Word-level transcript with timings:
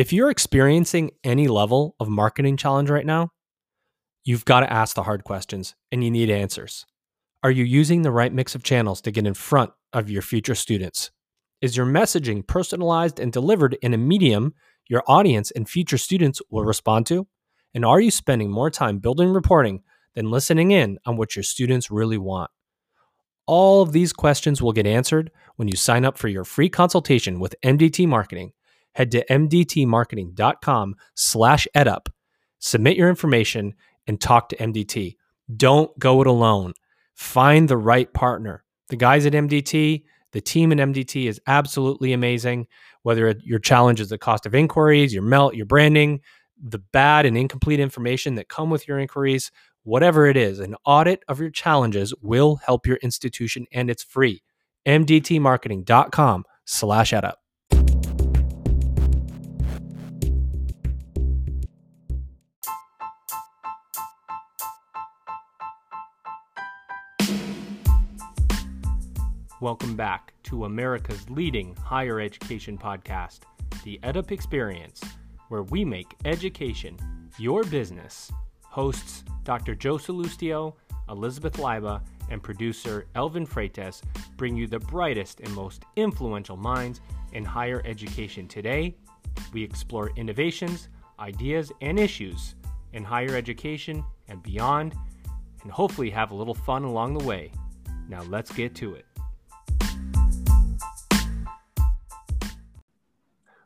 If 0.00 0.14
you're 0.14 0.30
experiencing 0.30 1.10
any 1.24 1.46
level 1.46 1.94
of 2.00 2.08
marketing 2.08 2.56
challenge 2.56 2.88
right 2.88 3.04
now, 3.04 3.32
you've 4.24 4.46
got 4.46 4.60
to 4.60 4.72
ask 4.72 4.96
the 4.96 5.02
hard 5.02 5.24
questions 5.24 5.74
and 5.92 6.02
you 6.02 6.10
need 6.10 6.30
answers. 6.30 6.86
Are 7.42 7.50
you 7.50 7.64
using 7.64 8.00
the 8.00 8.10
right 8.10 8.32
mix 8.32 8.54
of 8.54 8.62
channels 8.62 9.02
to 9.02 9.10
get 9.10 9.26
in 9.26 9.34
front 9.34 9.72
of 9.92 10.08
your 10.08 10.22
future 10.22 10.54
students? 10.54 11.10
Is 11.60 11.76
your 11.76 11.84
messaging 11.84 12.46
personalized 12.46 13.20
and 13.20 13.30
delivered 13.30 13.76
in 13.82 13.92
a 13.92 13.98
medium 13.98 14.54
your 14.88 15.02
audience 15.06 15.50
and 15.50 15.68
future 15.68 15.98
students 15.98 16.40
will 16.50 16.64
respond 16.64 17.04
to? 17.08 17.26
And 17.74 17.84
are 17.84 18.00
you 18.00 18.10
spending 18.10 18.50
more 18.50 18.70
time 18.70 19.00
building 19.00 19.28
reporting 19.28 19.82
than 20.14 20.30
listening 20.30 20.70
in 20.70 20.98
on 21.04 21.18
what 21.18 21.36
your 21.36 21.42
students 21.42 21.90
really 21.90 22.16
want? 22.16 22.50
All 23.46 23.82
of 23.82 23.92
these 23.92 24.14
questions 24.14 24.62
will 24.62 24.72
get 24.72 24.86
answered 24.86 25.30
when 25.56 25.68
you 25.68 25.76
sign 25.76 26.06
up 26.06 26.16
for 26.16 26.28
your 26.28 26.44
free 26.44 26.70
consultation 26.70 27.38
with 27.38 27.54
MDT 27.62 28.08
Marketing. 28.08 28.54
Head 28.92 29.10
to 29.12 29.24
mdtmarketing.com 29.26 30.96
slash 31.14 31.68
edup, 31.74 32.08
submit 32.58 32.96
your 32.96 33.08
information, 33.08 33.74
and 34.06 34.20
talk 34.20 34.48
to 34.48 34.56
MDT. 34.56 35.16
Don't 35.56 35.96
go 35.98 36.20
it 36.20 36.26
alone. 36.26 36.74
Find 37.14 37.68
the 37.68 37.76
right 37.76 38.12
partner. 38.12 38.64
The 38.88 38.96
guys 38.96 39.26
at 39.26 39.32
MDT, 39.32 40.04
the 40.32 40.40
team 40.40 40.72
at 40.72 40.78
MDT 40.78 41.26
is 41.26 41.40
absolutely 41.46 42.12
amazing. 42.12 42.66
Whether 43.02 43.34
your 43.44 43.58
challenge 43.58 44.00
is 44.00 44.08
the 44.08 44.18
cost 44.18 44.46
of 44.46 44.54
inquiries, 44.54 45.14
your 45.14 45.22
melt, 45.22 45.54
your 45.54 45.66
branding, 45.66 46.20
the 46.62 46.78
bad 46.78 47.26
and 47.26 47.36
incomplete 47.36 47.80
information 47.80 48.34
that 48.34 48.48
come 48.48 48.70
with 48.70 48.86
your 48.86 48.98
inquiries, 48.98 49.50
whatever 49.84 50.26
it 50.26 50.36
is, 50.36 50.60
an 50.60 50.76
audit 50.84 51.22
of 51.28 51.40
your 51.40 51.50
challenges 51.50 52.14
will 52.20 52.56
help 52.56 52.86
your 52.86 52.96
institution 52.96 53.66
and 53.72 53.90
it's 53.90 54.02
free. 54.02 54.42
mdtmarketing.com 54.86 56.44
slash 56.64 57.12
edup. 57.12 57.39
Welcome 69.60 69.94
back 69.94 70.32
to 70.44 70.64
America's 70.64 71.28
leading 71.28 71.76
higher 71.76 72.18
education 72.18 72.78
podcast, 72.78 73.40
The 73.84 74.00
EdUp 74.02 74.30
Experience, 74.30 75.02
where 75.50 75.64
we 75.64 75.84
make 75.84 76.16
education 76.24 76.96
your 77.38 77.62
business. 77.64 78.32
Hosts 78.62 79.22
Dr. 79.44 79.74
Joe 79.74 79.98
Sallustio, 79.98 80.76
Elizabeth 81.10 81.58
Leiba, 81.58 82.00
and 82.30 82.42
producer 82.42 83.06
Elvin 83.14 83.46
Freytes 83.46 84.00
bring 84.38 84.56
you 84.56 84.66
the 84.66 84.78
brightest 84.78 85.40
and 85.40 85.52
most 85.52 85.82
influential 85.94 86.56
minds 86.56 87.02
in 87.34 87.44
higher 87.44 87.82
education 87.84 88.48
today. 88.48 88.96
We 89.52 89.62
explore 89.62 90.10
innovations, 90.16 90.88
ideas, 91.18 91.70
and 91.82 91.98
issues 91.98 92.54
in 92.94 93.04
higher 93.04 93.36
education 93.36 94.04
and 94.26 94.42
beyond, 94.42 94.94
and 95.62 95.70
hopefully 95.70 96.08
have 96.08 96.30
a 96.30 96.34
little 96.34 96.54
fun 96.54 96.84
along 96.84 97.18
the 97.18 97.26
way. 97.26 97.52
Now 98.08 98.22
let's 98.22 98.50
get 98.52 98.74
to 98.76 98.94
it. 98.94 99.04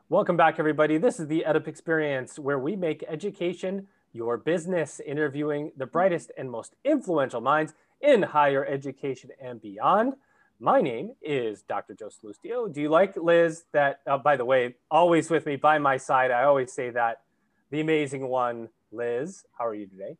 Welcome 0.07 0.37
back, 0.37 0.59
everybody. 0.59 0.99
This 0.99 1.19
is 1.19 1.25
the 1.25 1.43
EdUp 1.47 1.67
Experience, 1.67 2.37
where 2.37 2.59
we 2.59 2.75
make 2.75 3.03
education 3.07 3.87
your 4.13 4.37
business, 4.37 5.01
interviewing 5.03 5.71
the 5.77 5.87
brightest 5.87 6.31
and 6.37 6.51
most 6.51 6.75
influential 6.83 7.41
minds 7.41 7.73
in 8.01 8.21
higher 8.21 8.63
education 8.67 9.31
and 9.41 9.59
beyond. 9.59 10.13
My 10.59 10.79
name 10.79 11.13
is 11.23 11.63
Dr. 11.63 11.95
Joe 11.95 12.09
Sallustio. 12.09 12.71
Do 12.71 12.81
you 12.81 12.89
like 12.89 13.17
Liz? 13.17 13.63
That, 13.73 14.01
uh, 14.05 14.19
by 14.19 14.37
the 14.37 14.45
way, 14.45 14.75
always 14.91 15.31
with 15.31 15.47
me 15.47 15.55
by 15.55 15.79
my 15.79 15.97
side. 15.97 16.29
I 16.29 16.43
always 16.43 16.71
say 16.71 16.91
that 16.91 17.21
the 17.71 17.81
amazing 17.81 18.27
one, 18.27 18.69
Liz. 18.91 19.43
How 19.57 19.65
are 19.65 19.73
you 19.73 19.87
today? 19.87 20.17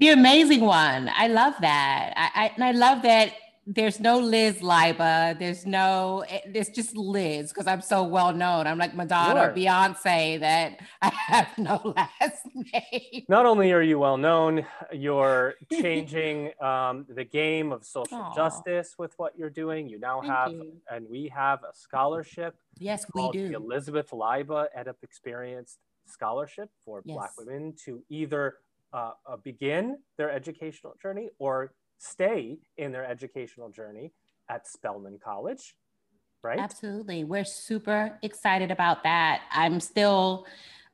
The 0.00 0.08
amazing 0.08 0.62
one. 0.62 1.12
I 1.14 1.28
love 1.28 1.54
that. 1.60 2.12
I, 2.16 2.46
I 2.46 2.52
and 2.56 2.64
I 2.64 2.72
love 2.72 3.02
that 3.02 3.34
there's 3.70 4.00
no 4.00 4.18
Liz 4.18 4.56
Leiba. 4.60 5.38
There's 5.38 5.66
no, 5.66 6.24
it's 6.28 6.70
just 6.70 6.96
Liz 6.96 7.50
because 7.50 7.66
I'm 7.66 7.82
so 7.82 8.02
well 8.02 8.32
known. 8.32 8.66
I'm 8.66 8.78
like 8.78 8.94
Madonna 8.94 9.42
or 9.42 9.52
Beyonce 9.52 10.40
that 10.40 10.80
I 11.02 11.10
have 11.10 11.58
no 11.58 11.80
last 11.96 12.46
name. 12.54 13.24
Not 13.28 13.44
only 13.44 13.72
are 13.72 13.82
you 13.82 13.98
well 13.98 14.16
known, 14.16 14.64
you're 14.90 15.54
changing 15.72 16.52
um, 16.62 17.04
the 17.10 17.24
game 17.24 17.70
of 17.70 17.84
social 17.84 18.18
Aww. 18.18 18.34
justice 18.34 18.94
with 18.98 19.12
what 19.18 19.38
you're 19.38 19.50
doing. 19.50 19.86
You 19.86 19.98
now 19.98 20.22
Thank 20.22 20.32
have, 20.32 20.52
you. 20.52 20.72
and 20.90 21.06
we 21.08 21.28
have 21.28 21.62
a 21.62 21.74
scholarship. 21.74 22.56
Yes, 22.78 23.04
we 23.14 23.30
do. 23.32 23.48
The 23.48 23.56
Elizabeth 23.56 24.10
Leiba 24.12 24.68
EdUp 24.76 25.02
Experience 25.02 25.76
Scholarship 26.06 26.70
for 26.82 27.02
yes. 27.04 27.14
Black 27.14 27.30
women 27.36 27.74
to 27.84 28.02
either 28.08 28.54
uh, 28.94 29.12
uh, 29.26 29.36
begin 29.36 29.98
their 30.16 30.30
educational 30.30 30.94
journey 31.02 31.28
or 31.38 31.72
stay 31.98 32.58
in 32.76 32.92
their 32.92 33.04
educational 33.04 33.68
journey 33.68 34.12
at 34.48 34.66
Spelman 34.66 35.18
College, 35.22 35.74
right? 36.42 36.58
Absolutely. 36.58 37.24
We're 37.24 37.44
super 37.44 38.18
excited 38.22 38.70
about 38.70 39.02
that. 39.02 39.42
I'm 39.50 39.80
still 39.80 40.46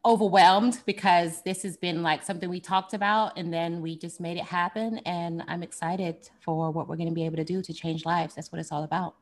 overwhelmed 0.07 0.83
because 0.85 1.43
this 1.43 1.63
has 1.63 1.77
been 1.77 2.03
like 2.03 2.23
something 2.23 2.51
we 2.51 2.61
talked 2.61 2.93
about 2.93 3.39
and 3.39 3.53
then 3.53 3.81
we 3.81 3.97
just 3.97 4.21
made 4.21 4.37
it 4.37 4.45
happen. 4.45 4.99
And 5.07 5.43
I'm 5.49 5.63
excited 5.63 6.29
for 6.41 6.71
what 6.71 6.89
we're 6.89 6.97
going 6.97 7.09
to 7.09 7.15
be 7.15 7.25
able 7.25 7.37
to 7.37 7.45
do 7.45 7.63
to 7.63 7.73
change 7.73 8.05
lives. 8.05 8.35
That's 8.35 8.53
what 8.53 8.59
it's 8.59 8.73
all 8.73 8.85
about. 8.85 9.15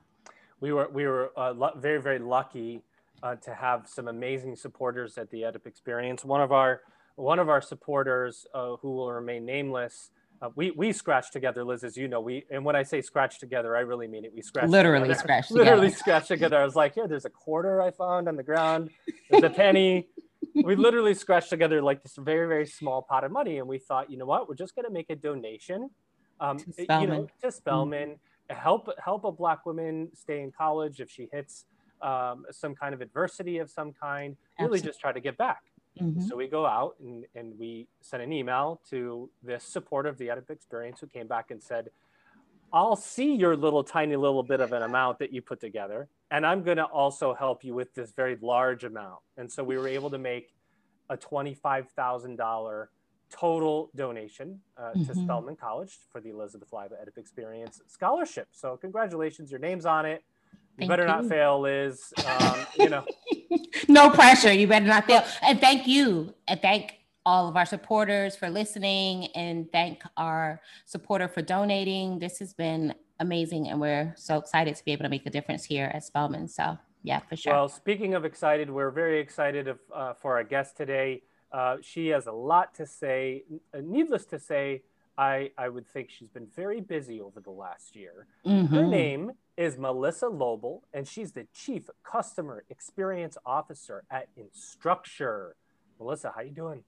We 0.61 0.73
were, 0.73 0.89
we 0.89 1.07
were 1.07 1.33
uh, 1.37 1.77
very, 1.77 2.01
very 2.01 2.19
lucky 2.19 2.83
uh, 3.23 3.37
to 3.37 3.55
have 3.55 3.87
some 3.87 4.09
amazing 4.09 4.57
supporters 4.57 5.19
at 5.19 5.31
the 5.31 5.43
EdUp 5.43 5.67
experience. 5.67 6.25
One 6.25 6.41
of 6.41 6.51
our, 6.51 6.81
one 7.15 7.39
of 7.39 7.49
our 7.49 7.61
supporters 7.61 8.47
uh, 8.53 8.77
who 8.77 8.93
will 8.97 9.13
remain 9.13 9.45
nameless 9.45 10.11
uh, 10.43 10.49
we 10.57 10.73
we 10.73 10.93
scratch 10.93 11.31
together, 11.31 11.63
Liz, 11.63 11.85
as 11.85 11.97
you 11.97 12.09
know. 12.09 12.21
We 12.21 12.45
and 12.51 12.65
when 12.65 12.75
I 12.75 12.83
say 12.83 13.01
scratch 13.01 13.39
together, 13.39 13.77
I 13.77 13.81
really 13.81 14.09
mean 14.09 14.25
it. 14.25 14.33
We 14.35 14.43
scratch 14.43 14.69
literally 14.69 15.09
together. 15.09 15.21
scratch 15.21 15.51
literally 15.53 15.91
scratch 15.91 16.27
together. 16.27 16.59
I 16.59 16.65
was 16.65 16.75
like, 16.75 16.95
here, 16.95 17.07
there's 17.07 17.25
a 17.25 17.31
quarter 17.31 17.81
I 17.81 17.93
found 17.93 18.29
on 18.29 18.35
the 18.35 18.43
ground. 18.43 18.91
There's 19.31 19.45
a 19.45 19.51
penny. 19.51 20.09
we 20.65 20.75
literally 20.75 21.15
scratched 21.15 21.49
together 21.49 21.81
like 21.81 22.03
this 22.03 22.17
very 22.17 22.49
very 22.49 22.67
small 22.67 23.03
pot 23.03 23.23
of 23.23 23.31
money, 23.31 23.59
and 23.59 23.69
we 23.69 23.79
thought, 23.79 24.11
you 24.11 24.17
know 24.17 24.27
what, 24.27 24.49
we're 24.49 24.57
just 24.57 24.75
going 24.75 24.85
to 24.85 24.91
make 24.91 25.11
a 25.11 25.17
donation, 25.17 25.91
um, 26.41 26.59
to 26.59 26.73
Spelman. 26.73 27.01
you 27.01 27.07
know, 27.07 27.29
to 27.43 27.53
Spelman. 27.53 28.09
Mm-hmm. 28.11 28.57
Help 28.57 28.89
help 29.03 29.23
a 29.25 29.31
black 29.31 29.65
woman 29.65 30.09
stay 30.13 30.43
in 30.43 30.51
college 30.51 31.01
if 31.01 31.09
she 31.09 31.29
hits 31.33 31.67
um, 32.03 32.45
some 32.51 32.75
kind 32.75 32.95
of 32.95 33.01
adversity 33.01 33.59
of 33.59 33.71
some 33.71 33.93
kind. 33.93 34.37
Really, 34.59 34.81
just 34.81 34.99
try 34.99 35.13
to 35.13 35.21
get 35.21 35.39
back. 35.39 35.63
Mm-hmm. 36.01 36.23
So 36.23 36.37
we 36.37 36.49
go 36.49 36.67
out 36.67 36.97
and, 37.01 37.25
and 37.35 37.59
we 37.59 37.89
sent 38.01 38.23
an 38.23 38.33
email 38.33 38.81
to 38.91 39.31
this 39.43 39.65
supporter 39.65 40.09
of 40.09 40.19
the 40.19 40.29
EdUp 40.29 40.51
experience 40.51 41.01
who 41.01 41.07
came 41.07 41.27
back 41.27 41.51
and 41.51 41.63
said, 41.63 41.91
I'll 42.73 42.97
see 42.97 43.35
your 43.35 43.55
little 43.55 43.85
tiny 43.85 44.17
little 44.17 44.43
bit 44.43 44.61
of 44.61 44.73
an 44.73 44.83
amount 44.83 45.19
that 45.19 45.33
you 45.33 45.43
put 45.43 45.61
together, 45.61 46.09
and 46.31 46.47
I'm 46.47 46.63
going 46.63 46.79
to 46.79 46.85
also 46.85 47.35
help 47.35 47.65
you 47.65 47.75
with 47.75 47.93
this 47.95 48.13
very 48.13 48.39
large 48.41 48.85
amount. 48.85 49.21
And 49.37 49.53
so 49.53 49.63
we 49.63 49.77
were 49.77 49.89
able 49.89 50.09
to 50.09 50.19
make 50.19 50.55
a 51.11 51.17
$25,000 51.19 52.87
total 53.31 53.91
donation 53.95 54.61
uh, 54.79 54.83
mm-hmm. 54.83 55.05
to 55.05 55.15
Spelman 55.15 55.57
College 55.57 55.99
for 56.11 56.21
the 56.21 56.31
Elizabeth 56.31 56.71
Leiba 56.71 56.93
EdUp 56.93 57.19
Experience 57.19 57.83
Scholarship. 57.89 58.49
So 58.53 58.79
congratulations, 58.79 59.51
your 59.51 59.61
name's 59.61 59.85
on 59.85 60.07
it. 60.07 60.25
You 60.79 60.89
better 60.89 61.03
you. 61.03 61.09
not 61.09 61.27
fail, 61.27 61.61
Liz. 61.61 62.13
Um, 62.27 62.67
you 62.79 62.89
know. 62.89 63.05
no 63.89 64.11
pressure. 64.11 64.53
You 64.53 64.67
better 64.67 64.87
not 64.87 65.07
fail. 65.07 65.25
And 65.43 65.61
thank 65.61 65.87
you. 65.87 66.35
And 66.49 66.61
thank 66.61 66.95
all 67.25 67.49
of 67.49 67.57
our 67.57 67.67
supporters 67.67 68.35
for 68.37 68.51
listening 68.51 69.27
and 69.29 69.71
thank 69.71 70.03
our 70.17 70.61
supporter 70.87 71.29
for 71.29 71.43
donating. 71.43 72.19
This 72.19 72.39
has 72.39 72.53
been 72.53 72.95
amazing 73.21 73.69
and 73.69 73.81
we're 73.81 74.13
so 74.17 74.37
excited 74.37 74.75
to 74.75 74.85
be 74.85 74.93
able 74.93 75.05
to 75.05 75.09
make 75.09 75.25
a 75.27 75.31
difference 75.31 75.65
here 75.65 75.91
at 75.95 76.05
Spelman. 76.05 76.49
So 76.49 76.77
yeah, 77.03 77.21
for 77.29 77.37
sure. 77.37 77.53
Well, 77.53 77.69
speaking 77.69 78.15
of 78.15 78.25
excited, 78.25 78.71
we're 78.71 78.91
very 78.91 79.21
excited 79.21 79.69
of, 79.69 79.79
uh, 79.95 80.15
for 80.15 80.37
our 80.37 80.45
guest 80.45 80.77
today. 80.77 81.23
Uh, 81.53 81.77
she 81.83 82.09
has 82.09 82.27
a 82.27 82.33
lot 82.33 82.75
to 82.75 82.87
say. 82.87 83.45
Needless 83.79 84.25
to 84.27 84.39
say, 84.39 84.83
I, 85.19 85.51
I 85.59 85.69
would 85.69 85.87
think 85.87 86.11
she's 86.11 86.31
been 86.31 86.47
very 86.57 86.81
busy 86.81 87.21
over 87.21 87.41
the 87.41 87.51
last 87.51 87.95
year. 87.95 88.27
Mm-hmm. 88.47 88.75
Her 88.75 88.87
name 88.87 89.33
is 89.57 89.77
Melissa 89.77 90.29
Loble, 90.29 90.83
and 90.95 91.07
she's 91.07 91.33
the 91.33 91.47
Chief 91.53 91.89
Customer 92.03 92.65
Experience 92.71 93.37
Officer 93.45 94.05
at 94.11 94.29
Instructure. 94.37 95.53
Melissa, 95.99 96.33
how 96.35 96.41
you 96.41 96.51
doing? 96.51 96.83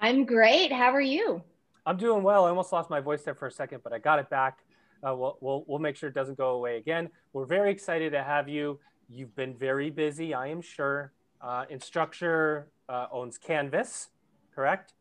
I'm 0.00 0.24
great. 0.24 0.72
How 0.72 0.92
are 0.92 1.00
you? 1.00 1.42
I'm 1.86 1.96
doing 1.96 2.22
well. 2.22 2.44
I 2.44 2.50
almost 2.50 2.72
lost 2.72 2.90
my 2.90 3.00
voice 3.00 3.22
there 3.22 3.34
for 3.34 3.46
a 3.46 3.52
second, 3.52 3.82
but 3.82 3.92
I 3.92 3.98
got 3.98 4.18
it 4.18 4.28
back. 4.28 4.58
Uh, 5.06 5.14
we'll, 5.14 5.38
we'll, 5.40 5.64
we'll 5.68 5.78
make 5.78 5.96
sure 5.96 6.08
it 6.08 6.14
doesn't 6.14 6.36
go 6.36 6.50
away 6.50 6.76
again. 6.76 7.08
We're 7.32 7.46
very 7.46 7.70
excited 7.70 8.10
to 8.12 8.22
have 8.22 8.48
you. 8.48 8.80
You've 9.08 9.34
been 9.36 9.56
very 9.56 9.90
busy, 9.90 10.34
I 10.34 10.48
am 10.48 10.60
sure. 10.60 11.12
Uh, 11.40 11.64
Instructure 11.66 12.64
uh, 12.88 13.06
owns 13.12 13.38
Canvas, 13.38 14.08
correct? 14.54 14.94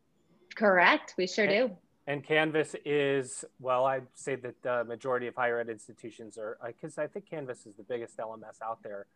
Correct. 0.56 1.16
We 1.18 1.28
sure 1.28 1.46
and, 1.46 1.70
do. 1.70 1.78
And 2.08 2.24
Canvas 2.24 2.74
is, 2.86 3.44
well, 3.60 3.86
I'd 3.86 4.08
say 4.16 4.36
that 4.36 4.64
the 4.64 4.86
majority 4.86 5.28
of 5.28 5.36
higher 5.36 5.60
ed 5.60 5.68
institutions 5.68 6.38
are, 6.38 6.58
because 6.66 6.98
I 6.98 7.06
think 7.06 7.30
Canvas 7.30 7.66
is 7.66 7.76
the 7.76 7.84
biggest 7.84 8.18
LMS 8.18 8.62
out 8.64 8.82
there. 8.82 9.08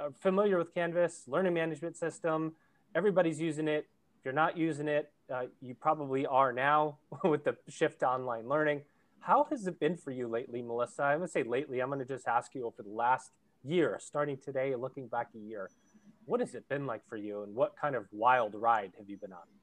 uh, 0.00 0.10
familiar 0.20 0.56
with 0.56 0.72
Canvas, 0.72 1.24
learning 1.26 1.52
management 1.52 1.96
system. 1.96 2.54
Everybody's 2.94 3.38
using 3.38 3.68
it. 3.68 3.86
If 4.18 4.24
you're 4.24 4.32
not 4.32 4.56
using 4.56 4.88
it, 4.88 5.12
uh, 5.32 5.44
you 5.60 5.74
probably 5.74 6.24
are 6.24 6.52
now 6.52 6.98
with 7.24 7.44
the 7.44 7.56
shift 7.68 8.00
to 8.00 8.08
online 8.08 8.48
learning. 8.48 8.82
How 9.20 9.46
has 9.50 9.66
it 9.66 9.78
been 9.78 9.96
for 9.96 10.10
you 10.10 10.26
lately, 10.26 10.62
Melissa? 10.62 11.02
I'm 11.02 11.20
to 11.20 11.28
say 11.28 11.42
lately. 11.42 11.80
I'm 11.80 11.90
to 11.98 12.04
just 12.04 12.28
ask 12.28 12.54
you 12.54 12.64
over 12.66 12.82
the 12.82 12.94
last 12.94 13.32
year, 13.62 13.98
starting 14.00 14.38
today, 14.38 14.74
looking 14.74 15.06
back 15.06 15.28
a 15.34 15.38
year. 15.38 15.68
What 16.24 16.40
has 16.40 16.54
it 16.54 16.66
been 16.68 16.86
like 16.86 17.06
for 17.08 17.16
you, 17.16 17.42
and 17.42 17.54
what 17.54 17.74
kind 17.76 17.94
of 17.94 18.06
wild 18.12 18.54
ride 18.54 18.92
have 18.98 19.10
you 19.10 19.16
been 19.18 19.32
on? 19.32 19.57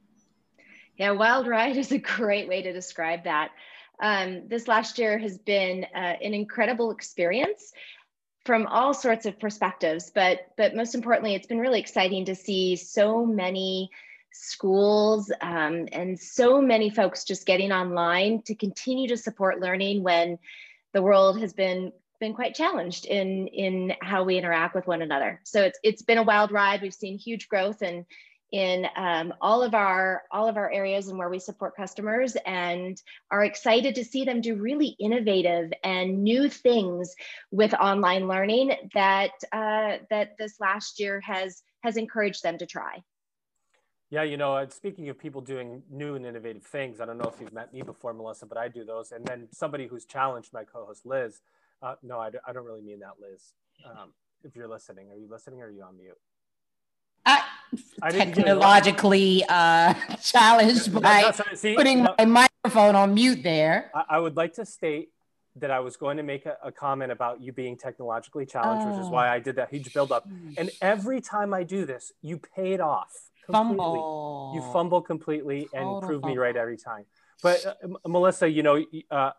Yeah, 0.98 1.12
wild 1.12 1.48
ride 1.48 1.78
is 1.84 1.92
a 1.92 1.98
great 1.98 2.48
way 2.48 2.62
to 2.62 2.74
describe 2.74 3.24
that. 3.24 3.52
Um, 4.00 4.48
this 4.48 4.68
last 4.68 5.00
year 5.00 5.18
has 5.18 5.38
been 5.38 5.86
uh, 5.96 6.16
an 6.22 6.34
incredible 6.34 6.92
experience 6.92 7.72
from 8.46 8.68
all 8.68 8.94
sorts 8.94 9.26
of 9.26 9.40
perspectives, 9.40 10.12
but 10.14 10.48
but 10.58 10.76
most 10.76 10.96
importantly, 10.96 11.34
it's 11.34 11.48
been 11.48 11.60
really 11.60 11.80
exciting 11.80 12.26
to 12.26 12.36
see 12.36 12.76
so 12.76 13.26
many 13.26 13.90
schools 14.32 15.32
um, 15.42 15.88
and 15.94 16.20
so 16.20 16.62
many 16.62 16.90
folks 16.90 17.24
just 17.24 17.46
getting 17.46 17.72
online 17.72 18.42
to 18.42 18.54
continue 18.54 19.08
to 19.08 19.18
support 19.18 19.62
learning 19.62 20.04
when 20.04 20.38
the 20.94 21.02
world 21.02 21.40
has 21.40 21.54
been 21.54 21.92
been 22.20 22.34
quite 22.34 22.54
challenged 22.54 23.06
in 23.06 23.48
in 23.48 23.94
how 24.02 24.24
we 24.24 24.38
interact 24.38 24.76
with 24.76 24.88
one 24.88 25.02
another. 25.02 25.40
So 25.44 25.64
it's 25.64 25.80
it's 25.84 26.02
been 26.02 26.18
a 26.18 26.24
wild 26.24 26.52
ride. 26.52 26.82
We've 26.82 26.94
seen 26.94 27.18
huge 27.18 27.48
growth 27.48 27.82
and 27.82 28.06
in 28.56 28.88
um, 28.96 29.34
all 29.42 29.62
of 29.62 29.76
our 29.76 30.24
all 30.32 30.48
of 30.48 30.56
our 30.56 30.72
areas 30.72 31.10
and 31.10 31.18
where 31.18 31.28
we 31.28 31.40
support 31.40 31.76
customers 31.76 32.38
and 32.46 33.02
are 33.30 33.44
excited 33.44 33.94
to 33.96 34.06
see 34.06 34.24
them 34.24 34.40
do 34.40 34.56
really 34.56 34.96
innovative 34.98 35.74
and 35.84 36.24
new 36.24 36.48
things 36.48 37.14
with 37.52 37.74
online 37.74 38.30
learning 38.30 38.72
that 38.94 39.32
uh, 39.52 39.98
that 40.10 40.38
this 40.40 40.58
last 40.62 41.02
year 41.02 41.20
has 41.20 41.64
has 41.84 41.98
encouraged 41.98 42.44
them 42.44 42.58
to 42.58 42.66
try. 42.66 43.04
Yeah, 44.10 44.24
you 44.24 44.38
know, 44.38 44.66
speaking 44.70 45.10
of 45.10 45.20
people 45.20 45.42
doing 45.42 45.84
new 45.92 46.16
and 46.16 46.26
innovative 46.26 46.64
things, 46.64 47.02
I 47.02 47.06
don't 47.06 47.18
know 47.18 47.30
if 47.30 47.42
you've 47.42 47.52
met 47.52 47.74
me 47.74 47.82
before, 47.82 48.14
Melissa, 48.14 48.46
but 48.46 48.58
I 48.58 48.70
do 48.70 48.86
those. 48.86 49.12
And 49.12 49.26
then 49.26 49.50
somebody 49.52 49.88
who's 49.88 50.06
challenged 50.06 50.54
my 50.54 50.64
co-host 50.64 51.06
Liz. 51.06 51.42
Uh, 51.82 51.96
no, 52.02 52.20
I, 52.20 52.30
I 52.48 52.54
don't 52.54 52.64
really 52.64 52.84
mean 52.84 53.00
that, 53.00 53.16
Liz. 53.20 53.54
Um, 53.86 54.14
if 54.44 54.56
you're 54.56 54.70
listening, 54.70 55.12
are 55.12 55.18
you 55.18 55.28
listening 55.30 55.62
or 55.62 55.66
are 55.66 55.72
you 55.72 55.84
on 55.84 55.98
mute? 55.98 56.18
Technologically 58.10 59.44
uh, 59.50 59.94
challenged 60.24 60.94
by 61.02 61.32
sorry, 61.32 61.56
see, 61.56 61.76
putting 61.76 62.04
no, 62.04 62.16
my 62.20 62.48
microphone 62.64 62.96
on 62.96 63.14
mute 63.14 63.44
there. 63.44 63.92
I, 63.94 64.04
I, 64.10 64.20
would 64.20 64.38
like 64.38 64.54
to 64.54 64.66
state 64.66 65.10
that 65.56 65.72
I 65.72 65.80
was 65.80 65.98
going 65.98 66.18
to 66.18 66.24
make 66.24 66.46
a, 66.46 66.58
a 66.64 66.72
comment 66.72 67.12
about 67.12 67.42
you 67.42 67.52
being 67.54 67.78
technologically 67.78 68.46
challenged, 68.46 68.88
oh. 68.88 68.92
which 68.92 69.02
is 69.04 69.10
why 69.10 69.30
I 69.30 69.40
did 69.40 69.56
that 69.56 69.70
huge 69.70 69.94
buildup. 69.94 70.28
And 70.58 70.70
every 70.82 71.22
time 71.22 71.54
I 71.54 71.64
do 71.64 71.86
this, 71.86 72.12
you 72.22 72.40
pay 72.56 72.74
it 72.74 72.82
off. 72.82 73.12
Completely. 73.46 73.78
Fumble. 73.78 74.52
You 74.56 74.74
fumble 74.74 75.02
completely 75.02 75.68
and 75.74 76.02
prove 76.02 76.22
fumble. 76.22 76.30
me 76.30 76.38
right 76.38 76.56
every 76.56 76.78
time. 76.78 77.06
But 77.44 77.66
uh, 77.66 78.08
Melissa, 78.08 78.50
you 78.50 78.64
know, 78.64 78.84
uh, 79.12 79.32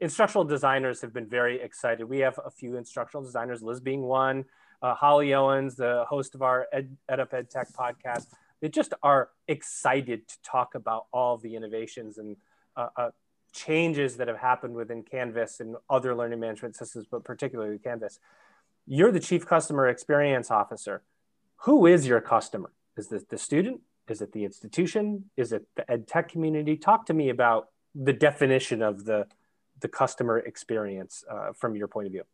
instructional 0.00 0.44
designers 0.44 1.00
have 1.00 1.12
been 1.12 1.28
very 1.28 1.60
excited. 1.60 2.04
We 2.04 2.18
have 2.20 2.38
a 2.44 2.50
few 2.50 2.76
instructional 2.76 3.24
designers, 3.24 3.62
Liz 3.62 3.80
being 3.80 4.02
one 4.02 4.44
uh, 4.84 4.94
Holly 4.94 5.32
Owens, 5.32 5.76
the 5.76 6.04
host 6.06 6.34
of 6.34 6.42
our 6.42 6.66
Ed, 6.70 6.94
EdUp 7.10 7.32
Ed 7.32 7.48
Tech 7.48 7.68
podcast. 7.72 8.26
They 8.60 8.68
just 8.68 8.92
are 9.02 9.30
excited 9.48 10.28
to 10.28 10.34
talk 10.44 10.74
about 10.74 11.06
all 11.10 11.38
the 11.38 11.56
innovations 11.56 12.18
and 12.18 12.36
uh, 12.76 12.88
uh, 12.94 13.10
changes 13.54 14.18
that 14.18 14.28
have 14.28 14.36
happened 14.36 14.74
within 14.74 15.02
Canvas 15.02 15.60
and 15.60 15.76
other 15.88 16.14
learning 16.14 16.38
management 16.38 16.76
systems, 16.76 17.06
but 17.10 17.24
particularly 17.24 17.78
Canvas. 17.78 18.18
You're 18.86 19.10
the 19.10 19.20
chief 19.20 19.46
customer 19.46 19.88
experience 19.88 20.50
officer. 20.50 21.02
Who 21.62 21.86
is 21.86 22.06
your 22.06 22.20
customer? 22.20 22.70
Is 22.98 23.10
it 23.10 23.30
the 23.30 23.38
student? 23.38 23.80
Is 24.06 24.20
it 24.20 24.32
the 24.32 24.44
institution? 24.44 25.30
Is 25.38 25.52
it 25.52 25.64
the 25.76 25.90
ed 25.90 26.06
tech 26.06 26.28
community? 26.28 26.76
Talk 26.76 27.06
to 27.06 27.14
me 27.14 27.30
about 27.30 27.68
the 27.94 28.12
definition 28.12 28.82
of 28.82 29.06
the 29.06 29.26
the 29.80 29.88
customer 29.88 30.38
experience 30.38 31.24
uh, 31.30 31.52
from 31.52 31.74
your 31.74 31.88
point 31.88 32.06
of 32.06 32.12
view. 32.12 32.24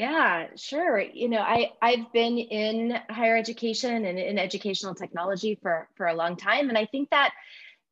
Yeah, 0.00 0.46
sure. 0.56 0.98
You 0.98 1.28
know, 1.28 1.40
I 1.40 1.72
I've 1.82 2.10
been 2.10 2.38
in 2.38 2.98
higher 3.10 3.36
education 3.36 4.06
and 4.06 4.18
in 4.18 4.38
educational 4.38 4.94
technology 4.94 5.58
for 5.60 5.90
for 5.94 6.06
a 6.06 6.14
long 6.14 6.36
time, 6.36 6.70
and 6.70 6.78
I 6.78 6.86
think 6.86 7.10
that 7.10 7.34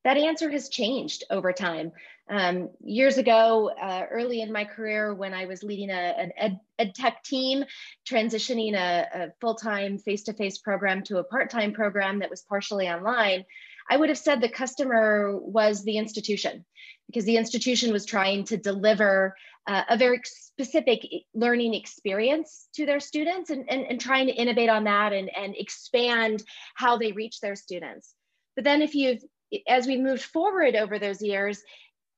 that 0.04 0.16
answer 0.16 0.48
has 0.48 0.70
changed 0.70 1.24
over 1.28 1.52
time. 1.52 1.92
Um, 2.30 2.70
years 2.82 3.18
ago, 3.18 3.68
uh, 3.78 4.06
early 4.10 4.40
in 4.40 4.50
my 4.50 4.64
career, 4.64 5.12
when 5.12 5.34
I 5.34 5.44
was 5.44 5.62
leading 5.62 5.90
a, 5.90 5.92
an 5.92 6.32
ed, 6.38 6.58
ed 6.78 6.94
tech 6.94 7.22
team, 7.24 7.64
transitioning 8.10 8.72
a, 8.74 9.06
a 9.14 9.32
full 9.42 9.56
time 9.56 9.98
face 9.98 10.22
to 10.24 10.32
face 10.32 10.56
program 10.56 11.02
to 11.04 11.18
a 11.18 11.24
part 11.24 11.50
time 11.50 11.72
program 11.72 12.20
that 12.20 12.30
was 12.30 12.40
partially 12.40 12.88
online, 12.88 13.44
I 13.90 13.98
would 13.98 14.08
have 14.08 14.16
said 14.16 14.40
the 14.40 14.48
customer 14.48 15.36
was 15.36 15.84
the 15.84 15.98
institution 15.98 16.64
because 17.06 17.26
the 17.26 17.36
institution 17.36 17.92
was 17.92 18.06
trying 18.06 18.44
to 18.44 18.56
deliver 18.56 19.34
uh, 19.68 19.84
a 19.90 19.96
very 19.96 20.20
specific 20.24 21.06
learning 21.34 21.74
experience 21.74 22.68
to 22.74 22.86
their 22.86 23.00
students 23.00 23.50
and, 23.50 23.70
and, 23.70 23.82
and 23.86 24.00
trying 24.00 24.26
to 24.26 24.32
innovate 24.32 24.70
on 24.70 24.84
that 24.84 25.12
and, 25.12 25.30
and 25.36 25.54
expand 25.56 26.42
how 26.74 26.96
they 26.96 27.12
reach 27.12 27.40
their 27.40 27.54
students. 27.54 28.14
But 28.56 28.64
then 28.64 28.82
if 28.82 28.94
you've, 28.94 29.22
as 29.68 29.86
we 29.86 29.98
moved 29.98 30.22
forward 30.22 30.74
over 30.74 30.98
those 30.98 31.22
years, 31.22 31.62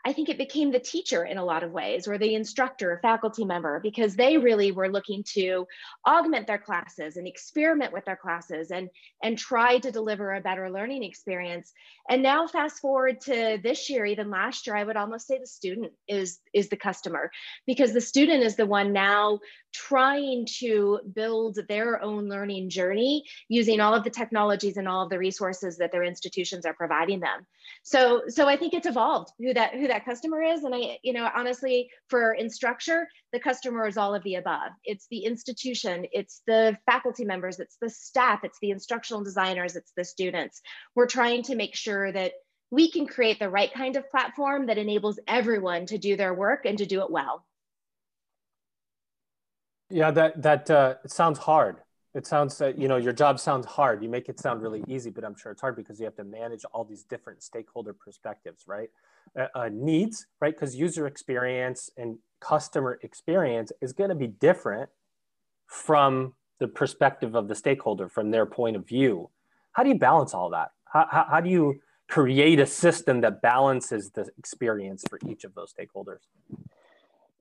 I 0.05 0.13
think 0.13 0.29
it 0.29 0.39
became 0.39 0.71
the 0.71 0.81
teacher 0.81 1.25
in 1.25 1.37
a 1.37 1.45
lot 1.45 1.63
of 1.63 1.73
ways, 1.73 2.09
or 2.09 2.17
the 2.17 2.35
instructor, 2.35 2.99
faculty 3.03 3.45
member, 3.45 3.81
because 3.81 4.17
they 4.17 4.39
really 4.39 4.73
were 4.73 4.89
looking 4.89 5.25
to 5.35 5.67
augment 6.07 6.47
their 6.47 6.59
classes 6.59 7.17
and 7.17 7.29
experiment 7.29 7.93
with 7.93 8.05
their 8.07 8.17
classes 8.17 8.71
and, 8.71 8.89
and 9.23 9.37
try 9.37 9.79
to 9.79 9.91
deliver 9.91 10.33
a 10.33 10.41
better 10.41 10.71
learning 10.71 11.03
experience. 11.03 11.73
And 12.09 12.23
now 12.23 12.47
fast 12.47 12.79
forward 12.79 13.21
to 13.23 13.59
this 13.63 13.91
year, 13.91 14.07
even 14.07 14.31
last 14.31 14.67
year, 14.67 14.77
I 14.77 14.85
would 14.85 14.97
almost 14.97 15.27
say 15.27 15.39
the 15.39 15.47
student 15.47 15.93
is, 16.09 16.39
is 16.55 16.71
the 16.71 16.77
customer 16.77 17.31
because 17.67 17.93
the 17.93 18.01
student 18.01 18.43
is 18.43 18.57
the 18.57 18.67
one 18.67 18.93
now 18.93 19.41
trying 19.73 20.47
to 20.59 21.01
build 21.15 21.59
their 21.69 22.03
own 22.03 22.29
learning 22.29 22.71
journey 22.71 23.25
using 23.49 23.81
all 23.81 23.95
of 23.95 24.05
the 24.05 24.11
technologies 24.11 24.77
and 24.77 24.89
all 24.89 25.05
of 25.05 25.11
the 25.11 25.19
resources 25.19 25.79
that 25.79 25.93
their 25.93 26.03
institutions 26.03 26.67
are 26.67 26.75
providing 26.75 27.21
them. 27.21 27.47
So, 27.83 28.23
so 28.29 28.49
I 28.49 28.57
think 28.57 28.75
it's 28.75 28.87
evolved 28.87 29.33
who 29.39 29.55
that 29.55 29.75
who 29.75 29.89
that 29.89 30.05
customer 30.05 30.43
is. 30.43 30.65
And 30.65 30.75
I, 30.75 30.99
you 31.03 31.13
know, 31.13 31.29
honestly, 31.35 31.91
for 32.09 32.37
Instructure, 32.41 33.05
the 33.33 33.41
customer 33.41 33.87
is 33.87 33.97
all 33.97 34.15
of 34.15 34.23
the 34.25 34.37
above. 34.37 34.73
It's 34.85 35.07
the 35.11 35.25
institution, 35.25 36.07
it's 36.13 36.43
the 36.47 36.77
faculty 36.87 37.25
members, 37.25 37.61
it's 37.61 37.77
the 37.81 37.91
staff, 37.91 38.41
it's 38.45 38.59
the 38.61 38.71
instructional 38.71 39.23
designers, 39.23 39.77
it's 39.77 39.93
the 39.97 40.05
students. 40.05 40.61
We're 40.95 41.07
trying 41.07 41.43
to 41.45 41.55
make 41.55 41.75
sure 41.77 42.13
that 42.13 42.33
we 42.71 42.91
can 42.91 43.07
create 43.07 43.39
the 43.39 43.51
right 43.51 43.73
kind 43.73 43.97
of 43.97 44.09
platform 44.11 44.67
that 44.67 44.79
enables 44.79 45.19
everyone 45.27 45.87
to 45.87 45.99
do 45.99 46.17
their 46.17 46.35
work 46.35 46.65
and 46.65 46.79
to 46.79 46.87
do 46.87 47.03
it 47.03 47.11
well. 47.11 47.45
Yeah, 49.91 50.11
that 50.13 50.41
that 50.43 50.71
uh, 50.71 50.95
it 51.05 51.11
sounds 51.11 51.39
hard. 51.39 51.79
It 52.15 52.27
sounds 52.27 52.61
uh, 52.61 52.73
you 52.77 52.89
know 52.89 52.97
your 52.97 53.13
job 53.13 53.41
sounds 53.41 53.67
hard. 53.67 54.03
You 54.03 54.09
make 54.09 54.29
it 54.29 54.39
sound 54.39 54.63
really 54.63 54.85
easy, 54.87 55.11
but 55.11 55.25
I'm 55.25 55.37
sure 55.37 55.51
it's 55.53 55.61
hard 55.61 55.77
because 55.77 55.99
you 55.99 56.05
have 56.05 56.17
to 56.17 56.25
manage 56.25 56.65
all 56.73 56.85
these 56.85 57.03
different 57.03 57.43
stakeholder 57.43 57.93
perspectives, 57.93 58.65
right? 58.67 58.89
Uh, 59.39 59.47
uh 59.55 59.69
needs, 59.73 60.27
right? 60.41 60.55
Because 60.55 60.77
user 60.77 61.07
experience 61.07 61.91
and 61.97 62.19
customer 62.41 62.99
experience 63.03 63.73
is 63.81 63.93
going 63.93 64.11
to 64.11 64.17
be 64.17 64.29
different 64.29 64.91
from 65.67 66.35
the 66.59 66.69
perspective 66.69 67.35
of 67.35 67.49
the 67.49 67.55
stakeholder, 67.55 68.09
from 68.09 68.31
their 68.31 68.47
point 68.47 68.77
of 68.77 68.87
view. 68.87 69.31
How 69.73 69.83
do 69.83 69.89
you 69.89 69.99
balance 69.99 70.35
all 70.35 70.51
that? 70.51 70.71
How, 70.85 71.07
how, 71.11 71.27
how 71.31 71.41
do 71.41 71.49
you 71.49 71.81
create 72.09 72.59
a 72.61 72.67
system 72.67 73.21
that 73.23 73.41
balances 73.41 74.11
the 74.11 74.29
experience 74.37 75.05
for 75.09 75.19
each 75.29 75.45
of 75.45 75.55
those 75.55 75.73
stakeholders? 75.73 76.27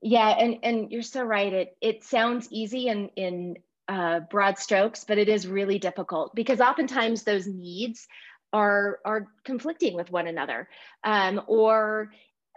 Yeah, 0.01 0.29
and 0.29 0.59
and 0.63 0.91
you're 0.91 1.01
so 1.01 1.23
right. 1.23 1.51
It 1.51 1.77
it 1.81 2.03
sounds 2.03 2.47
easy 2.51 2.87
in 2.87 3.09
in 3.15 3.57
uh, 3.87 4.21
broad 4.31 4.57
strokes, 4.57 5.03
but 5.03 5.17
it 5.17 5.27
is 5.27 5.47
really 5.47 5.79
difficult 5.79 6.33
because 6.35 6.61
oftentimes 6.61 7.23
those 7.23 7.47
needs 7.47 8.07
are 8.53 8.99
are 9.03 9.27
conflicting 9.43 9.95
with 9.95 10.11
one 10.11 10.27
another, 10.27 10.69
um, 11.03 11.41
or 11.47 12.11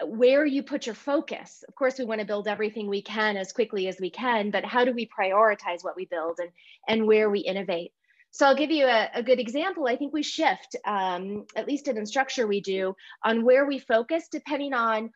where 0.05 0.45
you 0.47 0.63
put 0.63 0.87
your 0.87 0.95
focus. 0.95 1.65
Of 1.69 1.75
course, 1.75 1.99
we 1.99 2.05
want 2.05 2.21
to 2.21 2.27
build 2.27 2.47
everything 2.47 2.89
we 2.89 3.03
can 3.03 3.37
as 3.37 3.53
quickly 3.53 3.89
as 3.89 3.99
we 4.01 4.11
can, 4.11 4.51
but 4.51 4.65
how 4.65 4.85
do 4.85 4.93
we 4.93 5.09
prioritize 5.09 5.83
what 5.83 5.97
we 5.97 6.07
build 6.07 6.39
and 6.39 6.51
and 6.87 7.07
where 7.09 7.29
we 7.29 7.41
innovate? 7.41 7.93
So 8.31 8.47
I'll 8.47 8.57
give 8.57 8.71
you 8.71 8.87
a, 8.87 9.11
a 9.15 9.23
good 9.23 9.41
example. 9.41 9.87
I 9.87 9.97
think 9.97 10.15
we 10.15 10.23
shift, 10.23 10.77
um, 10.87 11.45
at 11.55 11.67
least 11.67 11.89
in 11.89 11.97
Instructure 11.97 12.49
we 12.49 12.61
do, 12.61 12.95
on 13.23 13.45
where 13.45 13.67
we 13.67 13.79
focus 13.79 14.29
depending 14.31 14.73
on 14.73 15.11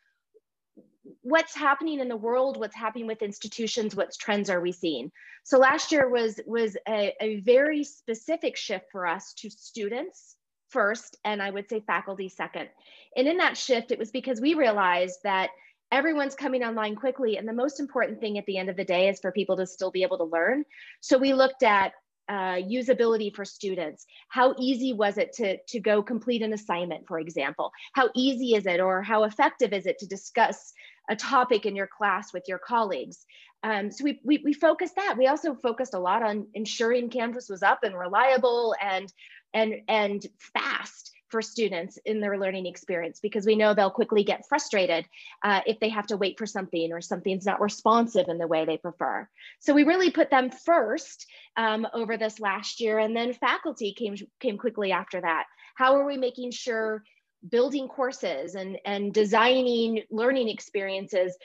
what's 1.22 1.54
happening 1.54 2.00
in 2.00 2.08
the 2.08 2.16
world, 2.16 2.58
what's 2.58 2.74
happening 2.74 3.06
with 3.06 3.22
institutions, 3.22 3.94
what 3.94 4.12
trends 4.18 4.50
are 4.50 4.60
we 4.60 4.72
seeing? 4.72 5.10
So 5.44 5.58
last 5.58 5.92
year 5.92 6.08
was, 6.08 6.40
was 6.46 6.76
a, 6.88 7.14
a 7.20 7.40
very 7.40 7.84
specific 7.84 8.56
shift 8.56 8.86
for 8.90 9.06
us 9.06 9.32
to 9.34 9.50
students 9.50 10.36
first, 10.70 11.16
and 11.24 11.40
I 11.40 11.50
would 11.50 11.68
say 11.68 11.80
faculty 11.86 12.28
second. 12.28 12.68
And 13.16 13.28
in 13.28 13.36
that 13.38 13.56
shift, 13.56 13.92
it 13.92 13.98
was 13.98 14.10
because 14.10 14.40
we 14.40 14.54
realized 14.54 15.20
that 15.22 15.50
everyone's 15.92 16.34
coming 16.34 16.64
online 16.64 16.96
quickly. 16.96 17.36
And 17.36 17.48
the 17.48 17.52
most 17.52 17.78
important 17.78 18.20
thing 18.20 18.38
at 18.38 18.46
the 18.46 18.58
end 18.58 18.68
of 18.68 18.76
the 18.76 18.84
day 18.84 19.08
is 19.08 19.20
for 19.20 19.30
people 19.30 19.56
to 19.56 19.66
still 19.66 19.90
be 19.90 20.02
able 20.02 20.18
to 20.18 20.24
learn. 20.24 20.64
So 21.00 21.18
we 21.18 21.32
looked 21.32 21.62
at 21.62 21.92
uh, 22.28 22.56
usability 22.56 23.34
for 23.34 23.44
students. 23.44 24.06
How 24.28 24.54
easy 24.58 24.92
was 24.92 25.18
it 25.18 25.32
to, 25.34 25.58
to 25.68 25.80
go 25.80 26.02
complete 26.02 26.42
an 26.42 26.52
assignment, 26.52 27.06
for 27.06 27.18
example? 27.18 27.70
How 27.92 28.10
easy 28.14 28.54
is 28.54 28.66
it 28.66 28.80
or 28.80 29.02
how 29.02 29.24
effective 29.24 29.72
is 29.72 29.86
it 29.86 29.98
to 30.00 30.06
discuss 30.06 30.72
a 31.08 31.16
topic 31.16 31.66
in 31.66 31.76
your 31.76 31.86
class 31.86 32.32
with 32.32 32.44
your 32.48 32.58
colleagues? 32.58 33.24
Um, 33.62 33.90
so 33.90 34.04
we, 34.04 34.20
we, 34.24 34.42
we 34.44 34.52
focused 34.52 34.96
that. 34.96 35.16
We 35.16 35.28
also 35.28 35.54
focused 35.54 35.94
a 35.94 35.98
lot 35.98 36.22
on 36.22 36.46
ensuring 36.54 37.10
Canvas 37.10 37.48
was 37.48 37.62
up 37.62 37.80
and 37.82 37.96
reliable 37.96 38.74
and, 38.80 39.12
and, 39.54 39.76
and 39.88 40.26
fast 40.38 41.12
for 41.28 41.42
students 41.42 41.98
in 42.04 42.20
their 42.20 42.38
learning 42.38 42.66
experience 42.66 43.20
because 43.20 43.46
we 43.46 43.56
know 43.56 43.74
they'll 43.74 43.90
quickly 43.90 44.24
get 44.24 44.46
frustrated 44.48 45.06
uh, 45.42 45.60
if 45.66 45.80
they 45.80 45.88
have 45.88 46.06
to 46.06 46.16
wait 46.16 46.38
for 46.38 46.46
something 46.46 46.92
or 46.92 47.00
something's 47.00 47.46
not 47.46 47.60
responsive 47.60 48.28
in 48.28 48.38
the 48.38 48.46
way 48.46 48.64
they 48.64 48.78
prefer. 48.78 49.28
So 49.58 49.74
we 49.74 49.84
really 49.84 50.10
put 50.10 50.30
them 50.30 50.50
first 50.50 51.26
um, 51.56 51.86
over 51.92 52.16
this 52.16 52.38
last 52.40 52.80
year 52.80 52.98
and 52.98 53.16
then 53.16 53.32
faculty 53.32 53.92
came, 53.92 54.16
came 54.40 54.58
quickly 54.58 54.92
after 54.92 55.20
that. 55.20 55.44
How 55.74 55.96
are 55.96 56.06
we 56.06 56.16
making 56.16 56.52
sure 56.52 57.02
building 57.48 57.88
courses 57.88 58.54
and, 58.54 58.78
and 58.84 59.12
designing 59.12 60.02
learning 60.10 60.48
experiences 60.48 61.36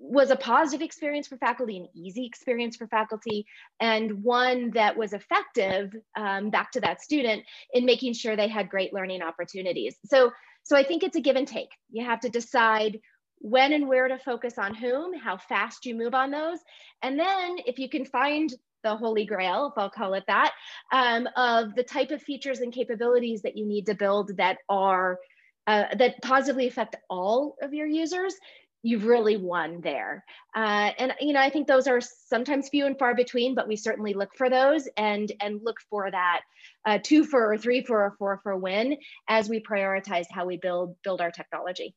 was 0.00 0.30
a 0.30 0.36
positive 0.36 0.84
experience 0.84 1.26
for 1.26 1.36
faculty, 1.36 1.76
an 1.76 1.88
easy 1.94 2.24
experience 2.24 2.76
for 2.76 2.86
faculty, 2.86 3.46
and 3.80 4.22
one 4.22 4.70
that 4.70 4.96
was 4.96 5.12
effective 5.12 5.94
um, 6.16 6.50
back 6.50 6.70
to 6.72 6.80
that 6.80 7.02
student 7.02 7.42
in 7.72 7.84
making 7.84 8.12
sure 8.12 8.36
they 8.36 8.48
had 8.48 8.70
great 8.70 8.94
learning 8.94 9.22
opportunities. 9.22 9.96
So, 10.06 10.32
so 10.62 10.76
I 10.76 10.84
think 10.84 11.02
it's 11.02 11.16
a 11.16 11.20
give 11.20 11.36
and 11.36 11.48
take. 11.48 11.70
You 11.90 12.04
have 12.04 12.20
to 12.20 12.28
decide 12.28 13.00
when 13.40 13.72
and 13.72 13.88
where 13.88 14.08
to 14.08 14.18
focus 14.18 14.58
on 14.58 14.74
whom, 14.74 15.14
how 15.14 15.36
fast 15.36 15.84
you 15.84 15.94
move 15.94 16.14
on 16.14 16.30
those. 16.30 16.58
And 17.02 17.18
then 17.18 17.58
if 17.66 17.78
you 17.78 17.88
can 17.88 18.04
find 18.04 18.52
the 18.84 18.96
holy 18.96 19.24
grail, 19.24 19.66
if 19.66 19.78
I'll 19.78 19.90
call 19.90 20.14
it 20.14 20.24
that, 20.28 20.52
um, 20.92 21.28
of 21.36 21.74
the 21.74 21.82
type 21.82 22.10
of 22.10 22.22
features 22.22 22.60
and 22.60 22.72
capabilities 22.72 23.42
that 23.42 23.56
you 23.56 23.66
need 23.66 23.86
to 23.86 23.94
build 23.94 24.36
that 24.36 24.58
are 24.68 25.18
uh, 25.66 25.94
that 25.96 26.14
positively 26.22 26.66
affect 26.66 26.96
all 27.10 27.56
of 27.60 27.74
your 27.74 27.86
users, 27.86 28.34
you've 28.82 29.04
really 29.04 29.36
won 29.36 29.80
there. 29.80 30.24
Uh, 30.54 30.90
and 30.98 31.14
you 31.20 31.32
know, 31.32 31.40
I 31.40 31.50
think 31.50 31.66
those 31.66 31.86
are 31.86 32.00
sometimes 32.00 32.68
few 32.68 32.86
and 32.86 32.98
far 32.98 33.14
between, 33.14 33.54
but 33.54 33.68
we 33.68 33.76
certainly 33.76 34.14
look 34.14 34.34
for 34.36 34.48
those 34.48 34.88
and 34.96 35.30
and 35.40 35.60
look 35.62 35.80
for 35.90 36.10
that 36.10 36.42
uh, 36.84 36.98
two 37.02 37.24
for 37.24 37.52
or 37.52 37.58
three 37.58 37.82
for 37.82 38.04
or 38.04 38.14
four 38.18 38.40
for 38.42 38.56
win 38.56 38.96
as 39.28 39.48
we 39.48 39.60
prioritize 39.60 40.26
how 40.30 40.46
we 40.46 40.56
build 40.56 40.96
build 41.02 41.20
our 41.20 41.30
technology. 41.30 41.94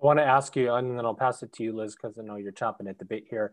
I 0.00 0.06
want 0.06 0.18
to 0.18 0.24
ask 0.24 0.54
you, 0.56 0.72
and 0.74 0.98
then 0.98 1.06
I'll 1.06 1.14
pass 1.14 1.42
it 1.42 1.52
to 1.54 1.64
you, 1.64 1.74
Liz, 1.74 1.96
because 1.96 2.18
I 2.18 2.22
know 2.22 2.36
you're 2.36 2.52
chopping 2.52 2.86
at 2.86 2.98
the 2.98 3.06
bit 3.06 3.24
here. 3.30 3.52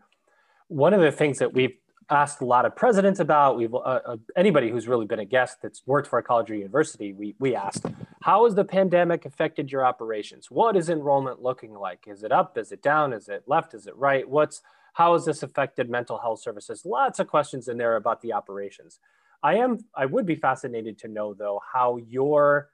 One 0.68 0.92
of 0.92 1.00
the 1.00 1.12
things 1.12 1.38
that 1.38 1.52
we've 1.52 1.76
asked 2.10 2.40
a 2.40 2.44
lot 2.44 2.64
of 2.64 2.76
presidents 2.76 3.20
about. 3.20 3.56
We've 3.56 3.74
uh, 3.74 3.78
uh, 3.78 4.16
anybody 4.36 4.70
who's 4.70 4.88
really 4.88 5.06
been 5.06 5.18
a 5.18 5.24
guest 5.24 5.58
that's 5.62 5.82
worked 5.86 6.08
for 6.08 6.18
a 6.18 6.22
college 6.22 6.50
or 6.50 6.54
university. 6.54 7.12
We 7.12 7.34
we 7.38 7.54
asked, 7.54 7.86
how 8.22 8.44
has 8.44 8.54
the 8.54 8.64
pandemic 8.64 9.24
affected 9.24 9.72
your 9.72 9.84
operations? 9.84 10.50
What 10.50 10.76
is 10.76 10.88
enrollment 10.88 11.42
looking 11.42 11.74
like? 11.74 12.04
Is 12.06 12.22
it 12.22 12.32
up? 12.32 12.58
Is 12.58 12.72
it 12.72 12.82
down? 12.82 13.12
Is 13.12 13.28
it 13.28 13.44
left? 13.46 13.74
Is 13.74 13.86
it 13.86 13.96
right? 13.96 14.28
What's 14.28 14.62
how 14.94 15.14
has 15.14 15.24
this 15.24 15.42
affected 15.42 15.90
mental 15.90 16.18
health 16.18 16.40
services? 16.40 16.84
Lots 16.84 17.18
of 17.18 17.26
questions 17.26 17.68
in 17.68 17.78
there 17.78 17.96
about 17.96 18.20
the 18.22 18.32
operations. 18.32 18.98
I 19.42 19.56
am 19.56 19.78
I 19.94 20.06
would 20.06 20.26
be 20.26 20.36
fascinated 20.36 20.98
to 20.98 21.08
know 21.08 21.34
though 21.34 21.60
how 21.72 21.96
your 21.96 22.70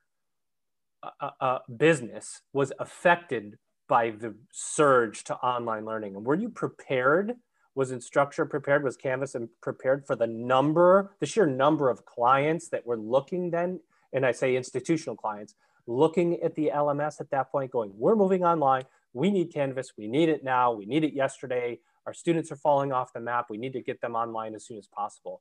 uh, 1.03 1.11
uh, 1.21 1.31
uh 1.41 1.59
business 1.77 2.43
was 2.53 2.73
affected 2.79 3.59
by 3.89 4.11
the 4.11 4.35
surge 4.53 5.25
to 5.25 5.35
online 5.37 5.85
learning, 5.85 6.15
and 6.15 6.25
were 6.25 6.37
you 6.37 6.49
prepared? 6.49 7.35
Was 7.81 7.93
Instructure 7.93 8.47
prepared? 8.47 8.85
Was 8.85 8.99
Canvas 8.99 9.35
and 9.35 9.49
prepared 9.63 10.07
for 10.07 10.15
the 10.15 10.27
number, 10.27 11.13
the 11.19 11.25
sheer 11.25 11.47
number 11.47 11.89
of 11.89 12.05
clients 12.05 12.69
that 12.69 12.85
were 12.85 12.99
looking 12.99 13.51
then? 13.51 13.81
And 14.13 14.27
I 14.27 14.33
say 14.33 14.55
institutional 14.55 15.17
clients 15.17 15.55
looking 15.87 16.43
at 16.43 16.55
the 16.55 16.73
LMS 16.75 17.23
at 17.23 17.31
that 17.31 17.51
point, 17.51 17.71
going, 17.71 17.91
we're 17.97 18.17
moving 18.17 18.45
online. 18.45 18.83
We 19.15 19.31
need 19.31 19.51
Canvas. 19.51 19.93
We 19.97 20.09
need 20.09 20.29
it 20.29 20.45
now. 20.45 20.73
We 20.73 20.85
need 20.85 21.05
it 21.05 21.15
yesterday. 21.15 21.81
Our 22.05 22.13
students 22.13 22.53
are 22.53 22.57
falling 22.57 22.93
off 22.93 23.15
the 23.15 23.21
map. 23.21 23.47
We 23.49 23.57
need 23.57 23.73
to 23.73 23.81
get 23.81 24.03
them 24.03 24.15
online 24.15 24.55
as 24.55 24.67
soon 24.67 24.77
as 24.77 24.87
possible. 24.87 25.41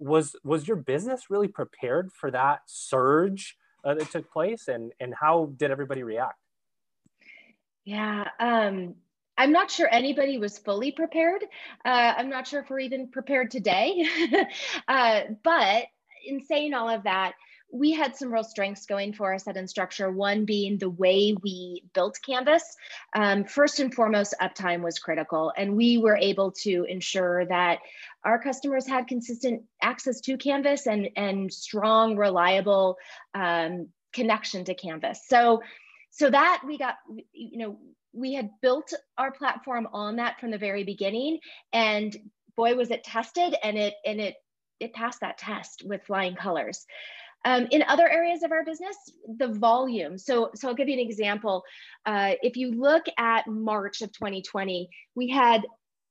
Was 0.00 0.34
was 0.42 0.66
your 0.66 0.78
business 0.78 1.30
really 1.30 1.46
prepared 1.46 2.10
for 2.12 2.32
that 2.32 2.62
surge 2.66 3.56
uh, 3.84 3.94
that 3.94 4.10
took 4.10 4.32
place, 4.32 4.66
and 4.66 4.92
and 4.98 5.14
how 5.14 5.52
did 5.56 5.70
everybody 5.70 6.02
react? 6.02 6.40
Yeah, 7.84 8.28
um, 8.40 8.96
I'm 9.36 9.52
not 9.52 9.70
sure 9.70 9.88
anybody 9.90 10.38
was 10.38 10.58
fully 10.58 10.92
prepared. 10.92 11.42
Uh, 11.84 12.14
I'm 12.16 12.28
not 12.28 12.46
sure 12.46 12.60
if 12.60 12.70
we're 12.70 12.80
even 12.80 13.08
prepared 13.08 13.50
today. 13.50 14.06
uh, 14.88 15.20
but 15.42 15.86
in 16.24 16.44
saying 16.44 16.74
all 16.74 16.88
of 16.88 17.04
that, 17.04 17.32
we 17.72 17.92
had 17.92 18.14
some 18.14 18.30
real 18.30 18.44
strengths 18.44 18.84
going 18.84 19.14
for 19.14 19.32
us 19.32 19.48
at 19.48 19.56
Instructure. 19.56 20.12
One 20.12 20.44
being 20.44 20.76
the 20.76 20.90
way 20.90 21.34
we 21.42 21.82
built 21.94 22.18
Canvas. 22.24 22.62
Um, 23.16 23.44
first 23.44 23.80
and 23.80 23.92
foremost, 23.92 24.34
uptime 24.42 24.82
was 24.82 24.98
critical, 24.98 25.52
and 25.56 25.74
we 25.74 25.96
were 25.96 26.16
able 26.16 26.52
to 26.62 26.84
ensure 26.84 27.46
that 27.46 27.78
our 28.24 28.38
customers 28.38 28.86
had 28.86 29.08
consistent 29.08 29.62
access 29.80 30.20
to 30.20 30.36
Canvas 30.36 30.86
and 30.86 31.08
and 31.16 31.50
strong, 31.50 32.16
reliable 32.16 32.98
um, 33.34 33.88
connection 34.12 34.66
to 34.66 34.74
Canvas. 34.74 35.22
So, 35.26 35.62
so 36.10 36.28
that 36.28 36.62
we 36.66 36.76
got, 36.76 36.96
you 37.32 37.56
know, 37.56 37.78
we 38.12 38.34
had 38.34 38.50
built 38.60 38.92
our 39.18 39.32
platform 39.32 39.88
on 39.92 40.16
that 40.16 40.38
from 40.38 40.50
the 40.50 40.58
very 40.58 40.84
beginning 40.84 41.38
and 41.72 42.16
boy 42.56 42.74
was 42.74 42.90
it 42.90 43.04
tested 43.04 43.54
and 43.62 43.78
it 43.78 43.94
and 44.04 44.20
it 44.20 44.34
it 44.80 44.92
passed 44.92 45.20
that 45.20 45.38
test 45.38 45.82
with 45.86 46.02
flying 46.04 46.34
colors. 46.34 46.84
Um, 47.44 47.66
in 47.72 47.82
other 47.88 48.08
areas 48.08 48.44
of 48.44 48.52
our 48.52 48.64
business 48.64 48.96
the 49.38 49.48
volume. 49.48 50.18
So 50.18 50.50
so 50.54 50.68
i'll 50.68 50.74
give 50.74 50.88
you 50.88 50.94
an 50.94 51.06
example. 51.06 51.64
Uh, 52.06 52.32
if 52.42 52.56
you 52.56 52.72
look 52.72 53.04
at 53.18 53.46
march 53.46 54.02
of 54.02 54.12
2020 54.12 54.88
we 55.14 55.28
had 55.28 55.62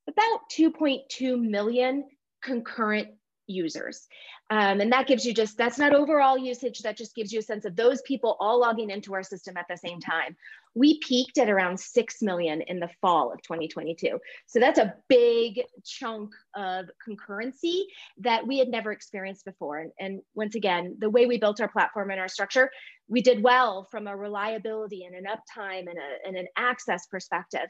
about 0.08 0.40
2.2 0.58 1.40
million 1.40 2.06
concurrent 2.42 3.10
users. 3.48 4.08
Um, 4.50 4.82
and 4.82 4.92
that 4.92 5.08
gives 5.08 5.26
you 5.26 5.34
just 5.34 5.58
that's 5.58 5.78
not 5.78 5.94
overall 5.94 6.38
usage 6.38 6.80
that 6.80 6.98
just 6.98 7.16
gives 7.16 7.32
you 7.32 7.40
a 7.40 7.44
sense 7.44 7.66
of 7.66 7.76
those 7.76 8.02
people 8.02 8.36
all 8.40 8.60
logging 8.60 8.90
into 8.90 9.14
our 9.14 9.24
system 9.24 9.58
at 9.58 9.66
the 9.70 9.78
same 9.78 10.00
time 10.00 10.36
we 10.74 11.00
peaked 11.00 11.38
at 11.38 11.50
around 11.50 11.80
6 11.80 12.22
million 12.22 12.62
in 12.62 12.80
the 12.80 12.90
fall 13.02 13.34
of 13.34 13.42
2022. 13.42 14.20
So 14.48 14.60
that's 14.60 14.80
a 14.80 14.94
big 15.10 15.62
chunk 15.84 16.32
of 16.56 16.86
concurrency 17.08 17.84
that 18.20 18.48
we 18.48 18.58
had 18.58 18.70
never 18.70 18.92
experienced 18.92 19.44
before. 19.44 19.80
And, 19.80 19.92
and 20.00 20.22
once 20.34 20.56
again, 20.56 20.96
the 21.00 21.10
way 21.10 21.26
we 21.26 21.38
built 21.38 21.60
our 21.60 21.68
platform 21.68 22.10
and 22.12 22.20
our 22.20 22.30
structure, 22.30 22.72
we 23.10 23.22
did 23.22 23.44
well 23.44 23.88
from 23.92 24.08
a 24.08 24.16
reliability 24.16 25.04
and 25.04 25.16
an 25.16 25.26
uptime 25.26 25.90
and, 25.90 25.98
a, 25.98 26.28
and 26.28 26.38
an 26.38 26.48
access 26.56 27.06
perspective. 27.08 27.68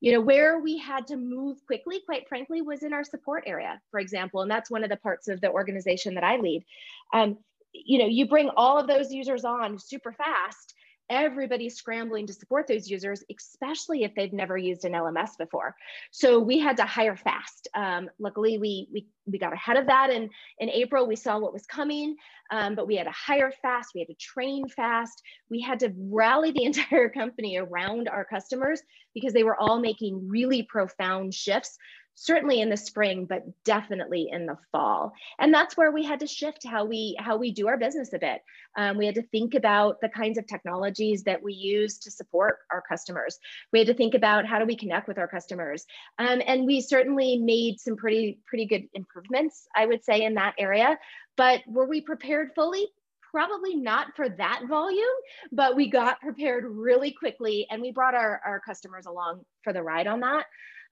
You 0.00 0.12
know, 0.12 0.20
where 0.20 0.60
we 0.60 0.78
had 0.78 1.08
to 1.08 1.16
move 1.16 1.58
quickly, 1.66 2.02
quite 2.06 2.28
frankly, 2.28 2.62
was 2.62 2.84
in 2.84 2.92
our 2.92 3.04
support 3.04 3.44
area, 3.46 3.80
for 3.90 3.98
example. 3.98 4.42
And 4.42 4.50
that's 4.50 4.70
one 4.70 4.84
of 4.84 4.90
the 4.90 4.96
parts 4.96 5.26
of 5.26 5.40
the 5.40 5.50
organization 5.50 6.14
that 6.14 6.24
I 6.24 6.36
lead. 6.36 6.64
Um, 7.12 7.38
you 7.72 7.98
know, 7.98 8.06
you 8.06 8.28
bring 8.28 8.50
all 8.56 8.78
of 8.78 8.86
those 8.86 9.10
users 9.10 9.44
on 9.44 9.80
super 9.80 10.12
fast 10.12 10.74
everybody's 11.10 11.76
scrambling 11.76 12.26
to 12.26 12.32
support 12.32 12.66
those 12.66 12.88
users, 12.88 13.22
especially 13.34 14.04
if 14.04 14.14
they've 14.14 14.32
never 14.32 14.56
used 14.56 14.84
an 14.84 14.92
LMS 14.92 15.36
before. 15.38 15.74
So 16.10 16.38
we 16.38 16.58
had 16.58 16.76
to 16.78 16.84
hire 16.84 17.16
fast. 17.16 17.68
Um, 17.74 18.08
luckily, 18.18 18.58
we, 18.58 18.88
we, 18.92 19.06
we 19.26 19.38
got 19.38 19.52
ahead 19.52 19.76
of 19.76 19.86
that. 19.86 20.10
And 20.10 20.30
in 20.58 20.70
April, 20.70 21.06
we 21.06 21.16
saw 21.16 21.38
what 21.38 21.52
was 21.52 21.66
coming, 21.66 22.16
um, 22.50 22.74
but 22.74 22.86
we 22.86 22.96
had 22.96 23.04
to 23.04 23.12
hire 23.12 23.52
fast. 23.62 23.90
We 23.94 24.00
had 24.00 24.08
to 24.08 24.14
train 24.14 24.68
fast. 24.68 25.22
We 25.50 25.60
had 25.60 25.80
to 25.80 25.92
rally 25.96 26.52
the 26.52 26.64
entire 26.64 27.08
company 27.08 27.58
around 27.58 28.08
our 28.08 28.24
customers 28.24 28.80
because 29.14 29.32
they 29.32 29.44
were 29.44 29.60
all 29.60 29.80
making 29.80 30.28
really 30.28 30.62
profound 30.62 31.34
shifts 31.34 31.78
certainly 32.14 32.60
in 32.60 32.70
the 32.70 32.76
spring 32.76 33.26
but 33.26 33.44
definitely 33.64 34.28
in 34.30 34.46
the 34.46 34.56
fall. 34.72 35.12
And 35.38 35.52
that's 35.52 35.76
where 35.76 35.90
we 35.90 36.04
had 36.04 36.20
to 36.20 36.26
shift 36.26 36.66
how 36.66 36.84
we 36.84 37.16
how 37.18 37.36
we 37.36 37.52
do 37.52 37.68
our 37.68 37.76
business 37.76 38.12
a 38.12 38.18
bit. 38.18 38.42
Um, 38.76 38.96
we 38.96 39.06
had 39.06 39.14
to 39.16 39.22
think 39.22 39.54
about 39.54 40.00
the 40.00 40.08
kinds 40.08 40.38
of 40.38 40.46
technologies 40.46 41.24
that 41.24 41.42
we 41.42 41.52
use 41.52 41.98
to 41.98 42.10
support 42.10 42.58
our 42.72 42.82
customers. 42.82 43.38
We 43.72 43.78
had 43.78 43.88
to 43.88 43.94
think 43.94 44.14
about 44.14 44.46
how 44.46 44.58
do 44.58 44.66
we 44.66 44.76
connect 44.76 45.08
with 45.08 45.18
our 45.18 45.28
customers. 45.28 45.86
Um, 46.18 46.42
and 46.46 46.66
we 46.66 46.80
certainly 46.80 47.38
made 47.38 47.80
some 47.80 47.96
pretty 47.96 48.38
pretty 48.46 48.66
good 48.66 48.88
improvements 48.94 49.66
i 49.76 49.86
would 49.86 50.04
say 50.04 50.22
in 50.22 50.34
that 50.34 50.54
area. 50.58 50.98
But 51.36 51.62
were 51.66 51.86
we 51.86 52.00
prepared 52.00 52.52
fully? 52.54 52.86
Probably 53.30 53.74
not 53.74 54.14
for 54.14 54.28
that 54.28 54.62
volume, 54.68 55.04
but 55.50 55.74
we 55.74 55.90
got 55.90 56.20
prepared 56.20 56.64
really 56.64 57.10
quickly 57.10 57.66
and 57.68 57.82
we 57.82 57.90
brought 57.90 58.14
our, 58.14 58.40
our 58.44 58.60
customers 58.60 59.06
along 59.06 59.44
for 59.64 59.72
the 59.72 59.82
ride 59.82 60.06
on 60.06 60.20
that. 60.20 60.46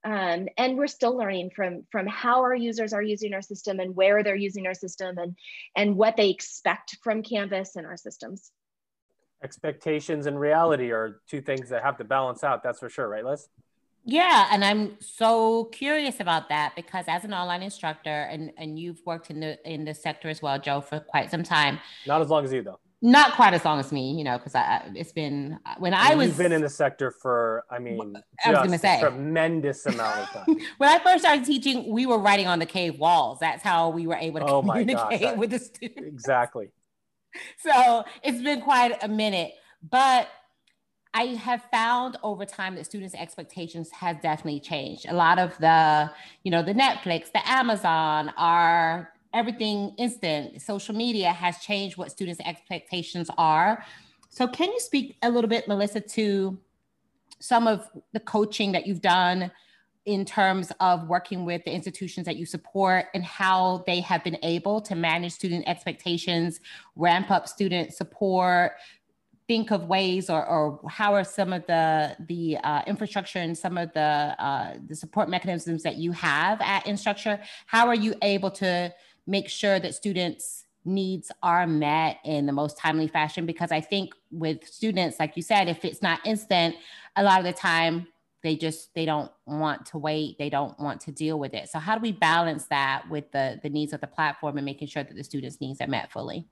Um, 0.04 0.48
and 0.58 0.76
we're 0.76 0.88
still 0.88 1.16
learning 1.16 1.50
from 1.54 1.84
from 1.92 2.06
how 2.08 2.40
our 2.42 2.54
users 2.54 2.92
are 2.92 3.02
using 3.02 3.34
our 3.34 3.42
system 3.42 3.78
and 3.80 3.94
where 3.94 4.22
they're 4.24 4.34
using 4.34 4.66
our 4.66 4.74
system 4.74 5.16
and 5.18 5.36
and 5.76 5.96
what 5.96 6.16
they 6.16 6.30
expect 6.30 6.96
from 7.02 7.22
Canvas 7.22 7.76
and 7.76 7.86
our 7.86 7.96
systems. 7.96 8.50
expectations 9.44 10.26
and 10.26 10.38
reality 10.38 10.90
are 10.92 11.20
two 11.28 11.40
things 11.40 11.68
that 11.68 11.82
have 11.82 11.96
to 11.98 12.04
balance 12.04 12.44
out. 12.44 12.62
That's 12.62 12.78
for 12.78 12.88
sure, 12.88 13.08
right, 13.08 13.24
Liz? 13.24 13.48
Yeah, 14.04 14.48
and 14.50 14.64
I'm 14.64 14.96
so 15.00 15.66
curious 15.66 16.18
about 16.18 16.48
that 16.48 16.74
because 16.74 17.04
as 17.08 17.24
an 17.24 17.32
online 17.32 17.62
instructor, 17.62 18.10
and 18.32 18.50
and 18.56 18.78
you've 18.78 19.00
worked 19.06 19.30
in 19.30 19.38
the 19.38 19.58
in 19.64 19.84
the 19.84 19.94
sector 19.94 20.28
as 20.28 20.42
well, 20.42 20.58
Joe, 20.58 20.80
for 20.80 20.98
quite 20.98 21.30
some 21.30 21.44
time. 21.44 21.78
Not 22.06 22.20
as 22.20 22.28
long 22.28 22.44
as 22.44 22.52
you 22.52 22.62
though. 22.62 22.80
Not 23.04 23.32
quite 23.32 23.52
as 23.52 23.64
long 23.64 23.80
as 23.80 23.90
me, 23.90 24.12
you 24.12 24.22
know, 24.22 24.38
because 24.38 24.54
I 24.54 24.88
it's 24.94 25.10
been 25.10 25.58
when 25.78 25.92
I 25.92 26.14
was. 26.14 26.28
You've 26.28 26.38
been 26.38 26.52
in 26.52 26.62
the 26.62 26.68
sector 26.68 27.10
for, 27.10 27.64
I 27.68 27.80
mean, 27.80 28.16
I 28.44 28.50
was 28.50 28.58
gonna 28.60 28.78
say 28.78 29.00
tremendous 29.00 29.84
amount 29.86 30.20
of 30.20 30.28
time. 30.30 30.56
when 30.78 30.88
I 30.88 31.02
first 31.02 31.24
started 31.24 31.44
teaching, 31.44 31.92
we 31.92 32.06
were 32.06 32.18
writing 32.18 32.46
on 32.46 32.60
the 32.60 32.66
cave 32.66 33.00
walls. 33.00 33.38
That's 33.40 33.60
how 33.60 33.88
we 33.88 34.06
were 34.06 34.14
able 34.14 34.38
to 34.38 34.46
oh 34.46 34.62
communicate 34.62 35.20
gosh, 35.20 35.36
with 35.36 35.50
the 35.50 35.58
students. 35.58 36.00
Exactly. 36.00 36.68
so 37.58 38.04
it's 38.22 38.40
been 38.40 38.60
quite 38.60 39.02
a 39.02 39.08
minute, 39.08 39.52
but 39.82 40.28
I 41.14 41.24
have 41.24 41.62
found 41.70 42.16
over 42.22 42.46
time 42.46 42.76
that 42.76 42.86
students' 42.86 43.14
expectations 43.14 43.90
has 43.90 44.16
definitely 44.22 44.60
changed. 44.60 45.06
A 45.08 45.12
lot 45.12 45.38
of 45.38 45.58
the, 45.58 46.10
you 46.42 46.50
know, 46.50 46.62
the 46.62 46.72
Netflix, 46.72 47.32
the 47.32 47.46
Amazon 47.48 48.32
are 48.36 49.12
everything 49.34 49.94
instant. 49.98 50.60
Social 50.62 50.94
media 50.94 51.32
has 51.32 51.58
changed 51.58 51.96
what 51.96 52.10
students' 52.10 52.40
expectations 52.44 53.30
are. 53.38 53.84
So 54.28 54.46
can 54.48 54.70
you 54.70 54.80
speak 54.80 55.16
a 55.22 55.30
little 55.30 55.48
bit, 55.48 55.68
Melissa, 55.68 56.00
to 56.00 56.58
some 57.38 57.66
of 57.66 57.88
the 58.12 58.20
coaching 58.20 58.72
that 58.72 58.86
you've 58.86 59.02
done 59.02 59.50
in 60.04 60.24
terms 60.24 60.72
of 60.80 61.06
working 61.06 61.44
with 61.44 61.64
the 61.64 61.70
institutions 61.70 62.26
that 62.26 62.36
you 62.36 62.44
support 62.44 63.06
and 63.14 63.24
how 63.24 63.84
they 63.86 64.00
have 64.00 64.24
been 64.24 64.38
able 64.42 64.80
to 64.80 64.94
manage 64.94 65.32
student 65.32 65.68
expectations, 65.68 66.60
ramp 66.96 67.30
up 67.30 67.48
student 67.48 67.92
support, 67.92 68.72
think 69.48 69.70
of 69.70 69.86
ways 69.86 70.30
or, 70.30 70.44
or 70.46 70.80
how 70.88 71.14
are 71.14 71.24
some 71.24 71.52
of 71.52 71.66
the 71.66 72.16
the 72.28 72.56
uh, 72.58 72.82
infrastructure 72.86 73.38
and 73.38 73.56
some 73.56 73.76
of 73.76 73.92
the 73.92 74.00
uh, 74.00 74.74
the 74.86 74.94
support 74.94 75.28
mechanisms 75.28 75.82
that 75.82 75.96
you 75.96 76.12
have 76.12 76.60
at 76.60 76.84
Instructure 76.84 77.40
how 77.66 77.86
are 77.86 77.94
you 77.94 78.14
able 78.22 78.50
to 78.50 78.92
make 79.26 79.48
sure 79.48 79.78
that 79.78 79.94
students 79.94 80.64
needs 80.84 81.30
are 81.42 81.66
met 81.66 82.18
in 82.24 82.44
the 82.46 82.52
most 82.52 82.76
timely 82.76 83.06
fashion 83.06 83.46
because 83.46 83.70
i 83.70 83.80
think 83.80 84.12
with 84.32 84.66
students 84.66 85.20
like 85.20 85.36
you 85.36 85.42
said 85.42 85.68
if 85.68 85.84
it's 85.84 86.02
not 86.02 86.18
instant 86.26 86.74
a 87.14 87.22
lot 87.22 87.38
of 87.38 87.44
the 87.44 87.52
time 87.52 88.06
they 88.42 88.56
just 88.56 88.94
they 88.94 89.04
don't 89.04 89.30
want 89.46 89.86
to 89.86 89.98
wait 89.98 90.36
they 90.38 90.50
don't 90.50 90.78
want 90.78 91.00
to 91.00 91.12
deal 91.12 91.38
with 91.38 91.54
it. 91.54 91.68
So 91.68 91.78
how 91.78 91.94
do 91.94 92.00
we 92.00 92.12
balance 92.12 92.66
that 92.66 93.08
with 93.08 93.30
the 93.32 93.60
the 93.62 93.70
needs 93.70 93.92
of 93.92 94.00
the 94.00 94.06
platform 94.06 94.58
and 94.58 94.64
making 94.64 94.88
sure 94.88 95.04
that 95.04 95.16
the 95.16 95.24
students 95.24 95.60
needs 95.60 95.80
are 95.80 95.86
met 95.86 96.12
fully 96.12 96.46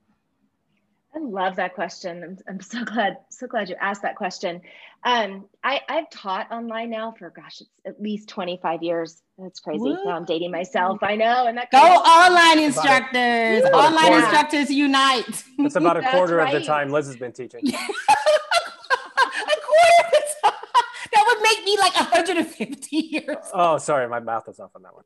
I 1.14 1.18
love 1.18 1.56
that 1.56 1.74
question. 1.74 2.22
I'm, 2.22 2.38
I'm 2.48 2.60
so 2.60 2.84
glad, 2.84 3.16
so 3.30 3.48
glad 3.48 3.68
you 3.68 3.74
asked 3.80 4.02
that 4.02 4.14
question. 4.14 4.60
Um, 5.02 5.46
I, 5.64 5.80
I've 5.88 6.08
taught 6.10 6.52
online 6.52 6.90
now 6.90 7.12
for 7.18 7.30
gosh, 7.30 7.60
it's 7.60 7.70
at 7.84 8.00
least 8.00 8.28
25 8.28 8.82
years. 8.82 9.22
That's 9.36 9.58
crazy. 9.58 9.80
Woo. 9.80 9.98
Now 10.04 10.12
I'm 10.12 10.24
dating 10.24 10.52
myself. 10.52 11.02
I 11.02 11.16
know. 11.16 11.46
And 11.46 11.58
that 11.58 11.70
go 11.72 11.78
online 11.78 12.64
instructors. 12.64 13.62
online 13.72 14.12
instructors 14.12 14.70
unite. 14.70 15.42
It's 15.58 15.76
about 15.76 15.96
a 15.96 16.02
quarter 16.10 16.36
right. 16.36 16.54
of 16.54 16.60
the 16.60 16.66
time 16.66 16.90
Liz 16.90 17.06
has 17.06 17.16
been 17.16 17.32
teaching. 17.32 17.60
a 17.68 17.72
quarter 17.72 17.88
of 20.04 20.10
the 20.12 20.22
time. 20.44 20.52
That 21.12 21.24
would 21.26 21.42
make 21.42 21.64
me 21.64 21.76
like 21.78 21.94
150 21.94 22.96
years. 22.96 23.36
Oh, 23.52 23.78
sorry, 23.78 24.06
my 24.08 24.20
mouth 24.20 24.48
is 24.48 24.60
off 24.60 24.70
on 24.76 24.82
that 24.82 24.94
one. 24.94 25.04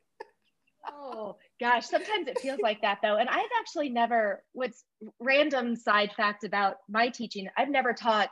Oh 0.87 1.37
gosh, 1.61 1.87
sometimes 1.87 2.29
it 2.29 2.39
feels 2.41 2.61
like 2.61 2.83
that 2.83 2.99
though. 3.03 3.17
And 3.17 3.29
I've 3.29 3.51
actually 3.59 3.89
never, 3.89 4.43
what's 4.53 4.85
random 5.21 5.77
side 5.77 6.13
fact 6.17 6.45
about 6.45 6.77
my 6.89 7.09
teaching, 7.09 7.49
I've 7.57 7.71
never 7.71 7.93
taught 7.93 8.31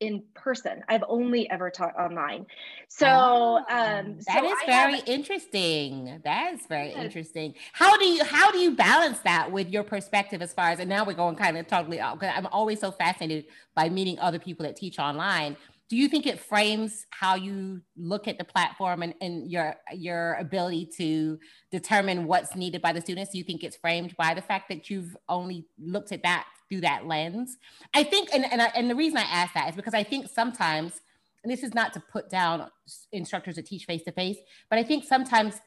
in 0.00 0.22
person. 0.34 0.82
I've 0.88 1.02
only 1.08 1.50
ever 1.50 1.70
taught 1.70 1.96
online. 1.98 2.46
So 2.88 3.06
oh, 3.08 3.56
um 3.68 4.18
that 4.26 4.42
so 4.42 4.44
is 4.44 4.58
very 4.64 4.96
have, 4.96 5.08
interesting. 5.08 6.20
That 6.24 6.54
is 6.54 6.60
very 6.68 6.92
interesting. 6.92 7.54
How 7.72 7.96
do 7.96 8.04
you 8.04 8.24
how 8.24 8.52
do 8.52 8.58
you 8.58 8.76
balance 8.76 9.18
that 9.20 9.50
with 9.50 9.68
your 9.68 9.82
perspective 9.82 10.40
as 10.40 10.52
far 10.52 10.70
as 10.70 10.78
and 10.78 10.88
now 10.88 11.04
we're 11.04 11.14
going 11.14 11.34
kind 11.34 11.56
of 11.58 11.66
totally 11.66 11.98
out 12.00 12.22
I'm 12.22 12.46
always 12.46 12.80
so 12.80 12.92
fascinated 12.92 13.46
by 13.74 13.88
meeting 13.88 14.18
other 14.20 14.38
people 14.38 14.64
that 14.66 14.76
teach 14.76 14.98
online 14.98 15.56
do 15.88 15.96
you 15.96 16.08
think 16.08 16.26
it 16.26 16.38
frames 16.38 17.06
how 17.10 17.34
you 17.34 17.80
look 17.96 18.28
at 18.28 18.36
the 18.36 18.44
platform 18.44 19.02
and, 19.02 19.14
and 19.20 19.50
your 19.50 19.74
your 19.94 20.34
ability 20.34 20.88
to 20.98 21.38
determine 21.70 22.26
what's 22.26 22.54
needed 22.54 22.82
by 22.82 22.92
the 22.92 23.00
students? 23.00 23.32
Do 23.32 23.38
you 23.38 23.44
think 23.44 23.64
it's 23.64 23.76
framed 23.76 24.14
by 24.16 24.34
the 24.34 24.42
fact 24.42 24.68
that 24.68 24.90
you've 24.90 25.16
only 25.28 25.66
looked 25.78 26.12
at 26.12 26.22
that 26.22 26.46
through 26.68 26.82
that 26.82 27.06
lens? 27.06 27.56
I 27.94 28.04
think 28.04 28.28
and, 28.34 28.44
and, 28.50 28.60
I, 28.60 28.66
and 28.74 28.90
the 28.90 28.94
reason 28.94 29.16
i 29.18 29.22
ask 29.22 29.54
that 29.54 29.70
is 29.70 29.76
because 29.76 29.94
i 29.94 30.02
think 30.02 30.28
sometimes 30.28 31.00
and 31.42 31.52
this 31.52 31.62
is 31.62 31.74
not 31.74 31.92
to 31.94 32.00
put 32.00 32.28
down 32.28 32.68
instructors 33.12 33.56
that 33.56 33.66
teach 33.66 33.84
face 33.84 34.02
to 34.02 34.12
face 34.12 34.36
but 34.68 34.78
i 34.78 34.82
think 34.82 35.04
sometimes 35.04 35.60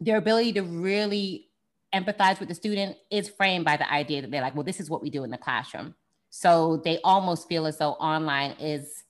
their 0.00 0.16
ability 0.16 0.52
to 0.54 0.62
really 0.62 1.48
empathize 1.94 2.40
with 2.40 2.48
the 2.48 2.54
student 2.54 2.96
is 3.10 3.28
framed 3.28 3.64
by 3.64 3.76
the 3.76 3.90
idea 3.90 4.20
that 4.20 4.30
they're 4.30 4.42
like 4.42 4.54
well 4.54 4.64
this 4.64 4.80
is 4.80 4.90
what 4.90 5.02
we 5.02 5.10
do 5.10 5.24
in 5.24 5.30
the 5.30 5.38
classroom. 5.38 5.94
So 6.30 6.82
they 6.84 7.00
almost 7.02 7.48
feel 7.48 7.66
as 7.66 7.78
though 7.78 7.92
online 7.92 8.50
is 8.60 9.04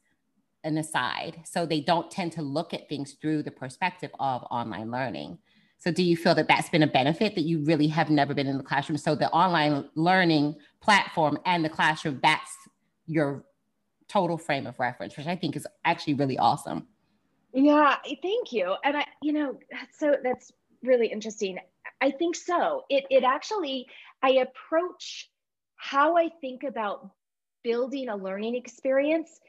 an 0.67 0.79
aside. 0.79 1.41
So 1.45 1.65
they 1.65 1.81
don't 1.81 2.11
tend 2.11 2.33
to 2.33 2.43
look 2.43 2.75
at 2.75 2.89
things 2.89 3.17
through 3.21 3.45
the 3.45 3.51
perspective 3.51 4.11
of 4.21 4.43
online 4.51 4.91
learning. 4.91 5.39
So 5.79 5.91
do 5.91 6.03
you 6.03 6.17
feel 6.17 6.35
that 6.35 6.49
that's 6.49 6.69
been 6.69 6.83
a 6.83 6.87
benefit 6.87 7.35
that 7.35 7.43
you 7.43 7.63
really 7.65 7.87
have 7.89 8.11
never 8.11 8.35
been 8.35 8.47
in 8.47 8.59
the 8.59 8.65
classroom? 8.65 8.99
So 8.99 9.15
the 9.15 9.31
online 9.31 9.89
learning 9.95 10.57
platform 10.81 11.39
and 11.45 11.65
the 11.65 11.69
classroom, 11.69 12.19
that's 12.23 12.51
your 13.07 13.45
total 14.09 14.39
frame 14.39 14.67
of 14.67 14.79
reference, 14.79 15.17
which 15.17 15.27
I 15.27 15.37
think 15.37 15.57
is 15.57 15.67
actually 15.85 16.15
really 16.15 16.39
awesome. 16.39 16.87
Yeah, 17.53 17.97
thank 18.23 18.53
you. 18.53 18.75
And 18.85 18.97
I, 18.99 19.07
you 19.23 19.33
know, 19.33 19.59
that's 19.71 19.99
so 19.99 20.17
that's 20.23 20.53
really 20.83 21.07
interesting. 21.07 21.59
I 22.01 22.11
think 22.11 22.37
so. 22.37 22.85
It 22.91 23.05
it 23.11 23.25
actually 23.25 23.87
I 24.23 24.47
approach 24.47 25.31
how 25.77 26.17
I 26.17 26.31
think 26.41 26.65
about 26.65 27.11
building 27.63 28.09
a 28.09 28.17
learning 28.17 28.55
experience 28.55 29.41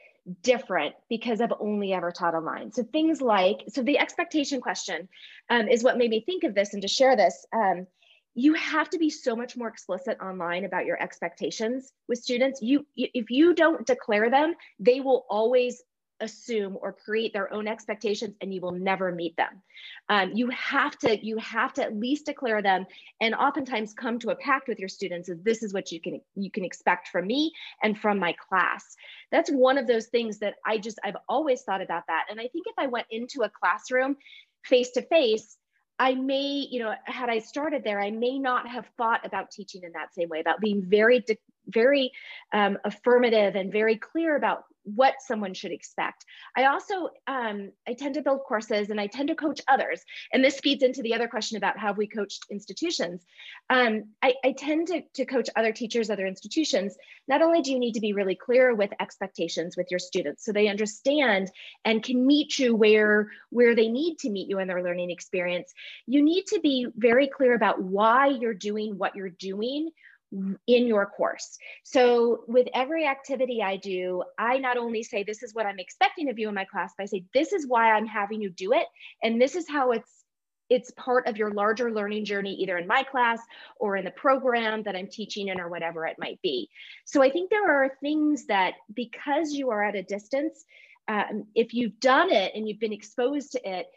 different 0.41 0.95
because 1.09 1.41
I've 1.41 1.53
only 1.59 1.93
ever 1.93 2.11
taught 2.11 2.35
online. 2.35 2.71
So 2.71 2.83
things 2.83 3.21
like, 3.21 3.63
so 3.69 3.81
the 3.81 3.99
expectation 3.99 4.61
question 4.61 5.07
um, 5.49 5.67
is 5.67 5.83
what 5.83 5.97
made 5.97 6.09
me 6.09 6.21
think 6.21 6.43
of 6.43 6.53
this 6.53 6.73
and 6.73 6.81
to 6.81 6.87
share 6.87 7.15
this. 7.15 7.45
Um, 7.53 7.87
you 8.35 8.53
have 8.53 8.89
to 8.91 8.99
be 8.99 9.09
so 9.09 9.35
much 9.35 9.57
more 9.57 9.67
explicit 9.67 10.17
online 10.21 10.63
about 10.63 10.85
your 10.85 11.01
expectations 11.01 11.91
with 12.07 12.19
students. 12.19 12.61
You, 12.61 12.85
if 12.95 13.31
you 13.31 13.55
don't 13.55 13.87
declare 13.87 14.29
them, 14.29 14.53
they 14.79 14.99
will 14.99 15.25
always 15.27 15.81
assume 16.19 16.77
or 16.81 16.93
create 16.93 17.33
their 17.33 17.53
own 17.53 17.67
expectations 17.67 18.35
and 18.41 18.53
you 18.53 18.61
will 18.61 18.71
never 18.71 19.11
meet 19.11 19.35
them. 19.37 19.61
Um, 20.09 20.31
you 20.33 20.49
have 20.49 20.97
to 20.99 21.25
you 21.25 21.37
have 21.37 21.73
to 21.73 21.83
at 21.83 21.95
least 21.95 22.25
declare 22.25 22.61
them 22.61 22.85
and 23.21 23.35
oftentimes 23.35 23.93
come 23.93 24.19
to 24.19 24.29
a 24.29 24.35
pact 24.35 24.67
with 24.67 24.79
your 24.79 24.89
students 24.89 25.29
that 25.29 25.43
this 25.43 25.63
is 25.63 25.73
what 25.73 25.91
you 25.91 26.01
can 26.01 26.21
you 26.35 26.51
can 26.51 26.63
expect 26.63 27.09
from 27.09 27.27
me 27.27 27.51
and 27.83 27.97
from 27.97 28.19
my 28.19 28.33
class. 28.33 28.95
That's 29.31 29.49
one 29.49 29.77
of 29.77 29.87
those 29.87 30.07
things 30.07 30.39
that 30.39 30.55
i 30.65 30.77
just 30.77 30.99
i've 31.03 31.17
always 31.27 31.61
thought 31.61 31.81
about 31.81 32.03
that. 32.07 32.25
And 32.29 32.39
i 32.39 32.47
think 32.47 32.65
if 32.67 32.75
i 32.77 32.87
went 32.87 33.07
into 33.11 33.43
a 33.43 33.49
classroom 33.49 34.17
face 34.63 34.91
to 34.91 35.01
face 35.01 35.57
I 35.99 36.13
may, 36.13 36.67
you 36.69 36.79
know, 36.79 36.93
had 37.05 37.29
I 37.29 37.39
started 37.39 37.83
there, 37.83 37.99
I 37.99 38.11
may 38.11 38.37
not 38.37 38.67
have 38.67 38.85
thought 38.97 39.25
about 39.25 39.49
teaching 39.49 39.81
in 39.83 39.93
that 39.93 40.13
same 40.13 40.29
way, 40.29 40.39
about 40.39 40.59
being 40.59 40.83
very, 40.83 41.25
very 41.67 42.11
um, 42.53 42.77
affirmative 42.83 43.55
and 43.55 43.71
very 43.71 43.95
clear 43.95 44.35
about 44.35 44.65
what 44.95 45.15
someone 45.19 45.53
should 45.53 45.71
expect. 45.71 46.25
I 46.55 46.65
also 46.65 47.09
um, 47.27 47.71
I 47.87 47.93
tend 47.93 48.15
to 48.15 48.21
build 48.21 48.41
courses 48.47 48.89
and 48.89 48.99
I 48.99 49.07
tend 49.07 49.29
to 49.29 49.35
coach 49.35 49.61
others, 49.67 50.01
and 50.31 50.43
this 50.43 50.59
feeds 50.59 50.83
into 50.83 51.01
the 51.01 51.13
other 51.13 51.27
question 51.27 51.57
about 51.57 51.77
how 51.77 51.93
we 51.93 52.07
coached 52.07 52.45
institutions. 52.49 53.25
Um, 53.69 54.05
I, 54.21 54.35
I, 54.43 54.53
tend 54.57 54.87
to, 54.87 55.01
to 55.15 55.25
coach 55.25 55.49
other 55.55 55.71
teachers, 55.71 56.09
other 56.09 56.25
institutions. 56.25 56.95
Not 57.27 57.41
only 57.41 57.61
do 57.61 57.71
you 57.71 57.79
need 57.79 57.93
to 57.93 57.99
be 57.99 58.13
really 58.13 58.35
clear 58.35 58.73
with 58.73 58.91
expectations 58.99 59.75
with 59.75 59.87
your 59.91 59.99
students, 59.99 60.45
so 60.45 60.51
they 60.51 60.67
understand 60.67 61.51
and 61.83 62.01
can 62.01 62.25
meet 62.25 62.57
you 62.57 62.75
where 62.75 63.29
where 63.49 63.75
they 63.75 63.89
need 63.89 64.19
to 64.19 64.29
meet 64.29 64.49
you 64.49 64.59
in 64.59 64.67
their 64.67 64.83
learning 64.83 65.11
experience. 65.11 65.73
You 66.05 66.21
need 66.21 66.45
to 66.47 66.59
be 66.59 66.87
very 66.95 67.27
clear 67.27 67.55
about 67.55 67.81
why 67.81 68.27
you're 68.27 68.53
doing 68.53 68.97
what 68.97 69.15
you're 69.15 69.29
doing 69.29 69.91
in 70.31 70.87
your 70.87 71.05
course. 71.05 71.57
So 71.83 72.43
with 72.47 72.67
every 72.73 73.07
activity 73.07 73.61
I 73.63 73.77
do, 73.77 74.23
I 74.37 74.57
not 74.57 74.77
only 74.77 75.03
say 75.03 75.23
this 75.23 75.43
is 75.43 75.53
what 75.53 75.65
I'm 75.65 75.79
expecting 75.79 76.29
of 76.29 76.37
you 76.37 76.49
in 76.49 76.55
my 76.55 76.65
class, 76.65 76.93
but 76.97 77.03
I 77.03 77.07
say 77.07 77.25
this 77.33 77.53
is 77.53 77.67
why 77.67 77.93
I'm 77.93 78.05
having 78.05 78.41
you 78.41 78.49
do 78.49 78.73
it 78.73 78.87
and 79.23 79.41
this 79.41 79.55
is 79.55 79.67
how 79.69 79.91
it's 79.91 80.11
it's 80.69 80.91
part 80.91 81.27
of 81.27 81.37
your 81.37 81.51
larger 81.51 81.93
learning 81.93 82.25
journey 82.25 82.53
either 82.55 82.77
in 82.77 82.85
my 82.85 83.01
class 83.01 83.39
or 83.77 83.95
in 83.95 84.03
the 84.03 84.11
program 84.11 84.83
that 84.83 84.97
I'm 84.97 85.07
teaching 85.07 85.47
in 85.47 85.61
or 85.61 85.69
whatever 85.69 86.05
it 86.05 86.17
might 86.19 86.41
be. 86.41 86.69
So 87.05 87.21
I 87.21 87.29
think 87.29 87.49
there 87.49 87.71
are 87.71 87.95
things 88.01 88.47
that 88.47 88.73
because 88.93 89.53
you 89.53 89.69
are 89.69 89.81
at 89.81 89.95
a 89.95 90.03
distance 90.03 90.65
um, 91.07 91.45
if 91.55 91.73
you've 91.73 91.99
done 91.99 92.31
it 92.31 92.51
and 92.53 92.67
you've 92.67 92.79
been 92.79 92.93
exposed 92.93 93.53
to 93.53 93.69
it, 93.69 93.87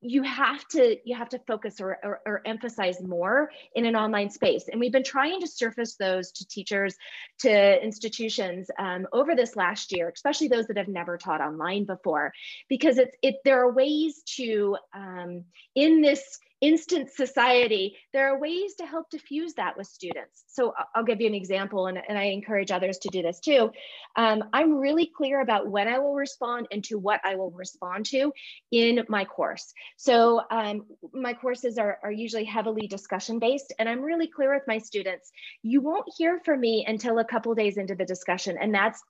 you 0.00 0.22
have 0.22 0.66
to 0.68 0.96
you 1.04 1.16
have 1.16 1.28
to 1.30 1.38
focus 1.46 1.80
or, 1.80 1.98
or, 2.02 2.20
or, 2.26 2.42
emphasize 2.44 3.00
more 3.02 3.50
in 3.74 3.86
an 3.86 3.96
online 3.96 4.30
space. 4.30 4.68
And 4.70 4.80
we've 4.80 4.92
been 4.92 5.04
trying 5.04 5.40
to 5.40 5.46
surface 5.46 5.96
those 5.96 6.32
to 6.32 6.46
teachers 6.46 6.96
to 7.40 7.82
institutions 7.82 8.70
um, 8.78 9.06
over 9.12 9.34
this 9.34 9.56
last 9.56 9.92
year 9.92 10.12
especially 10.14 10.48
those 10.48 10.66
that 10.66 10.76
have 10.76 10.88
never 10.88 11.16
taught 11.16 11.40
online 11.40 11.84
before 11.84 12.32
because 12.68 12.98
it's 12.98 13.16
it 13.22 13.36
there 13.44 13.60
are 13.60 13.72
ways 13.72 14.22
to 14.36 14.76
um, 14.94 15.44
in 15.74 16.00
this 16.00 16.38
instant 16.62 17.10
society, 17.10 17.96
there 18.12 18.32
are 18.32 18.38
ways 18.38 18.76
to 18.76 18.86
help 18.86 19.10
diffuse 19.10 19.52
that 19.54 19.76
with 19.76 19.86
students. 19.88 20.44
So 20.46 20.72
I'll 20.94 21.04
give 21.04 21.20
you 21.20 21.26
an 21.26 21.34
example, 21.34 21.88
and, 21.88 21.98
and 22.08 22.16
I 22.16 22.26
encourage 22.26 22.70
others 22.70 22.98
to 22.98 23.08
do 23.08 23.20
this 23.20 23.40
too. 23.40 23.70
Um, 24.16 24.44
I'm 24.52 24.78
really 24.78 25.10
clear 25.14 25.40
about 25.40 25.68
when 25.68 25.88
I 25.88 25.98
will 25.98 26.14
respond 26.14 26.68
and 26.70 26.84
to 26.84 26.98
what 26.98 27.20
I 27.24 27.34
will 27.34 27.50
respond 27.50 28.06
to 28.06 28.32
in 28.70 29.04
my 29.08 29.24
course. 29.24 29.74
So 29.96 30.42
um, 30.50 30.86
my 31.12 31.34
courses 31.34 31.78
are, 31.78 31.98
are 32.02 32.12
usually 32.12 32.44
heavily 32.44 32.86
discussion 32.86 33.40
based, 33.40 33.74
and 33.78 33.88
I'm 33.88 34.00
really 34.00 34.28
clear 34.28 34.54
with 34.54 34.62
my 34.68 34.78
students. 34.78 35.32
You 35.62 35.80
won't 35.80 36.06
hear 36.16 36.40
from 36.44 36.60
me 36.60 36.84
until 36.86 37.18
a 37.18 37.24
couple 37.24 37.54
days 37.56 37.76
into 37.76 37.96
the 37.96 38.04
discussion, 38.04 38.56
and 38.60 38.72
that's 38.72 39.02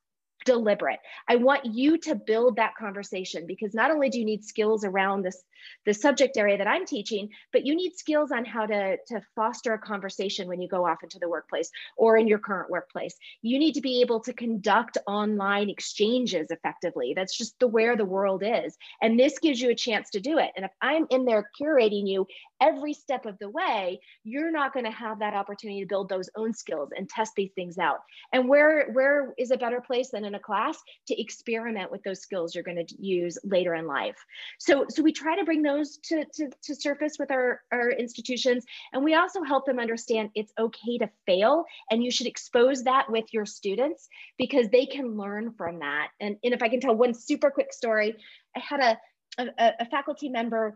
deliberate. 0.45 1.01
I 1.29 1.37
want 1.37 1.65
you 1.65 1.99
to 1.99 2.15
build 2.15 2.57
that 2.57 2.77
conversation 2.77 3.47
because 3.47 3.75
not 3.75 3.91
only 3.91 4.09
do 4.09 4.19
you 4.19 4.25
need 4.25 4.45
skills 4.45 4.85
around 4.85 5.23
this 5.23 5.43
the 5.85 5.95
subject 5.95 6.37
area 6.37 6.59
that 6.59 6.67
I'm 6.67 6.87
teaching, 6.87 7.29
but 7.53 7.67
you 7.67 7.75
need 7.75 7.95
skills 7.95 8.33
on 8.33 8.45
how 8.45 8.67
to, 8.67 8.97
to 9.09 9.21
foster 9.35 9.75
a 9.75 9.79
conversation 9.79 10.49
when 10.49 10.61
you 10.61 10.69
go 10.69 10.87
off 10.87 11.03
into 11.03 11.19
the 11.19 11.29
workplace 11.29 11.71
or 11.97 12.17
in 12.17 12.29
your 12.29 12.39
current 12.39 12.71
workplace. 12.71 13.17
You 13.43 13.59
need 13.59 13.75
to 13.75 13.81
be 13.81 14.01
able 14.01 14.21
to 14.21 14.33
conduct 14.33 14.99
online 15.07 15.71
exchanges 15.71 16.51
effectively. 16.51 17.13
That's 17.15 17.37
just 17.37 17.59
the 17.59 17.69
where 17.69 17.97
the 17.97 18.05
world 18.05 18.43
is. 18.45 18.77
And 19.01 19.19
this 19.19 19.39
gives 19.39 19.61
you 19.61 19.71
a 19.71 19.75
chance 19.75 20.11
to 20.11 20.21
do 20.21 20.39
it. 20.39 20.51
And 20.57 20.65
if 20.65 20.71
I'm 20.81 21.07
in 21.11 21.25
there 21.25 21.49
curating 21.61 22.07
you 22.07 22.27
every 22.61 22.95
step 22.95 23.27
of 23.27 23.39
the 23.39 23.51
way, 23.51 24.01
you're 24.25 24.53
not 24.53 24.73
going 24.73 24.85
to 24.85 24.93
have 24.93 25.19
that 25.19 25.35
opportunity 25.35 25.81
to 25.81 25.87
build 25.87 26.09
those 26.09 26.31
own 26.37 26.55
skills 26.55 26.91
and 26.97 27.09
test 27.09 27.33
these 27.37 27.53
things 27.55 27.79
out. 27.79 27.99
And 28.33 28.49
where 28.49 28.91
where 28.93 29.35
is 29.39 29.51
a 29.51 29.57
better 29.57 29.81
place 29.81 30.11
than 30.11 30.25
in 30.33 30.37
a 30.37 30.41
class 30.41 30.79
to 31.09 31.21
experiment 31.21 31.91
with 31.91 32.03
those 32.03 32.21
skills 32.21 32.55
you're 32.55 32.65
going 32.65 32.85
to 32.87 33.03
use 33.03 33.39
later 33.45 33.75
in 33.75 33.87
life. 33.87 34.17
So 34.59 34.87
so 34.89 35.03
we 35.03 35.13
try 35.13 35.37
to 35.37 35.45
bring 35.45 35.63
those 35.63 35.99
to, 36.05 36.25
to, 36.35 36.51
to 36.63 36.75
surface 36.75 37.17
with 37.19 37.31
our, 37.31 37.61
our 37.71 37.91
institutions. 37.91 38.65
And 38.93 39.05
we 39.05 39.15
also 39.15 39.43
help 39.43 39.67
them 39.67 39.79
understand 39.79 40.31
it's 40.35 40.53
okay 40.59 40.99
to 40.99 41.11
fail 41.27 41.65
and 41.91 42.03
you 42.03 42.11
should 42.11 42.27
expose 42.27 42.85
that 42.85 43.11
with 43.11 43.27
your 43.33 43.47
students 43.47 44.09
because 44.39 44.69
they 44.69 44.87
can 44.87 45.17
learn 45.17 45.53
from 45.53 45.81
that. 45.81 46.09
And, 46.21 46.37
and 46.43 46.55
if 46.55 46.63
I 46.63 46.69
can 46.69 46.81
tell 46.81 46.95
one 46.95 47.15
super 47.15 47.51
quick 47.51 47.73
story, 47.73 48.17
I 48.57 48.61
had 48.61 48.81
a, 48.81 49.43
a, 49.59 49.73
a 49.81 49.87
faculty 49.87 50.29
member 50.29 50.75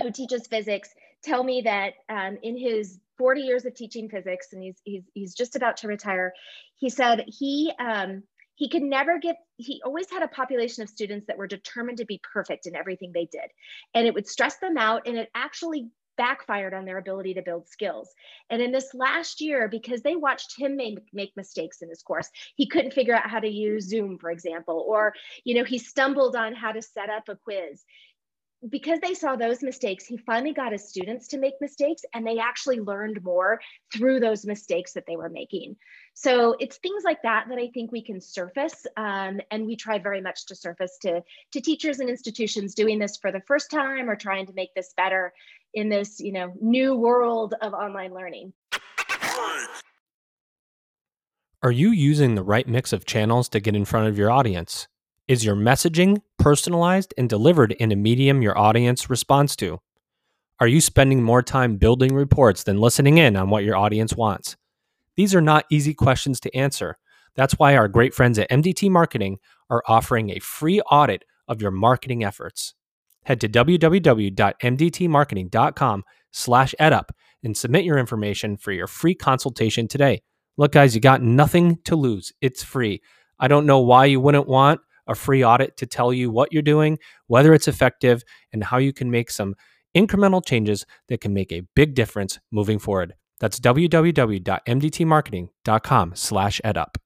who 0.00 0.10
teaches 0.10 0.46
physics 0.46 0.90
tell 1.24 1.42
me 1.42 1.62
that 1.62 1.94
um, 2.08 2.38
in 2.42 2.56
his 2.56 2.98
40 3.18 3.40
years 3.42 3.64
of 3.64 3.74
teaching 3.74 4.08
physics, 4.08 4.48
and 4.52 4.62
he's, 4.62 4.76
he's, 4.84 5.02
he's 5.14 5.34
just 5.34 5.56
about 5.56 5.78
to 5.78 5.88
retire, 5.88 6.32
he 6.76 6.90
said 6.90 7.24
he 7.26 7.72
um, 7.78 8.22
he 8.54 8.68
could 8.68 8.82
never 8.82 9.18
get 9.18 9.36
he 9.56 9.80
always 9.84 10.10
had 10.10 10.22
a 10.22 10.28
population 10.28 10.82
of 10.82 10.88
students 10.88 11.26
that 11.26 11.38
were 11.38 11.46
determined 11.46 11.98
to 11.98 12.04
be 12.04 12.20
perfect 12.32 12.66
in 12.66 12.74
everything 12.74 13.12
they 13.12 13.26
did. 13.26 13.50
And 13.94 14.06
it 14.06 14.14
would 14.14 14.28
stress 14.28 14.56
them 14.56 14.76
out 14.76 15.02
and 15.06 15.16
it 15.16 15.30
actually 15.34 15.88
backfired 16.16 16.74
on 16.74 16.84
their 16.84 16.98
ability 16.98 17.34
to 17.34 17.42
build 17.42 17.68
skills. 17.68 18.08
And 18.50 18.62
in 18.62 18.70
this 18.72 18.94
last 18.94 19.40
year 19.40 19.68
because 19.68 20.02
they 20.02 20.16
watched 20.16 20.58
him 20.58 20.76
make, 20.76 20.98
make 21.12 21.36
mistakes 21.36 21.82
in 21.82 21.88
his 21.88 22.02
course 22.02 22.28
he 22.56 22.66
couldn't 22.66 22.94
figure 22.94 23.14
out 23.14 23.28
how 23.28 23.40
to 23.40 23.48
use 23.48 23.88
zoom 23.88 24.18
for 24.18 24.30
example 24.30 24.84
or 24.86 25.14
you 25.44 25.54
know 25.54 25.64
he 25.64 25.78
stumbled 25.78 26.36
on 26.36 26.54
how 26.54 26.72
to 26.72 26.82
set 26.82 27.10
up 27.10 27.28
a 27.28 27.36
quiz 27.36 27.84
because 28.70 28.98
they 29.00 29.14
saw 29.14 29.36
those 29.36 29.62
mistakes, 29.62 30.06
he 30.06 30.16
finally 30.16 30.52
got 30.52 30.72
his 30.72 30.88
students 30.88 31.28
to 31.28 31.38
make 31.38 31.54
mistakes 31.60 32.02
and 32.14 32.26
they 32.26 32.38
actually 32.38 32.80
learned 32.80 33.22
more 33.22 33.60
through 33.92 34.20
those 34.20 34.46
mistakes 34.46 34.92
that 34.94 35.04
they 35.06 35.16
were 35.16 35.28
making. 35.28 35.76
So 36.14 36.56
it's 36.58 36.78
things 36.78 37.04
like 37.04 37.22
that 37.22 37.46
that 37.48 37.58
I 37.58 37.68
think 37.74 37.92
we 37.92 38.02
can 38.02 38.20
surface. 38.20 38.86
Um, 38.96 39.40
and 39.50 39.66
we 39.66 39.76
try 39.76 39.98
very 39.98 40.20
much 40.20 40.46
to 40.46 40.54
surface 40.54 40.96
to, 41.02 41.22
to 41.52 41.60
teachers 41.60 42.00
and 42.00 42.08
institutions 42.08 42.74
doing 42.74 42.98
this 42.98 43.16
for 43.16 43.30
the 43.30 43.42
first 43.46 43.70
time 43.70 44.08
or 44.08 44.16
trying 44.16 44.46
to 44.46 44.52
make 44.54 44.74
this 44.74 44.94
better 44.96 45.32
in 45.74 45.88
this 45.88 46.20
you 46.20 46.32
know, 46.32 46.52
new 46.60 46.94
world 46.94 47.54
of 47.60 47.74
online 47.74 48.14
learning. 48.14 48.52
Are 51.62 51.72
you 51.72 51.90
using 51.90 52.34
the 52.34 52.42
right 52.42 52.68
mix 52.68 52.92
of 52.92 53.06
channels 53.06 53.48
to 53.50 53.60
get 53.60 53.74
in 53.74 53.84
front 53.84 54.08
of 54.08 54.18
your 54.18 54.30
audience? 54.30 54.86
Is 55.26 55.42
your 55.42 55.56
messaging 55.56 56.20
personalized 56.38 57.14
and 57.16 57.30
delivered 57.30 57.72
in 57.72 57.90
a 57.90 57.96
medium 57.96 58.42
your 58.42 58.58
audience 58.58 59.08
responds 59.08 59.56
to? 59.56 59.80
Are 60.60 60.66
you 60.66 60.82
spending 60.82 61.22
more 61.22 61.42
time 61.42 61.78
building 61.78 62.14
reports 62.14 62.64
than 62.64 62.78
listening 62.78 63.16
in 63.16 63.34
on 63.34 63.48
what 63.48 63.64
your 63.64 63.74
audience 63.74 64.14
wants? 64.14 64.58
These 65.16 65.34
are 65.34 65.40
not 65.40 65.64
easy 65.70 65.94
questions 65.94 66.40
to 66.40 66.54
answer. 66.54 66.98
That's 67.36 67.54
why 67.54 67.74
our 67.74 67.88
great 67.88 68.12
friends 68.12 68.38
at 68.38 68.50
MDT 68.50 68.90
Marketing 68.90 69.38
are 69.70 69.82
offering 69.88 70.28
a 70.28 70.40
free 70.40 70.82
audit 70.82 71.24
of 71.48 71.62
your 71.62 71.70
marketing 71.70 72.22
efforts. 72.22 72.74
Head 73.24 73.40
to 73.40 73.48
www.mdtmarketing.com 73.48 76.04
slash 76.32 76.74
edup 76.78 77.08
and 77.42 77.56
submit 77.56 77.86
your 77.86 77.96
information 77.96 78.58
for 78.58 78.72
your 78.72 78.88
free 78.88 79.14
consultation 79.14 79.88
today. 79.88 80.20
Look, 80.58 80.72
guys, 80.72 80.94
you 80.94 81.00
got 81.00 81.22
nothing 81.22 81.78
to 81.84 81.96
lose. 81.96 82.30
It's 82.42 82.62
free. 82.62 83.00
I 83.38 83.48
don't 83.48 83.64
know 83.64 83.80
why 83.80 84.04
you 84.04 84.20
wouldn't 84.20 84.46
want 84.46 84.82
a 85.06 85.14
free 85.14 85.44
audit 85.44 85.76
to 85.78 85.86
tell 85.86 86.12
you 86.12 86.30
what 86.30 86.52
you're 86.52 86.62
doing, 86.62 86.98
whether 87.26 87.54
it's 87.54 87.68
effective, 87.68 88.22
and 88.52 88.64
how 88.64 88.78
you 88.78 88.92
can 88.92 89.10
make 89.10 89.30
some 89.30 89.54
incremental 89.96 90.44
changes 90.44 90.84
that 91.08 91.20
can 91.20 91.32
make 91.32 91.52
a 91.52 91.62
big 91.74 91.94
difference 91.94 92.38
moving 92.50 92.78
forward. 92.78 93.14
That's 93.40 93.58
www.mdtmarketing.com 93.60 96.12
slash 96.14 96.60
edup 96.64 96.96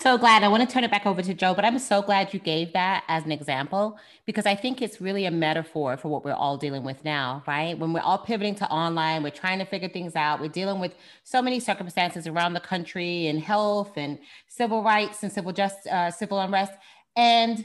so 0.00 0.16
glad. 0.16 0.44
I 0.44 0.48
want 0.48 0.68
to 0.68 0.72
turn 0.72 0.84
it 0.84 0.90
back 0.90 1.06
over 1.06 1.22
to 1.22 1.34
Joe, 1.34 1.54
but 1.54 1.64
I'm 1.64 1.78
so 1.78 2.02
glad 2.02 2.32
you 2.32 2.40
gave 2.40 2.72
that 2.72 3.04
as 3.08 3.24
an 3.24 3.32
example 3.32 3.98
because 4.26 4.46
I 4.46 4.54
think 4.54 4.80
it's 4.80 5.00
really 5.00 5.24
a 5.24 5.30
metaphor 5.30 5.96
for 5.96 6.08
what 6.08 6.24
we're 6.24 6.32
all 6.32 6.56
dealing 6.56 6.84
with 6.84 7.04
now, 7.04 7.42
right? 7.46 7.76
When 7.76 7.92
we're 7.92 8.00
all 8.00 8.18
pivoting 8.18 8.54
to 8.56 8.70
online, 8.70 9.22
we're 9.22 9.30
trying 9.30 9.58
to 9.58 9.64
figure 9.64 9.88
things 9.88 10.14
out. 10.14 10.40
We're 10.40 10.48
dealing 10.48 10.78
with 10.80 10.94
so 11.24 11.42
many 11.42 11.58
circumstances 11.58 12.26
around 12.26 12.52
the 12.52 12.60
country 12.60 13.26
and 13.26 13.40
health 13.40 13.92
and 13.96 14.18
civil 14.46 14.82
rights 14.82 15.22
and 15.22 15.32
civil 15.32 15.52
just 15.52 15.86
uh, 15.88 16.10
civil 16.10 16.40
unrest, 16.40 16.72
and 17.16 17.64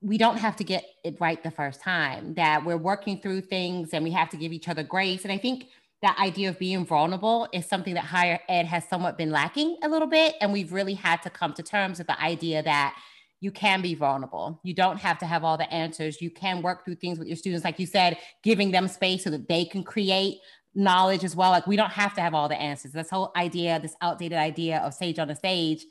we 0.00 0.18
don't 0.18 0.38
have 0.38 0.56
to 0.56 0.64
get 0.64 0.84
it 1.04 1.16
right 1.20 1.42
the 1.42 1.50
first 1.50 1.80
time. 1.80 2.34
That 2.34 2.64
we're 2.64 2.76
working 2.76 3.20
through 3.20 3.40
things 3.40 3.90
and 3.92 4.04
we 4.04 4.12
have 4.12 4.30
to 4.30 4.36
give 4.36 4.52
each 4.52 4.68
other 4.68 4.84
grace. 4.84 5.24
And 5.24 5.32
I 5.32 5.38
think 5.38 5.66
that 6.02 6.18
idea 6.18 6.50
of 6.50 6.58
being 6.58 6.84
vulnerable 6.84 7.48
is 7.52 7.66
something 7.66 7.94
that 7.94 8.04
higher 8.04 8.38
ed 8.48 8.66
has 8.66 8.88
somewhat 8.88 9.16
been 9.16 9.30
lacking 9.30 9.78
a 9.82 9.88
little 9.88 10.08
bit. 10.08 10.34
And 10.40 10.52
we've 10.52 10.72
really 10.72 10.94
had 10.94 11.22
to 11.22 11.30
come 11.30 11.54
to 11.54 11.62
terms 11.62 11.98
with 11.98 12.06
the 12.06 12.20
idea 12.20 12.62
that 12.62 12.96
you 13.40 13.50
can 13.50 13.82
be 13.82 13.94
vulnerable. 13.94 14.60
You 14.62 14.74
don't 14.74 14.98
have 14.98 15.18
to 15.18 15.26
have 15.26 15.44
all 15.44 15.56
the 15.56 15.70
answers. 15.72 16.20
You 16.20 16.30
can 16.30 16.62
work 16.62 16.84
through 16.84 16.96
things 16.96 17.18
with 17.18 17.28
your 17.28 17.36
students, 17.36 17.64
like 17.64 17.78
you 17.78 17.86
said, 17.86 18.18
giving 18.42 18.70
them 18.70 18.88
space 18.88 19.24
so 19.24 19.30
that 19.30 19.48
they 19.48 19.64
can 19.64 19.84
create 19.84 20.38
knowledge 20.74 21.24
as 21.24 21.34
well. 21.34 21.50
Like 21.50 21.66
we 21.66 21.76
don't 21.76 21.92
have 21.92 22.14
to 22.14 22.20
have 22.20 22.34
all 22.34 22.48
the 22.48 22.60
answers. 22.60 22.92
This 22.92 23.10
whole 23.10 23.32
idea, 23.36 23.80
this 23.80 23.96
outdated 24.00 24.38
idea 24.38 24.78
of 24.78 24.94
sage 24.94 25.18
on 25.18 25.28
the 25.28 25.34
stage, 25.34 25.84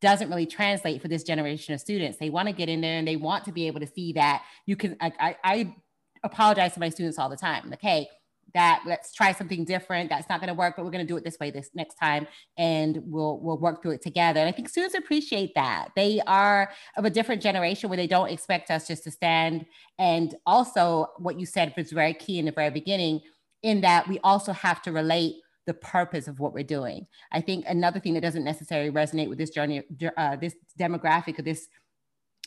doesn't 0.00 0.30
really 0.30 0.46
translate 0.46 1.02
for 1.02 1.08
this 1.08 1.22
generation 1.22 1.74
of 1.74 1.80
students. 1.80 2.18
They 2.18 2.30
want 2.30 2.48
to 2.48 2.54
get 2.54 2.70
in 2.70 2.80
there 2.80 2.98
and 2.98 3.06
they 3.06 3.16
want 3.16 3.44
to 3.44 3.52
be 3.52 3.66
able 3.66 3.80
to 3.80 3.86
see 3.86 4.14
that 4.14 4.42
you 4.64 4.76
can. 4.76 4.96
I, 5.00 5.12
I, 5.20 5.36
I 5.44 5.74
apologize 6.22 6.72
to 6.74 6.80
my 6.80 6.88
students 6.88 7.18
all 7.18 7.28
the 7.28 7.36
time. 7.36 7.68
Like, 7.68 7.82
hey, 7.82 8.08
that 8.54 8.82
let's 8.86 9.12
try 9.12 9.32
something 9.32 9.64
different 9.64 10.08
that's 10.08 10.28
not 10.28 10.40
going 10.40 10.48
to 10.48 10.54
work 10.54 10.74
but 10.76 10.84
we're 10.84 10.90
going 10.90 11.04
to 11.04 11.10
do 11.10 11.16
it 11.16 11.24
this 11.24 11.38
way 11.38 11.50
this 11.50 11.70
next 11.74 11.94
time 11.94 12.26
and 12.56 13.00
we'll 13.04 13.38
we'll 13.40 13.58
work 13.58 13.82
through 13.82 13.92
it 13.92 14.02
together 14.02 14.40
and 14.40 14.48
i 14.48 14.52
think 14.52 14.68
students 14.68 14.94
appreciate 14.94 15.52
that 15.54 15.88
they 15.96 16.20
are 16.26 16.70
of 16.96 17.04
a 17.04 17.10
different 17.10 17.42
generation 17.42 17.88
where 17.88 17.96
they 17.96 18.06
don't 18.06 18.30
expect 18.30 18.70
us 18.70 18.86
just 18.86 19.04
to 19.04 19.10
stand 19.10 19.64
and 19.98 20.34
also 20.46 21.06
what 21.18 21.38
you 21.38 21.46
said 21.46 21.72
was 21.76 21.92
very 21.92 22.14
key 22.14 22.38
in 22.38 22.44
the 22.44 22.52
very 22.52 22.70
beginning 22.70 23.20
in 23.62 23.80
that 23.80 24.08
we 24.08 24.18
also 24.20 24.52
have 24.52 24.80
to 24.82 24.92
relate 24.92 25.34
the 25.66 25.74
purpose 25.74 26.26
of 26.26 26.40
what 26.40 26.52
we're 26.52 26.64
doing 26.64 27.06
i 27.32 27.40
think 27.40 27.64
another 27.68 28.00
thing 28.00 28.14
that 28.14 28.22
doesn't 28.22 28.44
necessarily 28.44 28.90
resonate 28.90 29.28
with 29.28 29.38
this 29.38 29.50
journey 29.50 29.82
uh, 30.16 30.36
this 30.36 30.54
demographic 30.78 31.38
of 31.38 31.44
this 31.44 31.68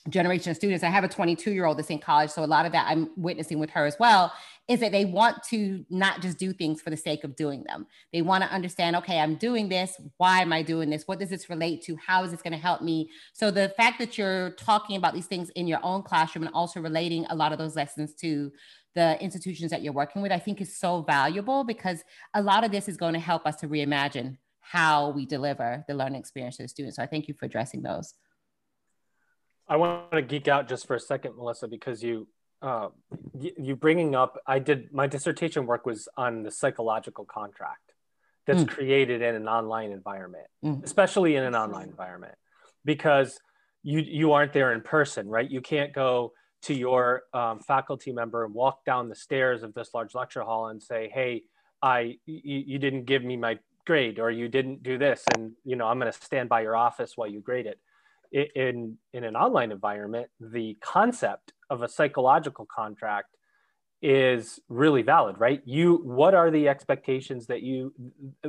generation 0.10 0.52
of 0.52 0.58
students. 0.58 0.84
I 0.84 0.90
have 0.90 1.04
a 1.04 1.08
22 1.08 1.52
year 1.52 1.66
old 1.66 1.78
that's 1.78 1.90
in 1.90 2.00
college. 2.00 2.30
So 2.30 2.44
a 2.44 2.46
lot 2.46 2.66
of 2.66 2.72
that 2.74 2.88
I'm 2.90 3.10
witnessing 3.16 3.60
with 3.60 3.70
her 3.72 3.86
as 3.86 3.96
well 4.00 4.34
is 4.70 4.80
that 4.80 4.94
they 4.94 5.04
want 5.04 5.44
to 5.44 5.86
not 5.90 6.22
just 6.22 6.38
do 6.38 6.54
things 6.54 6.82
for 6.82 6.90
the 6.90 6.98
sake 6.98 7.24
of 7.26 7.36
doing 7.36 7.64
them. 7.64 7.86
They 8.14 8.22
want 8.22 8.44
to 8.44 8.50
understand, 8.50 8.96
okay, 8.98 9.20
I'm 9.20 9.36
doing 9.36 9.68
this. 9.68 10.00
Why 10.18 10.42
am 10.42 10.54
I 10.54 10.62
doing 10.62 10.90
this? 10.90 11.04
What 11.06 11.20
does 11.20 11.30
this 11.30 11.50
relate 11.50 11.84
to? 11.84 11.98
How 11.98 12.24
is 12.24 12.32
this 12.32 12.42
going 12.42 12.54
to 12.54 12.60
help 12.60 12.82
me? 12.82 13.10
So 13.34 13.52
the 13.52 13.74
fact 13.76 14.00
that 14.00 14.18
you're 14.18 14.52
talking 14.52 14.96
about 14.96 15.14
these 15.14 15.26
things 15.26 15.50
in 15.52 15.68
your 15.68 15.80
own 15.84 16.02
classroom 16.04 16.46
and 16.46 16.56
also 16.56 16.80
relating 16.80 17.26
a 17.26 17.36
lot 17.36 17.52
of 17.52 17.58
those 17.58 17.76
lessons 17.76 18.14
to 18.16 18.52
the 18.96 19.22
institutions 19.22 19.72
that 19.72 19.82
you're 19.82 19.92
working 19.92 20.22
with, 20.22 20.32
I 20.32 20.40
think 20.40 20.62
is 20.62 20.78
so 20.78 21.02
valuable 21.02 21.66
because 21.66 22.04
a 22.34 22.42
lot 22.42 22.64
of 22.64 22.72
this 22.72 22.88
is 22.88 22.96
going 22.96 23.16
to 23.16 23.20
help 23.20 23.46
us 23.46 23.58
to 23.58 23.68
reimagine 23.68 24.38
how 24.62 25.10
we 25.10 25.26
deliver 25.26 25.84
the 25.90 25.94
learning 25.94 26.20
experience 26.20 26.56
to 26.58 26.64
the 26.64 26.70
students. 26.70 26.96
So 26.96 27.04
I 27.04 27.08
thank 27.08 27.28
you 27.28 27.34
for 27.34 27.46
addressing 27.46 27.82
those. 27.82 28.14
I 29.68 29.76
want 29.76 30.12
to 30.12 30.22
geek 30.22 30.48
out 30.48 30.70
just 30.70 30.88
for 30.88 30.96
a 30.96 31.00
second, 31.00 31.36
Melissa, 31.36 31.68
because 31.68 32.02
you 32.02 32.28
uh, 32.64 32.88
you 33.38 33.76
bringing 33.76 34.16
up 34.16 34.40
I 34.48 34.60
did 34.60 34.94
my 34.94 35.06
dissertation 35.06 35.66
work 35.66 35.86
was 35.86 36.08
on 36.16 36.44
the 36.44 36.52
psychological 36.52 37.26
contract 37.26 37.92
that's 38.48 38.64
mm. 38.64 38.70
created 38.70 39.22
in 39.22 39.36
an 39.36 39.48
online 39.48 39.92
environment, 39.92 40.48
mm. 40.64 40.84
especially 40.84 41.36
in 41.36 41.44
an 41.44 41.56
online 41.56 41.90
environment, 41.90 42.36
because 42.86 43.38
you 43.84 44.00
you 44.00 44.32
aren't 44.32 44.54
there 44.54 44.72
in 44.72 44.82
person, 44.82 45.28
right? 45.28 45.50
You 45.50 45.62
can't 45.62 45.94
go 45.94 46.32
to 46.64 46.74
your 46.74 47.24
um, 47.34 47.60
faculty 47.60 48.14
member 48.14 48.46
and 48.46 48.54
walk 48.54 48.86
down 48.86 49.10
the 49.10 49.16
stairs 49.16 49.64
of 49.64 49.74
this 49.74 49.90
large 49.94 50.16
lecture 50.16 50.42
hall 50.42 50.68
and 50.68 50.82
say, 50.82 51.12
"Hey, 51.14 51.44
I 51.82 52.18
you, 52.26 52.64
you 52.66 52.80
didn't 52.80 53.06
give 53.06 53.24
me 53.24 53.36
my 53.36 53.60
grade, 53.86 54.20
or 54.20 54.32
you 54.32 54.48
didn't 54.48 54.84
do 54.84 54.98
this, 54.98 55.22
and 55.36 55.52
you 55.66 55.76
know 55.76 55.88
I'm 55.88 56.00
going 56.00 56.12
to 56.12 56.18
stand 56.18 56.48
by 56.48 56.62
your 56.62 56.78
office 56.78 57.14
while 57.18 57.28
you 57.28 57.42
grade 57.42 57.66
it." 57.66 57.80
In 58.56 58.98
in 59.12 59.26
an 59.26 59.36
online 59.36 59.72
environment, 59.72 60.30
the 60.40 60.78
concept 60.82 61.53
of 61.70 61.82
a 61.82 61.88
psychological 61.88 62.66
contract 62.66 63.36
is 64.02 64.60
really 64.68 65.02
valid, 65.02 65.40
right? 65.40 65.62
You, 65.66 66.02
what 66.04 66.34
are 66.34 66.52
the 66.52 66.68
expectations 66.68 67.48
that 67.48 67.62
you, 67.62 67.94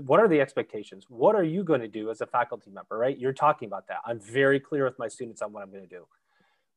what 0.02 0.18
are 0.18 0.26
the 0.26 0.40
expectations? 0.40 1.06
What 1.08 1.36
are 1.36 1.44
you 1.44 1.62
going 1.62 1.80
to 1.80 1.88
do 1.88 2.10
as 2.10 2.20
a 2.20 2.26
faculty 2.26 2.70
member, 2.70 2.98
right? 2.98 3.16
You're 3.16 3.32
talking 3.32 3.68
about 3.68 3.86
that. 3.86 3.98
I'm 4.04 4.18
very 4.18 4.58
clear 4.58 4.84
with 4.84 4.98
my 4.98 5.06
students 5.06 5.42
on 5.42 5.52
what 5.52 5.62
I'm 5.62 5.70
going 5.70 5.84
to 5.84 5.88
do. 5.88 6.06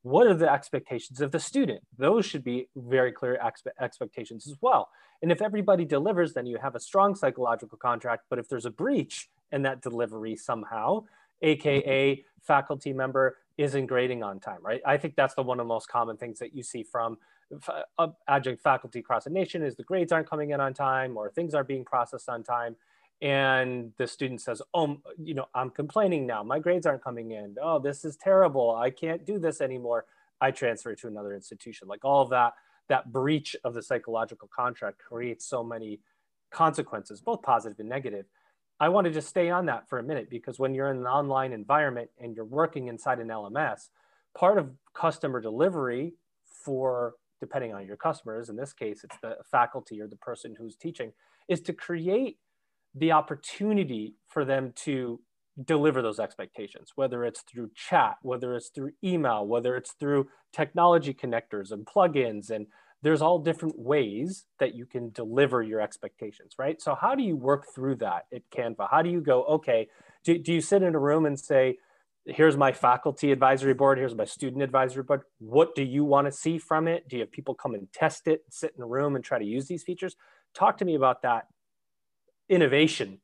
What 0.03 0.27
are 0.27 0.35
the 0.35 0.49
expectations 0.49 1.21
of 1.21 1.31
the 1.31 1.39
student? 1.39 1.81
Those 1.97 2.23
should 2.25 2.43
be 2.43 2.69
very 2.75 3.11
clear 3.11 3.39
expe- 3.43 3.71
expectations 3.81 4.47
as 4.47 4.55
well. 4.61 4.89
And 5.23 5.31
if 5.31 5.41
everybody 5.41 5.83
delivers, 5.83 6.33
then 6.33 6.45
you 6.45 6.59
have 6.61 6.75
a 6.75 6.79
strong 6.79 7.15
psychological 7.15 7.79
contract. 7.79 8.25
But 8.29 8.37
if 8.37 8.47
there's 8.47 8.67
a 8.67 8.71
breach 8.71 9.27
in 9.51 9.63
that 9.63 9.81
delivery 9.81 10.35
somehow, 10.35 11.05
AKA 11.41 12.13
mm-hmm. 12.13 12.21
faculty 12.41 12.93
member 12.93 13.37
isn't 13.57 13.87
grading 13.87 14.23
on 14.23 14.39
time, 14.39 14.59
right? 14.61 14.81
I 14.85 14.97
think 14.97 15.15
that's 15.15 15.33
the 15.33 15.43
one 15.43 15.59
of 15.59 15.65
the 15.65 15.73
most 15.73 15.87
common 15.89 16.17
things 16.17 16.39
that 16.39 16.55
you 16.55 16.63
see 16.63 16.83
from 16.83 17.17
uh, 17.97 18.07
adjunct 18.27 18.61
faculty 18.61 18.99
across 18.99 19.23
the 19.23 19.29
nation 19.29 19.63
is 19.63 19.75
the 19.75 19.83
grades 19.83 20.11
aren't 20.11 20.29
coming 20.29 20.51
in 20.51 20.59
on 20.59 20.73
time 20.73 21.17
or 21.17 21.29
things 21.29 21.53
aren't 21.53 21.67
being 21.67 21.85
processed 21.85 22.29
on 22.29 22.43
time. 22.43 22.75
And 23.21 23.93
the 23.97 24.05
student 24.05 24.41
says, 24.41 24.61
oh, 24.73 24.97
you 25.17 25.33
know, 25.33 25.47
I'm 25.55 25.71
complaining 25.71 26.27
now. 26.27 26.43
My 26.43 26.59
grades 26.59 26.85
aren't 26.85 27.03
coming 27.03 27.31
in. 27.31 27.55
Oh, 27.61 27.79
this 27.79 28.05
is 28.05 28.15
terrible. 28.15 28.75
I 28.75 28.91
can't 28.91 29.25
do 29.25 29.39
this 29.39 29.59
anymore. 29.59 30.05
I 30.39 30.51
transfer 30.51 30.93
to 30.93 31.07
another 31.07 31.33
institution. 31.33 31.87
Like 31.87 32.05
all 32.05 32.25
that, 32.25 32.53
that 32.89 33.11
breach 33.11 33.55
of 33.63 33.73
the 33.73 33.81
psychological 33.81 34.49
contract 34.55 34.99
creates 34.99 35.45
so 35.45 35.63
many 35.63 35.99
consequences, 36.51 37.21
both 37.21 37.41
positive 37.41 37.79
and 37.79 37.89
negative. 37.89 38.25
I 38.79 38.89
want 38.89 39.05
to 39.05 39.11
just 39.11 39.27
stay 39.27 39.49
on 39.49 39.65
that 39.67 39.89
for 39.89 39.99
a 39.99 40.03
minute 40.03 40.29
because 40.29 40.59
when 40.59 40.75
you're 40.75 40.91
in 40.91 40.97
an 40.97 41.07
online 41.07 41.51
environment 41.51 42.09
and 42.19 42.35
you're 42.35 42.45
working 42.45 42.87
inside 42.87 43.19
an 43.19 43.29
LMS, 43.29 43.89
part 44.35 44.57
of 44.57 44.69
customer 44.93 45.41
delivery 45.41 46.13
for 46.45 47.15
depending 47.39 47.73
on 47.73 47.85
your 47.85 47.97
customers, 47.97 48.49
in 48.49 48.55
this 48.55 48.73
case, 48.73 49.03
it's 49.03 49.17
the 49.21 49.37
faculty 49.49 49.99
or 50.01 50.07
the 50.07 50.15
person 50.17 50.55
who's 50.57 50.75
teaching, 50.75 51.11
is 51.47 51.61
to 51.61 51.73
create 51.73 52.37
the 52.95 53.11
opportunity 53.11 54.15
for 54.27 54.45
them 54.45 54.73
to 54.75 55.19
deliver 55.65 56.01
those 56.01 56.19
expectations, 56.19 56.91
whether 56.95 57.25
it's 57.25 57.41
through 57.41 57.69
chat, 57.75 58.15
whether 58.21 58.55
it's 58.55 58.69
through 58.69 58.91
email, 59.03 59.45
whether 59.45 59.75
it's 59.75 59.93
through 59.99 60.27
technology 60.53 61.13
connectors 61.13 61.71
and 61.71 61.85
plugins 61.85 62.51
and 62.51 62.67
there's 63.07 63.21
all 63.21 63.39
different 63.39 63.79
ways 63.79 64.43
that 64.59 64.75
you 64.75 64.85
can 64.85 65.11
deliver 65.11 65.63
your 65.63 65.79
expectations, 65.79 66.55
right? 66.59 66.81
So 66.81 66.93
how 66.93 67.15
do 67.15 67.23
you 67.23 67.37
work 67.37 67.65
through 67.73 67.95
that 67.95 68.25
at 68.33 68.41
Canvas? 68.51 68.89
How 68.91 69.01
do 69.01 69.09
you 69.09 69.21
go, 69.21 69.45
okay, 69.45 69.87
do, 70.25 70.37
do 70.37 70.51
you 70.51 70.59
sit 70.59 70.83
in 70.83 70.93
a 70.93 70.99
room 70.99 71.25
and 71.25 71.39
say, 71.39 71.77
here's 72.25 72.57
my 72.57 72.73
faculty 72.73 73.31
advisory 73.31 73.73
board, 73.73 73.97
here's 73.97 74.13
my 74.13 74.25
student 74.25 74.61
advisory 74.61 75.03
board. 75.03 75.21
What 75.39 75.73
do 75.73 75.83
you 75.83 76.03
want 76.03 76.27
to 76.27 76.33
see 76.33 76.57
from 76.57 76.85
it? 76.85 77.07
Do 77.07 77.15
you 77.15 77.21
have 77.21 77.31
people 77.31 77.55
come 77.55 77.75
and 77.75 77.87
test 77.93 78.27
it, 78.27 78.41
sit 78.49 78.73
in 78.75 78.83
a 78.83 78.85
room 78.85 79.15
and 79.15 79.23
try 79.23 79.39
to 79.39 79.45
use 79.45 79.69
these 79.69 79.83
features? 79.83 80.17
Talk 80.53 80.77
to 80.79 80.85
me 80.85 80.95
about 80.95 81.21
that 81.21 81.47
innovation 82.49 83.21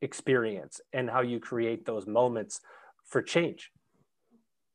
experience 0.00 0.80
and 0.94 1.10
how 1.10 1.20
you 1.20 1.40
create 1.40 1.84
those 1.84 2.06
moments 2.06 2.62
for 3.04 3.20
change. 3.20 3.70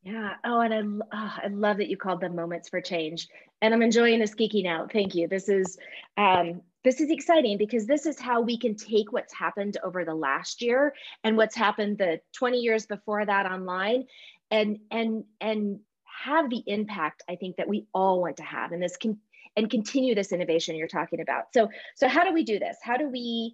Yeah. 0.04 0.34
Oh, 0.44 0.62
and 0.62 0.74
I, 0.74 0.80
oh, 0.80 1.34
I 1.44 1.48
love 1.48 1.78
that 1.78 1.90
you 1.90 1.98
called 1.98 2.22
them 2.22 2.36
moments 2.36 2.70
for 2.70 2.82
change. 2.82 3.28
And 3.62 3.74
I'm 3.74 3.84
enjoying 3.84 4.20
this 4.20 4.34
geeking 4.34 4.66
out. 4.66 4.92
Thank 4.92 5.14
you. 5.14 5.28
This 5.28 5.48
is 5.48 5.78
um, 6.18 6.62
this 6.84 7.00
is 7.00 7.12
exciting 7.12 7.60
because 7.60 7.86
this 7.86 8.08
is 8.08 8.20
how 8.20 8.42
we 8.42 8.58
can 8.58 8.76
take 8.76 9.12
what's 9.12 9.34
happened 9.34 9.78
over 9.84 10.04
the 10.04 10.16
last 10.16 10.64
year 10.64 10.96
and 11.24 11.38
what's 11.38 11.56
happened 11.56 12.00
the 12.00 12.20
20 12.36 12.58
years 12.58 12.88
before 12.88 13.24
that 13.24 13.46
online, 13.46 14.06
and 14.50 14.80
and 14.90 15.24
and 15.40 15.80
have 16.24 16.50
the 16.50 16.64
impact 16.66 17.24
I 17.30 17.36
think 17.36 17.58
that 17.58 17.70
we 17.70 17.86
all 17.94 18.22
want 18.22 18.38
to 18.38 18.44
have, 18.44 18.72
and 18.72 18.82
this 18.82 18.98
can 18.98 19.20
and 19.56 19.70
continue 19.70 20.16
this 20.16 20.32
innovation 20.32 20.76
you're 20.76 20.88
talking 20.88 21.22
about. 21.22 21.54
So 21.54 21.70
so 21.96 22.08
how 22.08 22.24
do 22.24 22.34
we 22.34 22.44
do 22.44 22.58
this? 22.58 22.78
How 22.82 22.98
do 22.98 23.08
we 23.08 23.54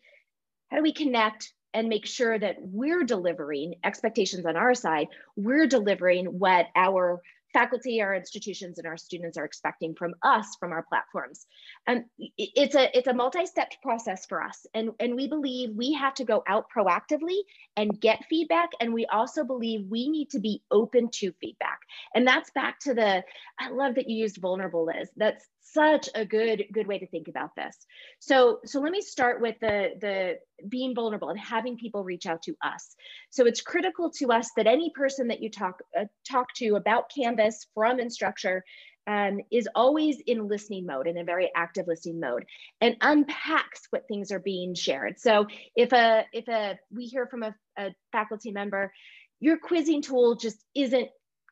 how 0.69 0.77
do 0.77 0.83
we 0.83 0.93
connect 0.93 1.51
and 1.73 1.89
make 1.89 2.06
sure 2.06 2.38
that 2.39 2.56
we're 2.60 3.03
delivering 3.03 3.75
expectations 3.84 4.45
on 4.45 4.56
our 4.56 4.73
side, 4.73 5.08
we're 5.36 5.67
delivering 5.67 6.25
what 6.25 6.67
our 6.75 7.21
faculty, 7.53 8.01
our 8.01 8.13
institutions, 8.13 8.77
and 8.77 8.86
our 8.86 8.97
students 8.97 9.38
are 9.38 9.45
expecting 9.45 9.95
from 9.95 10.13
us 10.21 10.56
from 10.60 10.71
our 10.71 10.84
platforms. 10.84 11.47
And 11.88 12.06
it's 12.38 12.75
a 12.75 12.95
it's 12.95 13.08
a 13.08 13.13
multi-step 13.13 13.71
process 13.82 14.25
for 14.25 14.43
us. 14.43 14.65
And, 14.73 14.91
and 14.99 15.15
we 15.15 15.27
believe 15.27 15.71
we 15.75 15.93
have 15.93 16.13
to 16.15 16.25
go 16.25 16.43
out 16.47 16.65
proactively 16.75 17.38
and 17.75 17.99
get 17.99 18.25
feedback. 18.30 18.69
And 18.80 18.93
we 18.93 19.06
also 19.08 19.43
believe 19.43 19.88
we 19.89 20.10
need 20.10 20.30
to 20.32 20.39
be 20.39 20.62
open 20.71 21.10
to 21.13 21.32
feedback. 21.39 21.80
And 22.13 22.27
that's 22.27 22.51
back 22.51 22.80
to 22.82 22.93
the, 22.93 23.23
I 23.60 23.69
love 23.69 23.95
that 23.95 24.10
you 24.10 24.17
used 24.17 24.38
vulnerable, 24.38 24.86
Liz. 24.86 25.10
That's 25.15 25.47
such 25.73 26.10
a 26.15 26.25
good 26.25 26.65
good 26.73 26.88
way 26.88 26.99
to 26.99 27.08
think 27.08 27.27
about 27.27 27.56
this. 27.56 27.75
So 28.19 28.60
so 28.65 28.80
let 28.80 28.91
me 28.91 29.01
start 29.01 29.41
with 29.41 29.56
the 29.60 29.91
the 29.99 30.38
being 30.67 30.95
vulnerable 30.95 31.30
and 31.30 31.39
having 31.39 31.77
people 31.77 32.03
reach 32.03 32.25
out 32.25 32.41
to 32.43 32.56
us. 32.63 32.95
So 33.30 33.45
it's 33.45 33.62
critical 33.62 34.12
to 34.17 34.32
us 34.32 34.49
that 34.58 34.67
any 34.67 34.91
person 34.95 35.27
that 35.27 35.41
you 35.41 35.49
talk 35.49 35.80
uh, 35.97 36.06
talk 36.30 36.47
to 36.58 36.75
about 36.75 37.12
canvas 37.13 37.67
from 37.73 37.97
instructure 37.97 38.62
um, 39.08 39.39
is 39.51 39.69
always 39.73 40.19
in 40.27 40.47
listening 40.47 40.86
mode 40.86 41.08
in 41.08 41.17
a 41.17 41.23
very 41.23 41.49
active 41.56 41.86
listening 41.88 42.19
mode 42.19 42.43
and 42.82 42.97
unpacks 43.01 43.88
what 43.89 44.08
things 44.08 44.32
are 44.32 44.39
being 44.39 44.75
shared. 44.75 45.19
So 45.19 45.47
if 45.75 45.93
a 45.93 46.25
if 46.34 46.47
a 46.47 46.77
we 46.91 47.06
hear 47.06 47.27
from 47.27 47.43
a, 47.43 47.56
a 47.77 47.95
faculty 48.12 48.51
member 48.51 48.91
your 49.39 49.58
quizzing 49.58 50.01
tool 50.01 50.36
just 50.36 50.58
isn't 50.73 51.10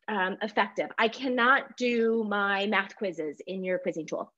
um, 0.08 0.36
effective. 0.42 0.90
I 0.98 1.08
cannot 1.08 1.76
do 1.76 2.24
my 2.28 2.66
math 2.66 2.96
quizzes 2.96 3.40
in 3.46 3.64
your 3.64 3.78
quizzing 3.78 4.06
tool. 4.06 4.32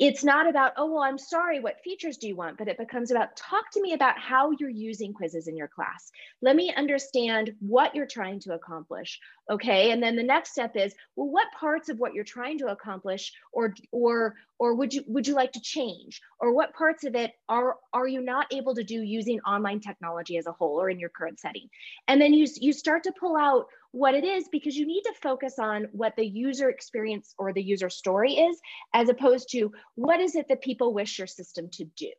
It's 0.00 0.24
not 0.24 0.48
about, 0.48 0.72
oh, 0.76 0.92
well, 0.92 1.04
I'm 1.04 1.18
sorry, 1.18 1.60
what 1.60 1.80
features 1.84 2.16
do 2.16 2.26
you 2.26 2.34
want? 2.34 2.58
But 2.58 2.66
it 2.66 2.76
becomes 2.76 3.12
about, 3.12 3.36
talk 3.36 3.70
to 3.70 3.80
me 3.80 3.92
about 3.92 4.18
how 4.18 4.50
you're 4.58 4.68
using 4.68 5.12
quizzes 5.12 5.46
in 5.46 5.56
your 5.56 5.68
class. 5.68 6.10
Let 6.42 6.56
me 6.56 6.74
understand 6.74 7.54
what 7.60 7.94
you're 7.94 8.04
trying 8.04 8.40
to 8.40 8.54
accomplish. 8.54 9.20
Okay. 9.48 9.92
And 9.92 10.02
then 10.02 10.16
the 10.16 10.24
next 10.24 10.50
step 10.50 10.74
is, 10.74 10.92
well, 11.14 11.28
what 11.28 11.46
parts 11.52 11.90
of 11.90 12.00
what 12.00 12.12
you're 12.12 12.24
trying 12.24 12.58
to 12.58 12.72
accomplish 12.72 13.32
or, 13.52 13.72
or, 13.92 14.34
or 14.58 14.74
would 14.74 14.92
you, 14.92 15.04
would 15.06 15.28
you 15.28 15.34
like 15.34 15.52
to 15.52 15.60
change? 15.60 16.20
Or 16.40 16.52
what 16.52 16.74
parts 16.74 17.04
of 17.04 17.14
it 17.14 17.30
are, 17.48 17.76
are 17.92 18.08
you 18.08 18.20
not 18.20 18.52
able 18.52 18.74
to 18.74 18.82
do 18.82 19.00
using 19.00 19.38
online 19.42 19.78
technology 19.78 20.38
as 20.38 20.48
a 20.48 20.52
whole 20.52 20.80
or 20.80 20.90
in 20.90 20.98
your 20.98 21.10
current 21.10 21.38
setting? 21.38 21.68
And 22.08 22.20
then 22.20 22.34
you, 22.34 22.48
you 22.56 22.72
start 22.72 23.04
to 23.04 23.12
pull 23.12 23.36
out 23.36 23.66
what 23.94 24.16
it 24.16 24.24
is 24.24 24.48
because 24.48 24.76
you 24.76 24.84
need 24.84 25.02
to 25.02 25.14
focus 25.22 25.60
on 25.60 25.86
what 25.92 26.16
the 26.16 26.26
user 26.26 26.68
experience 26.68 27.32
or 27.38 27.52
the 27.52 27.62
user 27.62 27.88
story 27.88 28.32
is, 28.32 28.60
as 28.92 29.08
opposed 29.08 29.48
to 29.52 29.70
what 29.94 30.20
is 30.20 30.34
it 30.34 30.48
that 30.48 30.60
people 30.62 30.92
wish 30.92 31.16
your 31.16 31.28
system 31.28 31.68
to 31.70 31.84
do. 31.96 32.10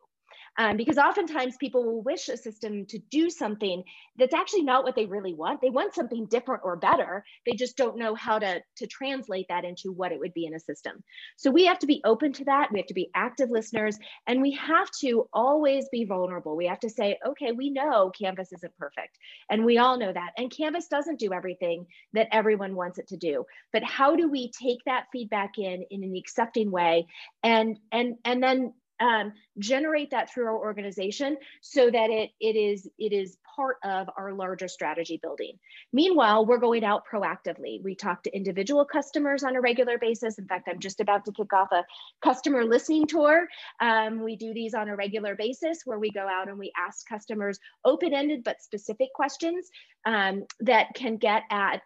Um, 0.58 0.78
because 0.78 0.98
oftentimes 0.98 1.58
people 1.58 1.84
will 1.84 2.02
wish 2.02 2.30
a 2.30 2.38
system 2.38 2.86
to 2.88 3.00
do 3.12 3.30
something 3.30 3.84
that's 4.18 4.34
actually 4.34 4.64
not 4.64 4.84
what 4.84 4.96
they 4.96 5.06
really 5.06 5.34
want. 5.34 5.62
They 5.62 5.70
want 5.70 5.94
something 5.94 6.28
different 6.28 6.62
or 6.64 6.78
better. 6.78 7.26
They 7.46 7.54
just 7.54 7.76
don't 7.76 7.98
know 7.98 8.16
how 8.16 8.40
to, 8.40 8.62
to 8.78 8.88
translate 8.88 9.48
that 9.50 9.66
into 9.66 9.92
what 9.92 10.12
it 10.12 10.20
would 10.20 10.34
be 10.34 10.46
in 10.46 10.54
a 10.54 10.60
system. 10.60 11.04
So 11.36 11.52
we 11.52 11.66
have 11.66 11.80
to 11.80 11.88
be 11.88 12.02
open 12.06 12.32
to 12.34 12.46
that. 12.46 12.70
We 12.72 12.80
have 12.80 12.88
to 12.88 12.94
be 12.94 13.12
active 13.14 13.50
listeners 13.50 13.98
and 14.28 14.42
we 14.42 14.52
have 14.52 14.90
to 15.02 15.28
always 15.34 15.90
be 15.92 16.06
vulnerable. 16.06 16.56
We 16.56 16.68
have 16.68 16.80
to 16.82 16.90
say, 16.90 17.18
okay, 17.26 17.52
we 17.52 17.70
know 17.70 18.12
Canvas 18.18 18.54
isn't 18.54 18.78
perfect. 18.78 19.18
And 19.50 19.66
we 19.66 19.78
all 19.78 19.98
know 19.98 20.14
that. 20.14 20.32
And 20.38 20.50
Canvas 20.50 20.88
doesn't 20.88 21.20
do 21.20 21.34
everything 21.34 21.86
that 22.14 22.30
everyone 22.32 22.76
wants 22.76 22.98
it 22.98 23.08
to 23.10 23.18
do. 23.18 23.46
But 23.74 23.84
how 23.84 24.16
do 24.16 24.30
we 24.30 24.52
take 24.52 24.80
that 24.86 25.08
feedback 25.12 25.58
in 25.58 25.84
in 25.90 26.04
an 26.04 26.16
accepting 26.16 26.72
way 26.72 27.08
and 27.44 27.78
and 27.92 28.16
and 28.24 28.42
then 28.42 28.74
um, 29.00 29.34
generate 29.60 30.12
that 30.12 30.32
through 30.32 30.46
our 30.46 30.58
organization 30.58 31.38
so 31.62 31.90
that 31.90 32.10
it, 32.10 32.32
it 32.40 32.56
is 32.56 32.88
it 32.98 33.14
is 33.14 33.38
part 33.56 33.78
of 33.84 34.10
our 34.18 34.34
larger 34.34 34.68
strategy 34.68 35.20
building. 35.22 35.58
Meanwhile, 35.94 36.46
we're 36.46 36.58
going 36.58 36.84
out 36.84 37.04
proactively. 37.12 37.82
We 37.84 37.96
talk 37.96 38.24
to 38.24 38.36
individual 38.36 38.86
customers 38.86 39.44
on 39.44 39.56
a 39.56 39.62
regular 39.62 39.98
basis. 39.98 40.38
In 40.38 40.48
fact, 40.48 40.68
I'm 40.70 40.80
just 40.80 41.00
about 41.00 41.26
to 41.26 41.32
kick 41.32 41.54
off 41.54 41.72
a 41.72 41.86
customer 42.22 42.66
listening 42.66 43.08
tour. 43.08 43.48
Um, 43.80 44.24
we 44.24 44.36
do 44.36 44.54
these 44.54 44.74
on 44.74 44.90
a 44.90 44.96
regular 44.96 45.36
basis 45.36 45.80
where 45.86 46.00
we 46.00 46.12
go 46.12 46.28
out 46.28 46.50
and 46.50 46.58
we 46.58 46.72
ask 46.78 47.08
customers 47.08 47.60
open-ended 47.86 48.44
but 48.44 48.62
specific 48.62 49.14
questions 49.14 49.70
um, 50.06 50.44
that 50.60 50.88
can 50.96 51.18
get 51.18 51.44
at 51.50 51.82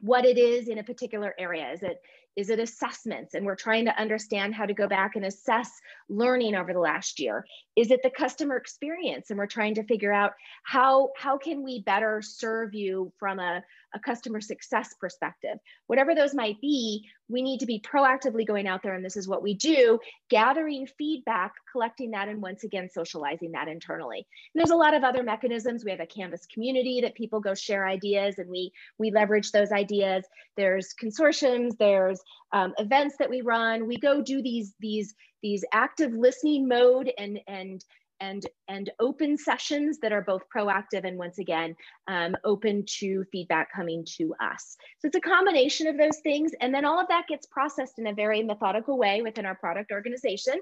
what 0.00 0.24
it 0.24 0.38
is 0.38 0.68
in 0.68 0.78
a 0.78 0.82
particular 0.82 1.34
area. 1.38 1.70
Is 1.72 1.82
it 1.82 2.00
is 2.40 2.48
it 2.48 2.58
assessments? 2.58 3.34
And 3.34 3.44
we're 3.44 3.54
trying 3.54 3.84
to 3.84 4.00
understand 4.00 4.54
how 4.54 4.64
to 4.64 4.72
go 4.72 4.88
back 4.88 5.14
and 5.14 5.26
assess 5.26 5.70
learning 6.08 6.54
over 6.54 6.72
the 6.72 6.80
last 6.80 7.20
year. 7.20 7.44
Is 7.76 7.90
it 7.90 8.00
the 8.02 8.08
customer 8.08 8.56
experience? 8.56 9.28
And 9.28 9.38
we're 9.38 9.46
trying 9.46 9.74
to 9.74 9.84
figure 9.84 10.12
out 10.12 10.32
how, 10.62 11.10
how 11.18 11.36
can 11.36 11.62
we 11.62 11.82
better 11.82 12.22
serve 12.22 12.72
you 12.72 13.12
from 13.18 13.38
a, 13.38 13.62
a 13.94 14.00
customer 14.00 14.40
success 14.40 14.94
perspective. 15.00 15.58
Whatever 15.86 16.14
those 16.14 16.34
might 16.34 16.60
be, 16.60 17.08
we 17.28 17.42
need 17.42 17.60
to 17.60 17.66
be 17.66 17.80
proactively 17.80 18.46
going 18.46 18.66
out 18.66 18.82
there, 18.82 18.94
and 18.94 19.04
this 19.04 19.16
is 19.16 19.28
what 19.28 19.42
we 19.42 19.54
do, 19.54 19.98
gathering 20.28 20.86
feedback, 20.98 21.52
collecting 21.70 22.10
that, 22.10 22.28
and 22.28 22.42
once 22.42 22.64
again, 22.64 22.88
socializing 22.88 23.52
that 23.52 23.68
internally. 23.68 24.18
And 24.18 24.60
there's 24.60 24.70
a 24.70 24.76
lot 24.76 24.94
of 24.94 25.04
other 25.04 25.22
mechanisms. 25.22 25.84
We 25.84 25.92
have 25.92 26.00
a 26.00 26.06
Canvas 26.06 26.46
community 26.52 27.00
that 27.02 27.14
people 27.14 27.40
go 27.40 27.54
share 27.54 27.86
ideas, 27.86 28.38
and 28.38 28.48
we, 28.50 28.72
we 28.98 29.10
leverage 29.10 29.52
those 29.52 29.72
ideas. 29.72 30.24
There's 30.56 30.94
consortiums, 31.00 31.76
there's 31.78 32.20
um, 32.52 32.74
events 32.78 33.16
that 33.18 33.30
we 33.30 33.42
run. 33.42 33.86
We 33.86 33.96
go 33.96 34.22
do 34.22 34.42
these, 34.42 34.74
these, 34.80 35.14
these 35.42 35.64
active 35.72 36.12
listening 36.12 36.68
mode 36.68 37.12
and, 37.16 37.38
and 37.46 37.84
and, 38.20 38.46
and 38.68 38.90
open 39.00 39.36
sessions 39.36 39.98
that 40.02 40.12
are 40.12 40.22
both 40.22 40.42
proactive 40.54 41.04
and 41.04 41.18
once 41.18 41.38
again, 41.38 41.74
um, 42.08 42.36
open 42.44 42.84
to 42.98 43.24
feedback 43.32 43.72
coming 43.74 44.04
to 44.18 44.34
us. 44.40 44.76
So 44.98 45.08
it's 45.08 45.16
a 45.16 45.20
combination 45.20 45.86
of 45.86 45.96
those 45.96 46.18
things. 46.22 46.52
And 46.60 46.74
then 46.74 46.84
all 46.84 47.00
of 47.00 47.08
that 47.08 47.26
gets 47.28 47.46
processed 47.46 47.98
in 47.98 48.06
a 48.06 48.14
very 48.14 48.42
methodical 48.42 48.98
way 48.98 49.22
within 49.22 49.46
our 49.46 49.54
product 49.54 49.90
organization. 49.92 50.54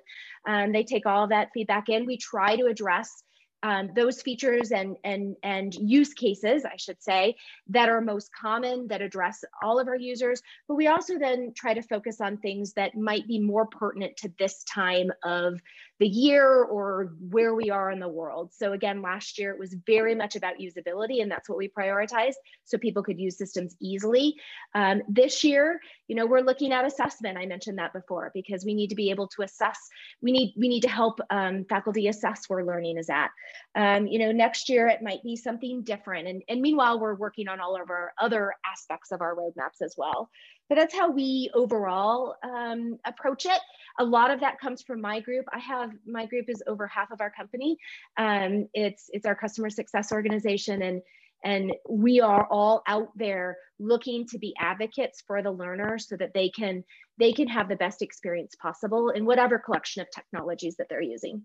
Um, 0.47 0.73
they 0.73 0.85
take 0.85 1.07
all 1.07 1.25
of 1.25 1.31
that 1.31 1.49
feedback 1.55 1.88
in. 1.88 2.07
We 2.07 2.16
try 2.16 2.57
to 2.57 2.66
address 2.66 3.23
um, 3.62 3.90
those 3.94 4.23
features 4.23 4.71
and, 4.71 4.97
and, 5.05 5.37
and 5.42 5.75
use 5.75 6.14
cases, 6.14 6.64
I 6.64 6.77
should 6.77 7.03
say, 7.03 7.35
that 7.68 7.88
are 7.88 8.01
most 8.01 8.31
common 8.40 8.87
that 8.88 9.03
address 9.03 9.42
all 9.62 9.81
of 9.81 9.88
our 9.88 9.97
users. 9.97 10.40
But 10.68 10.77
we 10.77 10.87
also 10.87 11.18
then 11.18 11.53
try 11.57 11.75
to 11.75 11.83
focus 11.83 12.21
on 12.21 12.37
things 12.37 12.73
that 12.75 12.97
might 12.97 13.27
be 13.27 13.40
more 13.40 13.66
pertinent 13.66 14.16
to 14.18 14.33
this 14.38 14.62
time 14.64 15.11
of 15.25 15.61
the 16.01 16.07
year 16.07 16.63
or 16.65 17.15
where 17.31 17.55
we 17.55 17.71
are 17.71 17.91
in 17.91 17.99
the 17.99 18.09
world. 18.09 18.53
So 18.53 18.73
again, 18.73 19.03
last 19.03 19.39
year 19.39 19.53
it 19.53 19.59
was 19.59 19.75
very 19.87 20.15
much 20.15 20.37
about 20.37 20.59
usability 20.59 21.23
and 21.23 21.31
that's 21.31 21.49
what 21.49 21.59
we 21.59 21.69
prioritized 21.69 22.35
so 22.65 22.79
people 22.79 23.03
could 23.03 23.19
use 23.19 23.37
systems 23.37 23.75
easily. 23.81 24.37
Um, 24.75 25.03
this 25.09 25.43
year, 25.43 25.81
you 26.07 26.15
know, 26.15 26.27
we're 26.27 26.41
looking 26.41 26.73
at 26.73 26.85
assessment. 26.85 27.37
I 27.37 27.47
mentioned 27.47 27.79
that 27.79 27.93
before 27.93 28.31
because 28.33 28.65
we 28.65 28.75
need 28.75 28.89
to 28.89 28.95
be 28.95 29.11
able 29.11 29.27
to 29.29 29.43
assess, 29.43 29.79
we 30.23 30.31
need, 30.31 30.55
we 30.57 30.69
need 30.69 30.83
to 30.83 30.89
help 30.89 31.19
um, 31.31 31.65
faculty 31.69 32.09
assess 32.09 32.45
where 32.49 32.65
learning 32.65 32.99
is 32.99 33.11
at. 33.11 33.31
Um, 33.75 34.07
you 34.07 34.19
know, 34.19 34.31
next 34.31 34.69
year 34.69 34.87
it 34.89 35.03
might 35.03 35.23
be 35.23 35.37
something 35.37 35.83
different. 35.83 36.29
And, 36.29 36.43
and 36.49 36.61
meanwhile, 36.61 37.01
we're 37.01 37.15
working 37.15 37.49
on 37.49 37.61
all 37.61 37.81
of 37.81 37.91
our 37.91 38.13
other 38.21 38.55
aspects 38.65 39.11
of 39.11 39.21
our 39.21 39.35
roadmaps 39.35 39.83
as 39.83 39.95
well. 39.97 40.31
But 40.69 40.77
that's 40.77 40.95
how 40.95 41.11
we 41.11 41.51
overall 41.55 42.37
um, 42.43 42.99
approach 43.07 43.47
it. 43.47 43.61
A 43.99 44.05
lot 44.05 44.31
of 44.31 44.41
that 44.41 44.61
comes 44.61 44.83
from 44.83 45.01
my 45.01 45.21
group. 45.21 45.47
I 45.53 45.59
have 45.59 45.93
my 46.07 46.27
group 46.27 46.47
is 46.49 46.63
over 46.67 46.87
half 46.87 47.11
of 47.11 47.21
our 47.21 47.31
company. 47.31 47.79
Um, 48.17 48.69
it's 48.75 49.09
it's 49.13 49.27
our 49.27 49.35
customer 49.35 49.71
success 49.71 50.13
organization, 50.13 50.83
and 50.83 51.03
and 51.45 51.73
we 51.89 52.21
are 52.21 52.47
all 52.51 52.83
out 52.87 53.17
there 53.17 53.57
looking 53.79 54.27
to 54.27 54.39
be 54.39 54.55
advocates 54.59 55.23
for 55.27 55.43
the 55.43 55.51
learner 55.51 55.99
so 55.99 56.17
that 56.17 56.35
they 56.35 56.51
can 56.51 56.85
they 57.19 57.33
can 57.33 57.49
have 57.49 57.69
the 57.69 57.77
best 57.77 58.03
experience 58.03 58.55
possible 58.55 59.11
in 59.11 59.25
whatever 59.25 59.59
collection 59.59 60.03
of 60.03 60.11
technologies 60.11 60.77
that 60.77 60.89
they're 60.89 61.01
using. 61.01 61.43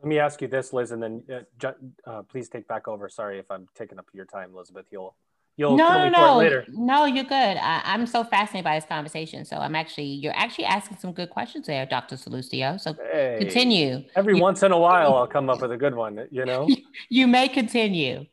Let 0.00 0.08
me 0.08 0.18
ask 0.18 0.42
you 0.42 0.48
this, 0.48 0.72
Liz, 0.72 0.90
and 0.90 1.02
then 1.02 1.22
uh, 1.32 1.72
uh, 2.04 2.22
please 2.22 2.48
take 2.48 2.66
back 2.66 2.88
over. 2.88 3.08
Sorry 3.08 3.38
if 3.38 3.48
I'm 3.50 3.68
taking 3.76 3.98
up 3.98 4.06
your 4.12 4.24
time, 4.24 4.50
Elizabeth. 4.52 4.86
You'll 4.90 5.14
You'll 5.56 5.76
no, 5.76 6.08
no, 6.08 6.40
no, 6.40 6.62
no. 6.68 7.04
You're 7.04 7.24
good. 7.24 7.34
I, 7.34 7.82
am 7.84 8.06
so 8.06 8.24
fascinated 8.24 8.64
by 8.64 8.76
this 8.76 8.86
conversation. 8.86 9.44
So 9.44 9.58
I'm 9.58 9.74
actually, 9.74 10.06
you're 10.06 10.34
actually 10.34 10.64
asking 10.64 10.96
some 10.96 11.12
good 11.12 11.28
questions 11.28 11.66
there, 11.66 11.84
Dr. 11.84 12.16
Sallustio. 12.16 12.80
So 12.80 12.94
hey, 13.12 13.36
continue. 13.38 14.02
Every 14.16 14.36
you, 14.36 14.42
once 14.42 14.62
in 14.62 14.72
a 14.72 14.78
while, 14.78 15.14
I'll 15.14 15.26
come 15.26 15.50
up 15.50 15.60
with 15.62 15.72
a 15.72 15.76
good 15.76 15.94
one. 15.94 16.26
You 16.30 16.46
know. 16.46 16.68
you 17.10 17.26
may 17.26 17.48
continue. 17.48 18.26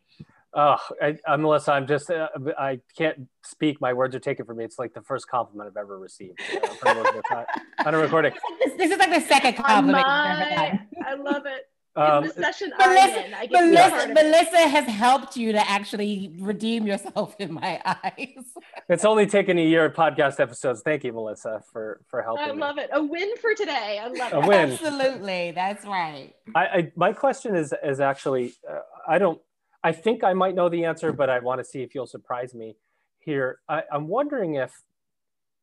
Oh, 0.54 0.78
I, 1.00 1.16
unless 1.28 1.68
I'm 1.68 1.86
just, 1.86 2.10
uh, 2.10 2.28
I 2.58 2.80
can't 2.98 3.28
speak. 3.44 3.80
My 3.82 3.94
words 3.94 4.16
are 4.16 4.20
taken 4.20 4.46
from 4.46 4.58
me. 4.58 4.64
It's 4.64 4.80
like 4.80 4.94
the 4.96 5.02
first 5.04 5.28
compliment 5.28 5.70
I've 5.70 5.80
ever 5.80 6.00
received 6.00 6.40
uh, 6.86 6.90
on 7.86 7.94
a 7.94 7.98
recording. 8.00 8.34
This, 8.60 8.74
this, 8.78 8.92
is 8.92 8.98
like 8.98 9.12
the 9.12 9.28
second 9.28 9.58
compliment. 9.58 10.04
I 10.08 10.80
love 11.20 11.46
it. 11.46 11.69
Um, 12.00 12.28
the 12.28 12.34
session 12.34 12.72
Melissa, 12.78 13.26
in, 13.26 13.52
Melissa, 13.52 14.08
Melissa 14.14 14.70
has 14.70 14.86
helped 14.86 15.36
you 15.36 15.52
to 15.52 15.70
actually 15.70 16.34
redeem 16.40 16.88
yourself 16.88 17.36
in 17.40 17.54
my 17.54 17.82
eyes. 17.86 18.46
it's 18.88 19.04
only 19.04 19.28
taken 19.28 19.58
a 19.58 19.66
year 19.66 19.86
of 19.86 19.94
podcast 19.94 20.40
episodes. 20.40 20.82
Thank 20.82 21.04
you, 21.04 21.12
Melissa, 21.12 21.62
for 21.72 22.02
for 22.08 22.22
helping. 22.22 22.46
I 22.46 22.52
love 22.52 22.78
me. 22.78 22.84
it. 22.84 22.90
A 22.94 23.04
win 23.04 23.36
for 23.38 23.54
today. 23.54 24.00
I 24.02 24.08
love 24.08 24.34
a 24.34 24.40
it. 24.40 24.48
win. 24.48 24.72
Absolutely, 24.72 25.52
that's 25.52 25.86
right. 25.86 26.34
I, 26.56 26.66
I 26.66 26.92
my 26.96 27.12
question 27.12 27.56
is 27.56 27.74
is 27.84 28.00
actually 28.00 28.54
uh, 28.70 28.80
I 29.08 29.18
don't 29.18 29.42
I 29.84 29.92
think 29.92 30.24
I 30.24 30.34
might 30.34 30.56
know 30.56 30.70
the 30.70 30.86
answer, 30.86 31.12
but 31.12 31.30
I 31.30 31.40
want 31.40 31.60
to 31.60 31.66
see 31.66 31.82
if 31.82 31.96
you'll 31.96 32.08
surprise 32.08 32.54
me 32.54 32.76
here. 33.20 33.60
I, 33.68 33.84
I'm 33.92 34.08
wondering 34.08 34.56
if 34.56 34.74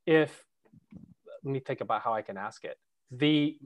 if 0.06 0.44
let 1.44 1.52
me 1.52 1.60
think 1.60 1.80
about 1.80 2.02
how 2.02 2.12
I 2.12 2.22
can 2.22 2.36
ask 2.36 2.64
it. 2.64 2.78
The 3.10 3.56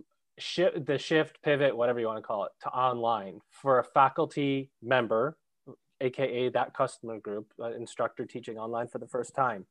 shift 0.40 0.86
the 0.86 0.98
shift 0.98 1.42
pivot 1.42 1.76
whatever 1.76 2.00
you 2.00 2.06
want 2.06 2.18
to 2.18 2.22
call 2.22 2.44
it 2.44 2.52
to 2.62 2.68
online 2.70 3.40
for 3.50 3.78
a 3.78 3.84
faculty 3.84 4.70
member 4.82 5.36
aka 6.00 6.48
that 6.48 6.74
customer 6.74 7.18
group 7.18 7.52
uh, 7.62 7.72
instructor 7.72 8.24
teaching 8.24 8.58
online 8.58 8.88
for 8.88 8.98
the 8.98 9.06
first 9.06 9.34
time 9.34 9.66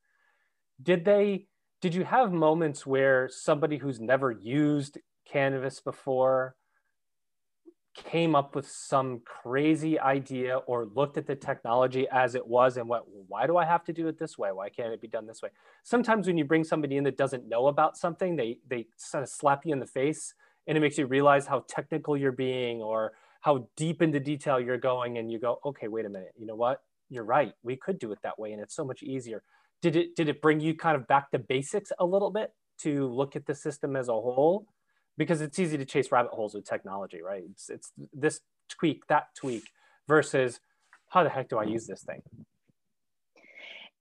did 0.82 1.04
they 1.04 1.46
did 1.82 1.96
you 1.96 2.04
have 2.04 2.32
moments 2.32 2.86
where 2.86 3.30
somebody 3.30 3.78
who's 3.78 4.00
never 4.00 4.32
used 4.32 4.98
canvas 5.26 5.80
before 5.80 6.56
came 7.96 8.36
up 8.36 8.56
with 8.56 8.68
some 8.68 9.22
crazy 9.26 10.00
idea 10.00 10.58
or 10.58 10.86
looked 10.86 11.18
at 11.18 11.26
the 11.26 11.36
technology 11.36 12.08
as 12.12 12.36
it 12.36 12.46
was 12.46 12.78
and 12.78 12.88
went 12.88 13.04
why 13.28 13.46
do 13.46 13.58
i 13.58 13.66
have 13.66 13.84
to 13.84 13.94
do 13.94 14.08
it 14.08 14.18
this 14.18 14.38
way? 14.38 14.52
Why 14.52 14.70
can't 14.70 14.94
it 14.94 15.02
be 15.02 15.08
done 15.08 15.26
this 15.26 15.42
way? 15.42 15.50
Sometimes 15.84 16.28
when 16.28 16.38
you 16.38 16.46
bring 16.46 16.64
somebody 16.64 16.98
in 16.98 17.04
that 17.06 17.18
doesn't 17.18 17.48
know 17.48 17.68
about 17.68 17.98
something 17.98 18.36
they 18.36 18.60
they 18.68 18.88
sort 18.98 19.24
of 19.24 19.30
slap 19.30 19.66
you 19.66 19.74
in 19.74 19.80
the 19.80 19.88
face 19.88 20.34
and 20.70 20.78
it 20.78 20.82
makes 20.82 21.00
you 21.00 21.08
realize 21.08 21.48
how 21.48 21.66
technical 21.68 22.16
you're 22.16 22.32
being 22.32 22.80
or 22.82 23.14
how 23.42 23.68
deep 23.76 24.04
into 24.04 24.20
detail 24.20 24.60
you're 24.60 24.78
going 24.78 25.18
and 25.18 25.32
you 25.32 25.40
go 25.40 25.60
okay 25.66 25.90
wait 25.90 26.06
a 26.06 26.10
minute. 26.10 26.32
You 26.38 26.46
know 26.46 26.56
what? 26.56 26.82
You're 27.10 27.26
right. 27.26 27.54
We 27.64 27.76
could 27.76 27.98
do 27.98 28.12
it 28.12 28.20
that 28.22 28.38
way 28.38 28.54
and 28.54 28.62
it's 28.62 28.76
so 28.76 28.86
much 28.86 29.02
easier. 29.02 29.44
Did 29.82 29.96
it 29.96 30.16
did 30.16 30.30
it 30.30 30.42
bring 30.42 30.60
you 30.60 30.76
kind 30.76 30.96
of 30.96 31.08
back 31.08 31.32
to 31.32 31.40
basics 31.40 31.92
a 32.00 32.06
little 32.06 32.30
bit 32.30 32.54
to 32.82 33.08
look 33.08 33.36
at 33.36 33.48
the 33.48 33.56
system 33.56 33.96
as 33.96 34.08
a 34.10 34.14
whole? 34.14 34.68
Because 35.18 35.42
it's 35.42 35.58
easy 35.58 35.78
to 35.78 35.86
chase 35.86 36.12
rabbit 36.12 36.32
holes 36.32 36.54
with 36.54 36.66
technology 36.66 37.22
right? 37.22 37.44
It's, 37.50 37.70
it's 37.70 37.92
this 38.14 38.40
tweak 38.70 39.08
that 39.08 39.36
tweak 39.36 39.64
versus 40.08 40.60
how 41.10 41.24
the 41.24 41.30
heck 41.30 41.50
do 41.50 41.58
i 41.58 41.64
use 41.64 41.88
this 41.88 42.04
thing? 42.04 42.22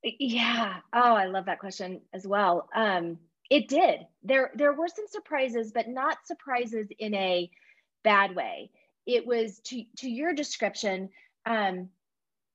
Yeah. 0.04 0.76
Oh 0.92 1.14
i 1.14 1.24
love 1.24 1.46
that 1.46 1.60
question 1.60 2.02
as 2.12 2.26
well. 2.26 2.68
Um, 2.74 3.18
it 3.50 3.68
did. 3.68 4.00
There 4.22 4.50
there 4.54 4.72
were 4.72 4.88
some 4.88 5.06
surprises, 5.08 5.72
but 5.72 5.88
not 5.88 6.26
surprises 6.26 6.88
in 6.98 7.14
a 7.14 7.50
bad 8.04 8.34
way. 8.34 8.70
It 9.06 9.26
was 9.26 9.60
to 9.66 9.84
to 9.98 10.10
your 10.10 10.34
description. 10.34 11.10
Um, 11.46 11.88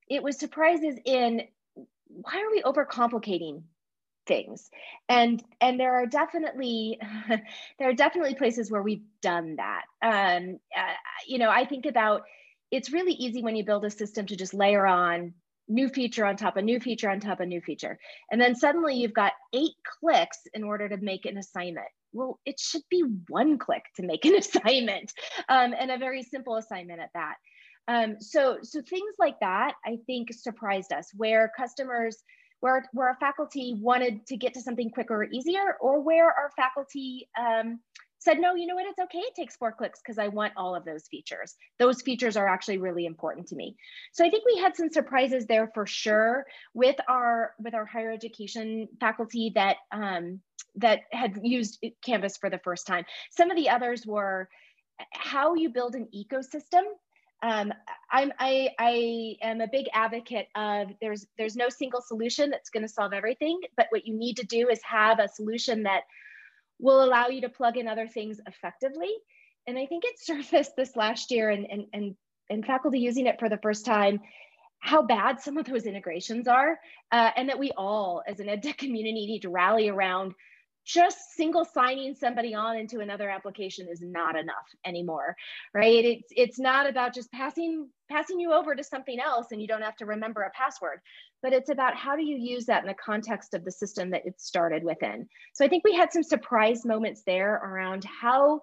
it 0.09 0.21
was 0.21 0.37
surprises 0.37 0.99
in 1.05 1.41
why 2.07 2.41
are 2.41 2.51
we 2.51 2.61
overcomplicating 2.61 3.63
things 4.25 4.69
and 5.09 5.43
and 5.59 5.79
there 5.79 5.95
are 5.95 6.05
definitely 6.05 6.99
there 7.79 7.89
are 7.89 7.93
definitely 7.93 8.35
places 8.35 8.71
where 8.71 8.81
we've 8.81 9.03
done 9.21 9.57
that 9.57 9.83
um 10.01 10.59
uh, 10.77 10.93
you 11.27 11.37
know 11.37 11.49
i 11.49 11.65
think 11.65 11.85
about 11.85 12.21
it's 12.71 12.91
really 12.91 13.13
easy 13.13 13.41
when 13.43 13.55
you 13.55 13.65
build 13.65 13.83
a 13.83 13.89
system 13.89 14.25
to 14.25 14.35
just 14.35 14.53
layer 14.53 14.85
on 14.87 15.33
new 15.67 15.89
feature 15.89 16.25
on 16.25 16.35
top 16.35 16.57
of 16.57 16.63
new 16.63 16.79
feature 16.79 17.09
on 17.09 17.19
top 17.19 17.39
of 17.39 17.47
new 17.47 17.61
feature. 17.61 17.97
And 18.31 18.39
then 18.39 18.55
suddenly 18.55 18.95
you've 18.95 19.13
got 19.13 19.33
eight 19.53 19.73
clicks 19.99 20.39
in 20.53 20.63
order 20.63 20.89
to 20.89 20.97
make 20.97 21.25
an 21.25 21.37
assignment. 21.37 21.87
Well, 22.11 22.39
it 22.45 22.59
should 22.59 22.83
be 22.89 23.03
one 23.29 23.57
click 23.57 23.83
to 23.95 24.03
make 24.03 24.25
an 24.25 24.35
assignment 24.37 25.11
um, 25.49 25.73
and 25.77 25.91
a 25.91 25.97
very 25.97 26.23
simple 26.23 26.57
assignment 26.57 26.99
at 26.99 27.09
that. 27.13 27.35
Um, 27.87 28.15
so, 28.19 28.59
so 28.61 28.81
things 28.81 29.15
like 29.19 29.39
that, 29.41 29.73
I 29.85 29.97
think 30.05 30.33
surprised 30.33 30.93
us 30.93 31.09
where 31.15 31.51
customers, 31.57 32.23
where, 32.61 32.85
where 32.93 33.09
our 33.09 33.17
faculty 33.19 33.75
wanted 33.77 34.25
to 34.27 34.37
get 34.37 34.53
to 34.53 34.61
something 34.61 34.89
quicker 34.89 35.15
or 35.15 35.25
easier, 35.25 35.75
or 35.81 36.01
where 36.01 36.27
our 36.27 36.49
faculty 36.55 37.27
um, 37.37 37.79
said, 38.23 38.39
no, 38.39 38.55
you 38.55 38.67
know 38.67 38.75
what, 38.75 38.85
it's 38.85 38.99
okay, 38.99 39.19
it 39.19 39.35
takes 39.35 39.55
four 39.55 39.71
clicks 39.71 39.99
because 39.99 40.17
I 40.17 40.27
want 40.27 40.53
all 40.57 40.75
of 40.75 40.85
those 40.85 41.07
features. 41.07 41.55
Those 41.79 42.01
features 42.01 42.37
are 42.37 42.47
actually 42.47 42.77
really 42.77 43.05
important 43.05 43.47
to 43.47 43.55
me. 43.55 43.75
So 44.11 44.25
I 44.25 44.29
think 44.29 44.45
we 44.45 44.59
had 44.59 44.75
some 44.75 44.89
surprises 44.89 45.45
there 45.45 45.69
for 45.73 45.85
sure 45.85 46.45
with 46.73 46.95
our 47.07 47.53
with 47.59 47.73
our 47.73 47.85
higher 47.85 48.11
education 48.11 48.87
faculty 48.99 49.51
that 49.55 49.77
um, 49.91 50.39
that 50.75 51.01
had 51.11 51.39
used 51.43 51.83
Canvas 52.03 52.37
for 52.37 52.49
the 52.49 52.59
first 52.59 52.87
time. 52.87 53.05
Some 53.31 53.51
of 53.51 53.57
the 53.57 53.69
others 53.69 54.05
were 54.05 54.49
how 55.11 55.55
you 55.55 55.69
build 55.69 55.95
an 55.95 56.07
ecosystem 56.15 56.83
um, 57.43 57.73
I'm, 58.09 58.31
I, 58.39 58.69
I 58.79 59.35
am 59.41 59.59
a 59.59 59.67
big 59.67 59.87
advocate 59.93 60.47
of 60.55 60.87
there's 61.01 61.25
there's 61.37 61.57
no 61.57 61.67
single 61.67 61.99
solution 62.01 62.49
that's 62.49 62.69
going 62.69 62.83
to 62.83 62.89
solve 62.89 63.11
everything, 63.11 63.59
but 63.75 63.87
what 63.89 64.07
you 64.07 64.15
need 64.15 64.37
to 64.37 64.45
do 64.45 64.69
is 64.69 64.79
have 64.83 65.19
a 65.19 65.27
solution 65.27 65.83
that 65.83 66.03
will 66.79 67.03
allow 67.03 67.27
you 67.27 67.41
to 67.41 67.49
plug 67.49 67.77
in 67.77 67.87
other 67.87 68.07
things 68.07 68.39
effectively. 68.47 69.11
And 69.67 69.77
I 69.77 69.85
think 69.85 70.03
it 70.05 70.19
surfaced 70.21 70.75
this 70.75 70.95
last 70.95 71.31
year, 71.31 71.49
and 71.49 71.65
and 71.69 71.85
and, 71.93 72.15
and 72.49 72.65
faculty 72.65 72.99
using 72.99 73.27
it 73.27 73.39
for 73.39 73.49
the 73.49 73.59
first 73.59 73.85
time, 73.85 74.19
how 74.79 75.01
bad 75.01 75.39
some 75.39 75.57
of 75.57 75.65
those 75.65 75.85
integrations 75.85 76.47
are, 76.47 76.79
uh, 77.11 77.31
and 77.35 77.49
that 77.49 77.59
we 77.59 77.71
all, 77.77 78.21
as 78.27 78.39
an 78.39 78.49
ed 78.49 78.63
tech 78.63 78.77
community, 78.77 79.25
need 79.25 79.41
to 79.43 79.49
rally 79.49 79.89
around 79.89 80.33
just 80.85 81.33
single 81.35 81.63
signing 81.63 82.13
somebody 82.13 82.53
on 82.53 82.75
into 82.75 82.99
another 82.99 83.29
application 83.29 83.87
is 83.89 84.01
not 84.01 84.35
enough 84.35 84.67
anymore 84.85 85.35
right 85.73 86.03
it's 86.03 86.27
it's 86.31 86.59
not 86.59 86.89
about 86.89 87.13
just 87.13 87.31
passing 87.31 87.87
passing 88.11 88.39
you 88.39 88.51
over 88.51 88.75
to 88.75 88.83
something 88.83 89.19
else 89.19 89.47
and 89.51 89.61
you 89.61 89.67
don't 89.67 89.81
have 89.81 89.95
to 89.95 90.05
remember 90.05 90.41
a 90.41 90.51
password 90.51 90.99
but 91.43 91.53
it's 91.53 91.69
about 91.69 91.95
how 91.95 92.15
do 92.15 92.23
you 92.23 92.37
use 92.37 92.65
that 92.65 92.81
in 92.81 92.87
the 92.87 92.95
context 92.95 93.53
of 93.53 93.63
the 93.63 93.71
system 93.71 94.09
that 94.09 94.25
it 94.25 94.41
started 94.41 94.83
within. 94.83 95.27
So 95.53 95.63
i 95.63 95.67
think 95.67 95.83
we 95.83 95.93
had 95.93 96.11
some 96.11 96.23
surprise 96.23 96.85
moments 96.85 97.23
there 97.25 97.53
around 97.55 98.03
how 98.05 98.61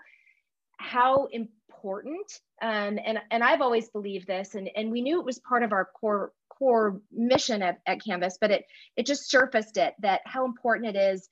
how 0.78 1.28
important 1.30 2.26
um, 2.62 2.98
and 3.04 3.18
and 3.30 3.44
i've 3.44 3.60
always 3.60 3.88
believed 3.90 4.26
this 4.26 4.54
and 4.54 4.68
and 4.74 4.90
we 4.90 5.02
knew 5.02 5.20
it 5.20 5.26
was 5.26 5.38
part 5.40 5.62
of 5.62 5.72
our 5.72 5.88
core 6.00 6.32
core 6.48 7.00
mission 7.12 7.62
at, 7.62 7.80
at 7.86 8.02
canvas 8.02 8.38
but 8.40 8.50
it 8.50 8.64
it 8.96 9.06
just 9.06 9.30
surfaced 9.30 9.76
it 9.76 9.94
that 10.00 10.22
how 10.24 10.44
important 10.46 10.96
it 10.96 10.98
is 10.98 11.28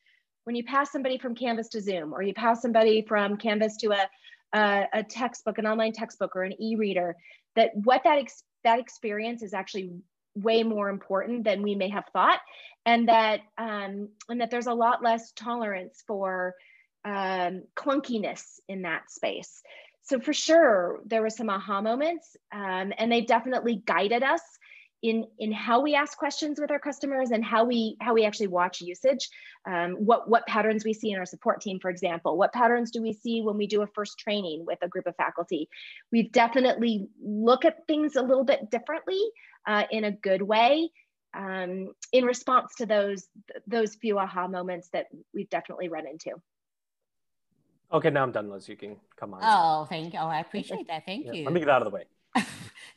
when 0.49 0.57
you 0.57 0.65
pass 0.65 0.91
somebody 0.91 1.19
from 1.19 1.35
Canvas 1.35 1.69
to 1.69 1.81
Zoom, 1.83 2.15
or 2.15 2.23
you 2.23 2.33
pass 2.33 2.63
somebody 2.63 3.05
from 3.07 3.37
Canvas 3.37 3.77
to 3.77 3.89
a, 3.89 4.09
a, 4.59 4.85
a 4.95 5.03
textbook, 5.03 5.59
an 5.59 5.67
online 5.67 5.93
textbook, 5.93 6.35
or 6.35 6.43
an 6.43 6.55
e-reader, 6.59 7.15
that 7.55 7.73
what 7.75 8.03
that 8.05 8.17
ex 8.17 8.43
that 8.65 8.79
experience 8.79 9.43
is 9.43 9.53
actually 9.53 9.91
way 10.35 10.63
more 10.63 10.89
important 10.89 11.45
than 11.45 11.63
we 11.63 11.75
may 11.75 11.89
have 11.89 12.05
thought, 12.13 12.41
and 12.87 13.09
that 13.09 13.41
um, 13.57 14.09
and 14.29 14.41
that 14.41 14.51
there's 14.51 14.67
a 14.67 14.75
lot 14.75 15.03
less 15.03 15.33
tolerance 15.33 16.03
for 16.07 16.55
um, 17.05 17.63
clunkiness 17.77 18.61
in 18.69 18.83
that 18.83 19.11
space. 19.11 19.63
So 20.03 20.21
for 20.21 20.33
sure, 20.33 21.01
there 21.05 21.23
were 21.23 21.31
some 21.31 21.51
aha 21.51 21.81
moments, 21.83 22.37
um, 22.53 22.93
and 22.97 23.13
they 23.13 23.23
definitely 23.23 23.83
guided 23.85 24.23
us 24.23 24.43
in 25.03 25.27
in 25.39 25.53
how 25.53 25.81
we 25.81 25.95
ask 25.95 26.19
questions 26.19 26.59
with 26.61 26.71
our 26.71 26.79
customers 26.79 27.31
and 27.31 27.45
how 27.45 27.65
we 27.65 27.97
how 28.01 28.15
we 28.15 28.25
actually 28.25 28.49
watch 28.49 28.81
usage 28.81 29.29
um, 29.67 29.93
what 29.93 30.29
what 30.29 30.47
patterns 30.47 30.85
we 30.85 30.93
see 30.93 31.11
in 31.11 31.19
our 31.19 31.27
support 31.27 31.61
team 31.61 31.79
for 31.81 31.91
example. 31.91 32.37
What 32.37 32.53
patterns 32.53 32.91
do 32.91 33.03
we 33.03 33.13
see 33.13 33.43
when 33.43 33.57
we 33.57 33.67
do 33.67 33.83
a 33.83 33.87
first 33.87 34.19
training 34.19 34.65
with 34.67 34.79
a 34.83 34.89
group 34.89 35.07
of 35.07 35.17
faculty? 35.17 35.69
We 36.11 36.29
definitely 36.29 37.09
look 37.23 37.65
at 37.65 37.87
things 37.87 38.17
a 38.17 38.23
little 38.23 38.45
bit 38.45 38.71
differently 38.71 39.21
uh, 39.67 39.85
in 39.91 40.05
a 40.05 40.13
good 40.13 40.43
way 40.43 40.91
um, 41.35 41.93
in 42.13 42.25
response 42.25 42.75
to 42.77 42.87
those 42.87 43.29
those 43.67 43.95
few 43.95 44.19
aha 44.19 44.49
moments 44.49 44.89
that 44.93 45.07
we've 45.33 45.51
definitely 45.51 45.89
run 45.89 46.07
into. 46.07 46.31
Okay 47.93 48.11
now 48.11 48.23
i'm 48.23 48.33
done 48.33 48.51
liz. 48.51 48.69
You 48.69 48.77
can 48.77 48.97
come 49.17 49.35
on. 49.35 49.41
Oh 49.43 49.87
thank 49.87 50.13
you. 50.13 50.21
Oh 50.21 50.27
i 50.27 50.41
appreciate 50.41 50.89
that. 50.89 51.05
Thank 51.07 51.27
yeah, 51.27 51.33
you. 51.33 51.45
let 51.45 51.53
me 51.53 51.61
get 51.61 51.69
out 51.69 51.83
of 51.83 51.91
the 51.91 51.95
way 51.95 52.05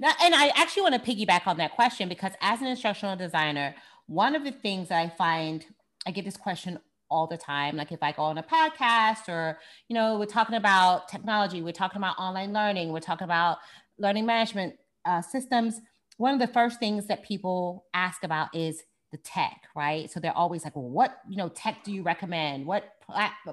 now, 0.02 0.12
and 0.22 0.36
I 0.36 0.48
actually 0.56 0.82
want 0.82 0.96
to 0.96 1.00
piggyback 1.00 1.48
on 1.48 1.58
that 1.58 1.72
question 1.76 2.10
because 2.10 2.34
as 2.42 2.60
an 2.60 2.68
instructional 2.68 3.16
designer, 3.16 3.76
one 4.08 4.36
of 4.36 4.44
the 4.44 4.52
things 4.52 4.90
that 4.90 5.00
I 5.00 5.10
find 5.10 5.66
I 6.06 6.12
get 6.12 6.26
this 6.26 6.38
question 6.38 6.80
all 7.10 7.28
the 7.28 7.38
time. 7.38 7.76
Like 7.76 7.92
if 7.92 8.02
I 8.02 8.12
go 8.12 8.24
on 8.24 8.38
a 8.38 8.44
podcast 8.44 9.28
or, 9.28 9.60
you 9.88 9.94
know, 9.94 10.18
we're 10.18 10.26
talking 10.26 10.56
about 10.56 11.10
technology, 11.10 11.62
we're 11.62 11.74
talking 11.74 11.98
about 11.98 12.18
online 12.18 12.54
learning, 12.54 12.92
we're 12.92 13.00
talking 13.00 13.26
about 13.26 13.58
learning 14.00 14.26
management 14.26 14.76
uh, 15.06 15.22
systems. 15.22 15.82
One 16.18 16.34
of 16.34 16.40
the 16.40 16.52
first 16.52 16.80
things 16.80 17.08
that 17.08 17.24
people 17.24 17.86
ask 17.94 18.24
about 18.24 18.56
is 18.56 18.82
the 19.12 19.18
tech, 19.18 19.64
right? 19.76 20.10
So 20.10 20.20
they're 20.20 20.36
always 20.36 20.64
like, 20.64 20.76
well, 20.76 20.90
what 20.90 21.18
you 21.30 21.36
know, 21.36 21.50
tech 21.50 21.84
do 21.84 21.92
you 21.92 22.02
recommend? 22.02 22.66
What 22.66 22.86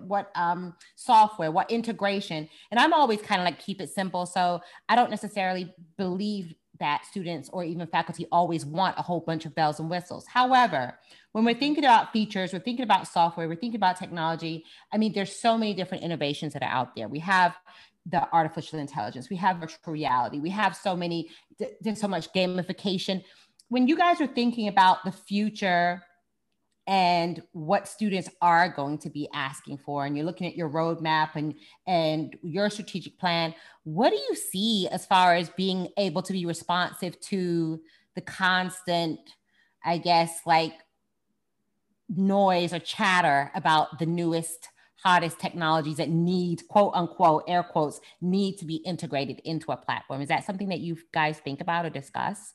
what 0.07 0.31
um, 0.35 0.75
software? 0.97 1.51
What 1.51 1.71
integration? 1.71 2.49
And 2.71 2.81
I'm 2.81 2.93
always 2.93 3.21
kind 3.23 3.41
of 3.41 3.45
like 3.45 3.59
keep 3.59 3.81
it 3.81 3.91
simple. 3.91 4.27
So 4.27 4.61
I 4.89 4.97
don't 4.97 5.11
necessarily 5.11 5.75
believe 5.97 6.55
that 6.81 7.05
students 7.05 7.51
or 7.53 7.65
even 7.65 7.87
faculty 7.89 8.27
always 8.31 8.65
want 8.65 8.99
a 8.99 9.03
whole 9.03 9.21
bunch 9.21 9.45
of 9.47 9.55
bells 9.55 9.81
and 9.81 9.91
whistles. 9.91 10.27
However, 10.27 10.99
when 11.33 11.45
we're 11.45 11.55
thinking 11.55 11.85
about 11.85 12.13
features, 12.13 12.53
we're 12.53 12.61
thinking 12.61 12.85
about 12.85 13.09
software, 13.09 13.49
we're 13.49 13.57
thinking 13.57 13.79
about 13.79 13.99
technology. 13.99 14.65
I 14.93 14.99
mean, 14.99 15.13
there's 15.13 15.35
so 15.35 15.59
many 15.59 15.75
different 15.75 16.05
innovations 16.05 16.53
that 16.53 16.63
are 16.63 16.71
out 16.71 16.95
there. 16.95 17.09
We 17.09 17.19
have 17.19 17.57
the 18.07 18.33
artificial 18.33 18.79
intelligence, 18.79 19.29
we 19.29 19.37
have 19.37 19.59
virtual 19.59 19.93
reality, 19.93 20.39
we 20.39 20.51
have 20.51 20.75
so 20.75 20.97
many, 20.97 21.29
there's 21.81 22.01
so 22.01 22.09
much 22.09 22.33
gamification 22.33 23.23
when 23.69 23.87
you 23.87 23.97
guys 23.97 24.21
are 24.21 24.27
thinking 24.27 24.69
about 24.69 25.05
the 25.05 25.13
future 25.13 26.03
and 26.89 27.43
what 27.53 27.87
students 27.87 28.31
are 28.41 28.71
going 28.71 28.97
to 28.97 29.11
be 29.11 29.29
asking 29.35 29.77
for 29.77 30.07
and 30.07 30.17
you're 30.17 30.27
looking 30.27 30.47
at 30.47 30.57
your 30.57 30.71
roadmap 30.71 31.29
and 31.35 31.55
and 31.87 32.35
your 32.43 32.71
strategic 32.71 33.19
plan 33.19 33.55
what 33.85 34.11
do 34.11 34.17
you 34.17 34.35
see 34.35 34.89
as 34.91 35.07
far 35.07 35.35
as 35.35 35.51
being 35.51 35.87
able 35.99 36.23
to 36.23 36.33
be 36.33 36.47
responsive 36.47 37.21
to 37.21 37.79
the 38.15 38.21
constant 38.23 39.21
i 39.85 39.99
guess 39.99 40.41
like 40.47 40.73
noise 42.09 42.73
or 42.73 42.79
chatter 42.79 43.51
about 43.55 43.99
the 43.99 44.07
newest 44.07 44.69
hottest 45.03 45.39
technologies 45.39 45.99
that 45.99 46.09
need 46.09 46.67
quote 46.69 46.93
unquote 46.95 47.45
air 47.47 47.63
quotes 47.63 48.01
need 48.21 48.57
to 48.59 48.65
be 48.65 48.77
integrated 48.77 49.41
into 49.45 49.71
a 49.71 49.77
platform? 49.77 50.21
Is 50.21 50.29
that 50.29 50.45
something 50.45 50.69
that 50.71 50.81
you 50.81 50.97
guys 51.13 51.39
think 51.39 51.61
about 51.61 51.87
or 51.87 51.91
discuss 51.91 52.55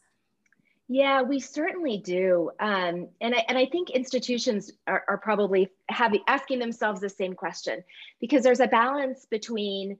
yeah, 0.90 1.22
we 1.22 1.40
certainly 1.40 1.98
do, 1.98 2.52
um, 2.60 3.08
and 3.22 3.34
I 3.34 3.46
and 3.48 3.58
I 3.58 3.66
think 3.66 3.90
institutions 3.90 4.72
are, 4.86 5.04
are 5.08 5.18
probably 5.18 5.70
having 5.90 6.22
asking 6.28 6.60
themselves 6.60 7.00
the 7.00 7.10
same 7.10 7.34
question 7.34 7.84
because 8.20 8.44
there's 8.44 8.60
a 8.60 8.68
balance 8.68 9.26
between 9.30 9.98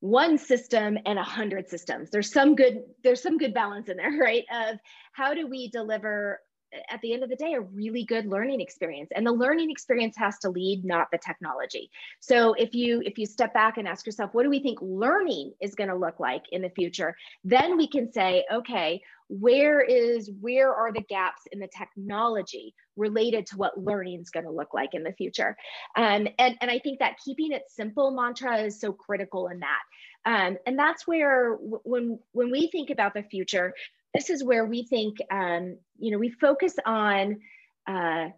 one 0.00 0.38
system 0.38 0.98
and 1.06 1.18
a 1.18 1.22
hundred 1.22 1.68
systems. 1.68 2.10
There's 2.10 2.32
some 2.32 2.54
good 2.54 2.84
there's 3.02 3.22
some 3.22 3.38
good 3.38 3.54
balance 3.54 3.88
in 3.88 3.96
there, 3.96 4.12
right? 4.20 4.44
Of 4.52 4.78
how 5.12 5.34
do 5.34 5.48
we 5.48 5.68
deliver 5.68 6.40
at 6.88 7.00
the 7.00 7.12
end 7.12 7.22
of 7.22 7.30
the 7.30 7.36
day 7.36 7.54
a 7.54 7.60
really 7.60 8.04
good 8.04 8.26
learning 8.26 8.60
experience. 8.60 9.10
And 9.14 9.26
the 9.26 9.32
learning 9.32 9.70
experience 9.70 10.16
has 10.16 10.38
to 10.40 10.50
lead 10.50 10.84
not 10.84 11.08
the 11.10 11.18
technology. 11.18 11.90
So 12.20 12.54
if 12.54 12.74
you 12.74 13.02
if 13.04 13.18
you 13.18 13.26
step 13.26 13.54
back 13.54 13.78
and 13.78 13.86
ask 13.86 14.06
yourself 14.06 14.30
what 14.32 14.42
do 14.42 14.50
we 14.50 14.60
think 14.60 14.78
learning 14.82 15.52
is 15.60 15.74
going 15.74 15.90
to 15.90 15.96
look 15.96 16.20
like 16.20 16.44
in 16.52 16.62
the 16.62 16.70
future? 16.70 17.16
Then 17.44 17.76
we 17.76 17.88
can 17.88 18.12
say 18.12 18.44
okay 18.52 19.02
where 19.28 19.80
is 19.80 20.30
where 20.40 20.72
are 20.72 20.92
the 20.92 21.00
gaps 21.00 21.42
in 21.50 21.58
the 21.58 21.68
technology 21.68 22.74
related 22.96 23.46
to 23.46 23.56
what 23.56 23.80
learning 23.80 24.20
is 24.20 24.30
going 24.30 24.44
to 24.44 24.52
look 24.52 24.74
like 24.74 24.90
in 24.92 25.02
the 25.02 25.12
future? 25.12 25.56
Um, 25.96 26.28
and 26.38 26.56
and 26.60 26.70
i 26.70 26.78
think 26.78 26.98
that 26.98 27.16
keeping 27.24 27.52
it 27.52 27.62
simple 27.68 28.10
mantra 28.10 28.58
is 28.58 28.80
so 28.80 28.92
critical 28.92 29.48
in 29.48 29.60
that. 29.60 29.82
Um, 30.26 30.56
and 30.66 30.78
that's 30.78 31.06
where 31.06 31.52
when 31.54 32.18
when 32.32 32.50
we 32.50 32.68
think 32.68 32.90
about 32.90 33.14
the 33.14 33.22
future 33.22 33.74
this 34.14 34.30
is 34.30 34.44
where 34.44 34.64
we 34.64 34.84
think 34.84 35.18
um, 35.30 35.76
you 35.98 36.10
know 36.10 36.18
we 36.18 36.30
focus 36.30 36.74
on 36.86 37.40
uh, 37.86 38.28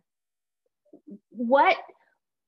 what 1.31 1.77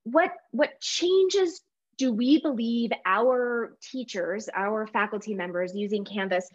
what 0.05 0.33
what 0.51 0.81
changes 0.81 1.61
do 1.99 2.13
we 2.13 2.41
believe 2.41 2.91
our 3.05 3.77
teachers 3.83 4.49
our 4.55 4.87
faculty 4.87 5.35
members 5.35 5.75
using 5.75 6.05
canvas 6.05 6.49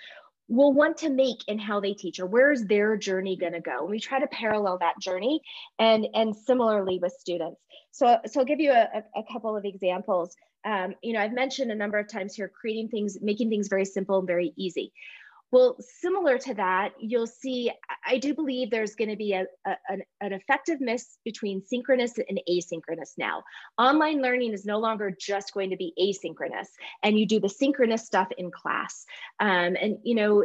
will 0.50 0.74
want 0.74 0.98
to 0.98 1.10
make 1.10 1.38
in 1.48 1.58
how 1.58 1.80
they 1.80 1.94
teach 1.94 2.20
or 2.20 2.26
where's 2.26 2.64
their 2.66 2.98
journey 2.98 3.38
going 3.38 3.54
to 3.54 3.62
go? 3.62 3.82
And 3.82 3.90
we 3.90 4.00
try 4.00 4.20
to 4.20 4.28
parallel 4.28 4.78
that 4.80 5.00
journey 5.00 5.42
and 5.80 6.08
and 6.14 6.36
similarly 6.36 7.00
with 7.02 7.14
students. 7.14 7.62
So 7.92 8.18
so 8.26 8.42
i'll 8.42 8.46
give 8.46 8.60
you 8.60 8.72
a, 8.72 9.04
a 9.16 9.24
couple 9.32 9.56
of 9.56 9.66
examples. 9.66 10.36
Um, 10.66 10.96
you 11.04 11.12
know 11.12 11.20
i've 11.20 11.34
mentioned 11.34 11.72
a 11.72 11.76
number 11.76 11.98
of 11.98 12.08
times 12.08 12.36
here 12.36 12.48
creating 12.50 12.88
things 12.88 13.18
making 13.22 13.50
things 13.50 13.68
very 13.68 13.84
simple 13.84 14.20
and 14.20 14.28
very 14.28 14.54
easy 14.56 14.94
well, 15.54 15.78
similar 16.02 16.40
to 16.40 16.56
that, 16.56 16.94
you'll 17.00 17.28
see, 17.28 17.72
I 18.04 18.18
do 18.18 18.34
believe 18.34 18.72
there's 18.72 18.96
going 18.96 19.12
to 19.12 19.16
be 19.16 19.34
a, 19.34 19.46
a, 19.68 19.76
an, 19.88 20.02
an 20.20 20.34
effectiveness 20.34 21.20
between 21.24 21.62
synchronous 21.62 22.14
and 22.18 22.42
asynchronous 22.50 23.12
now. 23.20 23.44
Online 23.78 24.20
learning 24.20 24.54
is 24.54 24.66
no 24.66 24.80
longer 24.80 25.16
just 25.16 25.54
going 25.54 25.70
to 25.70 25.78
be 25.78 25.94
asynchronous, 26.02 26.70
and 27.04 27.20
you 27.20 27.28
do 27.28 27.40
the 27.40 27.50
synchronous 27.50 28.04
stuff 28.04 28.30
in 28.36 28.50
class. 28.50 29.06
Um, 29.40 29.78
and, 29.80 30.00
you 30.04 30.16
know, 30.16 30.44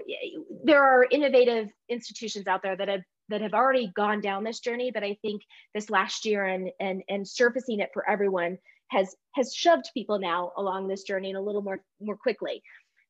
there 0.63 0.85
are 0.85 1.07
innovative 1.11 1.71
institutions 1.89 2.47
out 2.47 2.63
there 2.63 2.77
that 2.77 2.89
have 2.89 3.03
that 3.31 3.41
have 3.41 3.55
already 3.55 3.91
gone 3.95 4.21
down 4.21 4.45
this 4.45 4.61
journey, 4.61 4.91
but 4.93 5.05
I 5.05 5.17
think 5.23 5.43
this 5.75 5.91
last 5.91 6.27
year 6.27 6.45
and, 6.45 6.71
and, 6.81 7.03
and 7.09 7.29
surfacing 7.29 7.81
it 7.81 7.91
for 7.93 8.09
everyone 8.09 8.59
has, 8.91 9.15
has 9.35 9.55
shoved 9.55 9.91
people 9.93 10.19
now 10.19 10.53
along 10.57 10.89
this 10.89 11.03
journey 11.03 11.33
a 11.33 11.41
little 11.41 11.61
more, 11.63 11.81
more 12.01 12.17
quickly. 12.17 12.63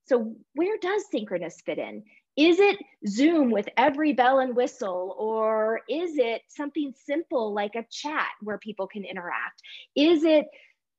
So 0.09 0.35
where 0.55 0.79
does 0.79 1.05
synchronous 1.11 1.61
fit 1.61 1.79
in? 1.79 2.03
Is 2.37 2.61
it 2.61 2.79
Zoom 3.07 3.51
with 3.51 3.69
every 3.77 4.13
bell 4.13 4.39
and 4.39 4.55
whistle, 4.55 5.17
or 5.19 5.81
is 5.89 6.17
it 6.17 6.43
something 6.49 6.95
simple 7.05 7.53
like 7.53 7.75
a 7.75 7.85
chat 7.91 8.29
where 8.41 8.59
people 8.59 8.87
can 8.87 9.05
interact? 9.05 9.61
Is 9.97 10.23
it 10.23 10.47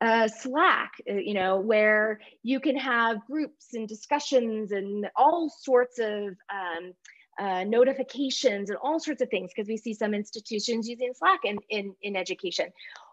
uh, 0.02 0.28
Slack, 0.28 0.92
uh, 1.10 1.14
you 1.14 1.34
know, 1.34 1.60
where 1.60 2.20
you 2.44 2.60
can 2.60 2.78
have 2.78 3.26
groups 3.26 3.74
and 3.74 3.88
discussions 3.88 4.72
and 4.72 5.10
all 5.16 5.50
sorts 5.50 6.00
of 6.00 6.36
um, 6.50 6.94
uh, 7.40 7.64
notifications 7.64 8.70
and 8.70 8.78
all 8.82 9.00
sorts 9.00 9.22
of 9.22 9.30
things 9.30 9.52
because 9.56 9.68
we 9.68 9.78
see 9.78 9.94
some 9.94 10.14
institutions 10.14 10.88
using 10.88 11.14
Slack 11.14 11.40
in, 11.44 11.58
in, 11.70 11.96
in 12.02 12.16
education. 12.16 12.68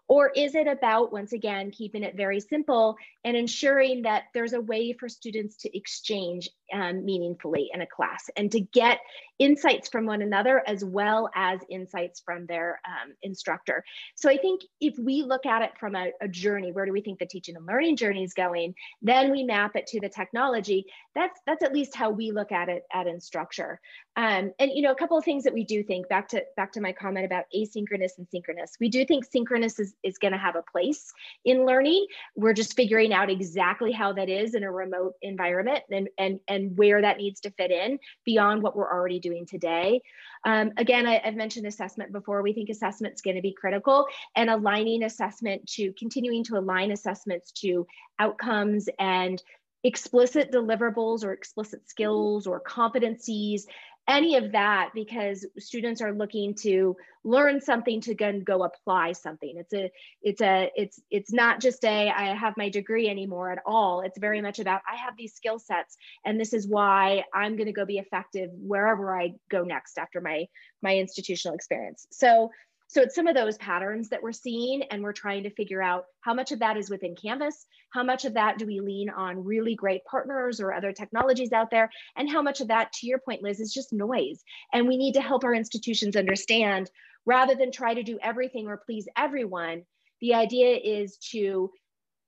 Or 0.07 0.29
is 0.29 0.55
it 0.55 0.67
about, 0.67 1.11
once 1.11 1.33
again, 1.33 1.71
keeping 1.71 2.03
it 2.03 2.15
very 2.15 2.39
simple 2.39 2.95
and 3.25 3.35
ensuring 3.35 4.03
that 4.03 4.23
there's 4.33 4.53
a 4.53 4.61
way 4.61 4.93
for 4.93 5.09
students 5.09 5.57
to 5.57 5.77
exchange 5.77 6.49
um, 6.73 7.03
meaningfully 7.03 7.69
in 7.73 7.81
a 7.81 7.87
class 7.87 8.29
and 8.37 8.51
to 8.53 8.61
get 8.61 8.99
insights 9.39 9.87
from 9.87 10.05
one 10.05 10.21
another 10.21 10.63
as 10.67 10.83
well 10.83 11.29
as 11.35 11.59
insights 11.69 12.21
from 12.25 12.45
their 12.45 12.79
um, 12.85 13.13
instructor. 13.21 13.83
So 14.15 14.29
I 14.29 14.37
think 14.37 14.61
if 14.81 14.97
we 14.97 15.23
look 15.23 15.45
at 15.45 15.61
it 15.61 15.71
from 15.79 15.95
a, 15.95 16.11
a, 16.21 16.27
journey, 16.27 16.71
where 16.71 16.85
do 16.85 16.91
we 16.91 17.01
think 17.01 17.19
the 17.19 17.25
teaching 17.25 17.55
and 17.55 17.65
learning 17.65 17.95
journey 17.97 18.23
is 18.23 18.33
going? 18.33 18.73
Then 19.01 19.31
we 19.31 19.43
map 19.43 19.75
it 19.75 19.87
to 19.87 19.99
the 19.99 20.09
technology. 20.09 20.85
That's 21.15 21.39
that's 21.45 21.63
at 21.63 21.73
least 21.73 21.95
how 21.95 22.09
we 22.09 22.31
look 22.31 22.51
at 22.51 22.69
it 22.69 22.83
at 22.93 23.07
Instructure. 23.07 23.77
Um, 24.15 24.51
and 24.59 24.71
you 24.73 24.81
know, 24.81 24.91
a 24.91 24.95
couple 24.95 25.17
of 25.17 25.23
things 25.23 25.43
that 25.43 25.53
we 25.53 25.63
do 25.63 25.83
think 25.83 26.09
back 26.09 26.27
to 26.29 26.43
back 26.55 26.71
to 26.73 26.81
my 26.81 26.91
comment 26.91 27.25
about 27.25 27.45
asynchronous 27.55 28.17
and 28.17 28.27
synchronous. 28.29 28.73
We 28.79 28.89
do 28.89 29.05
think 29.05 29.25
synchronous 29.25 29.79
is, 29.79 29.95
is 30.03 30.17
going 30.17 30.33
to 30.33 30.37
have 30.37 30.55
a 30.55 30.63
place 30.71 31.11
in 31.45 31.65
learning. 31.65 32.05
We're 32.35 32.53
just 32.53 32.75
figuring 32.75 33.13
out 33.13 33.29
exactly 33.29 33.91
how 33.91 34.13
that 34.13 34.29
is 34.29 34.55
in 34.55 34.63
a 34.63 34.71
remote 34.71 35.13
environment 35.21 35.83
and 35.91 36.09
and 36.17 36.39
and 36.47 36.77
where 36.77 37.01
that 37.01 37.17
needs 37.17 37.39
to 37.41 37.51
fit 37.51 37.71
in 37.71 37.99
beyond 38.25 38.63
what 38.63 38.75
we're 38.75 38.91
already 38.91 39.19
doing 39.19 39.26
today. 39.47 40.01
Um, 40.45 40.71
again, 40.77 41.05
I, 41.05 41.19
have 41.23 41.35
mentioned 41.35 41.65
assessment 41.65 42.11
before. 42.11 42.41
We 42.41 42.53
think 42.53 42.69
assessment 42.69 43.15
is 43.15 43.21
going 43.21 43.35
to 43.35 43.41
be 43.41 43.53
critical 43.53 44.07
and 44.35 44.49
aligning 44.49 45.03
assessment 45.03 45.67
to 45.73 45.93
continuing 45.93 46.43
to 46.45 46.57
align 46.57 46.91
assessments 46.91 47.51
to 47.61 47.85
outcomes 48.19 48.87
and 48.99 49.41
explicit 49.83 50.51
deliverables 50.51 51.23
or 51.23 51.31
explicit 51.31 51.87
skills 51.87 52.47
or 52.47 52.61
competencies 52.61 53.63
any 54.07 54.37
of 54.37 54.53
that 54.53 54.91
because 54.95 55.45
students 55.59 56.01
are 56.01 56.13
looking 56.13 56.55
to 56.55 56.95
learn 57.23 57.59
something 57.59 57.99
to 58.01 58.15
go, 58.15 58.63
apply 58.63 59.11
something. 59.11 59.55
It's 59.57 59.73
a 59.73 59.91
it's 60.21 60.41
a 60.41 60.71
it's 60.75 61.01
it's 61.11 61.33
not 61.33 61.59
just 61.59 61.83
a 61.83 62.09
i 62.09 62.33
have 62.33 62.55
my 62.55 62.69
degree 62.69 63.09
anymore 63.09 63.51
at 63.51 63.59
all. 63.65 64.01
It's 64.01 64.17
very 64.17 64.41
much 64.41 64.59
about 64.59 64.81
i 64.91 64.95
have 64.95 65.15
these 65.17 65.33
skill 65.33 65.59
sets 65.59 65.97
and 66.25 66.39
this 66.39 66.53
is 66.53 66.67
why 66.67 67.23
i'm 67.33 67.55
going 67.55 67.67
to 67.67 67.73
go 67.73 67.85
be 67.85 67.97
effective 67.97 68.49
wherever 68.53 69.15
i 69.15 69.33
go 69.49 69.63
next 69.63 69.97
after 69.97 70.21
my 70.21 70.47
my 70.81 70.95
institutional 70.95 71.55
experience. 71.55 72.07
So 72.11 72.51
so 72.89 73.01
it's 73.01 73.15
some 73.15 73.27
of 73.27 73.35
those 73.35 73.57
patterns 73.57 74.07
that 74.09 74.23
we're 74.23 74.31
seeing, 74.31 74.83
and 74.83 75.03
we're 75.03 75.11
trying 75.11 75.43
to 75.43 75.49
figure 75.49 75.81
out 75.81 76.05
how 76.21 76.33
much 76.33 76.53
of 76.53 76.59
that 76.59 76.77
is 76.77 76.89
within 76.89 77.15
Canvas, 77.15 77.65
how 77.91 78.01
much 78.01 78.23
of 78.23 78.33
that 78.35 78.57
do 78.57 78.65
we 78.65 78.79
lean 78.79 79.09
on 79.09 79.43
really 79.43 79.75
great 79.75 80.05
partners 80.05 80.61
or 80.61 80.73
other 80.73 80.93
technologies 80.93 81.51
out 81.51 81.69
there, 81.69 81.89
and 82.15 82.29
how 82.29 82.41
much 82.41 82.61
of 82.61 82.69
that, 82.69 82.93
to 82.93 83.07
your 83.07 83.19
point, 83.19 83.43
Liz, 83.43 83.59
is 83.59 83.73
just 83.73 83.91
noise. 83.91 84.41
And 84.71 84.87
we 84.87 84.95
need 84.95 85.13
to 85.13 85.21
help 85.21 85.43
our 85.43 85.53
institutions 85.53 86.15
understand 86.15 86.89
rather 87.25 87.55
than 87.55 87.71
try 87.71 87.93
to 87.93 88.03
do 88.03 88.17
everything 88.23 88.67
or 88.67 88.77
please 88.77 89.05
everyone, 89.17 89.83
the 90.21 90.33
idea 90.33 90.77
is 90.77 91.17
to 91.31 91.69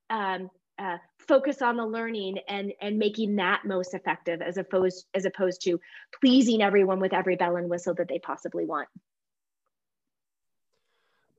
um, 0.10 0.50
uh, 0.78 0.98
focus 1.20 1.62
on 1.62 1.78
the 1.78 1.86
learning 1.86 2.38
and 2.48 2.74
and 2.82 2.98
making 2.98 3.36
that 3.36 3.62
most 3.66 3.94
effective 3.94 4.42
as 4.42 4.58
opposed 4.58 5.06
as 5.14 5.26
opposed 5.26 5.62
to 5.62 5.80
pleasing 6.20 6.62
everyone 6.62 7.00
with 7.00 7.14
every 7.14 7.36
bell 7.36 7.58
and 7.58 7.70
whistle 7.70 7.94
that 7.94 8.08
they 8.08 8.20
possibly 8.20 8.66
want 8.66 8.88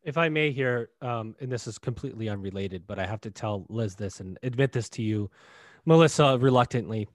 if 0.02 0.16
I 0.16 0.28
may 0.28 0.50
here, 0.50 0.90
um, 1.02 1.34
and 1.40 1.50
this 1.50 1.66
is 1.66 1.78
completely 1.78 2.28
unrelated, 2.28 2.86
but 2.86 2.98
I 2.98 3.06
have 3.06 3.20
to 3.22 3.30
tell 3.30 3.66
Liz 3.68 3.94
this 3.94 4.20
and 4.20 4.38
admit 4.42 4.72
this 4.72 4.88
to 4.90 5.02
you, 5.02 5.30
Melissa, 5.84 6.38
reluctantly. 6.38 7.08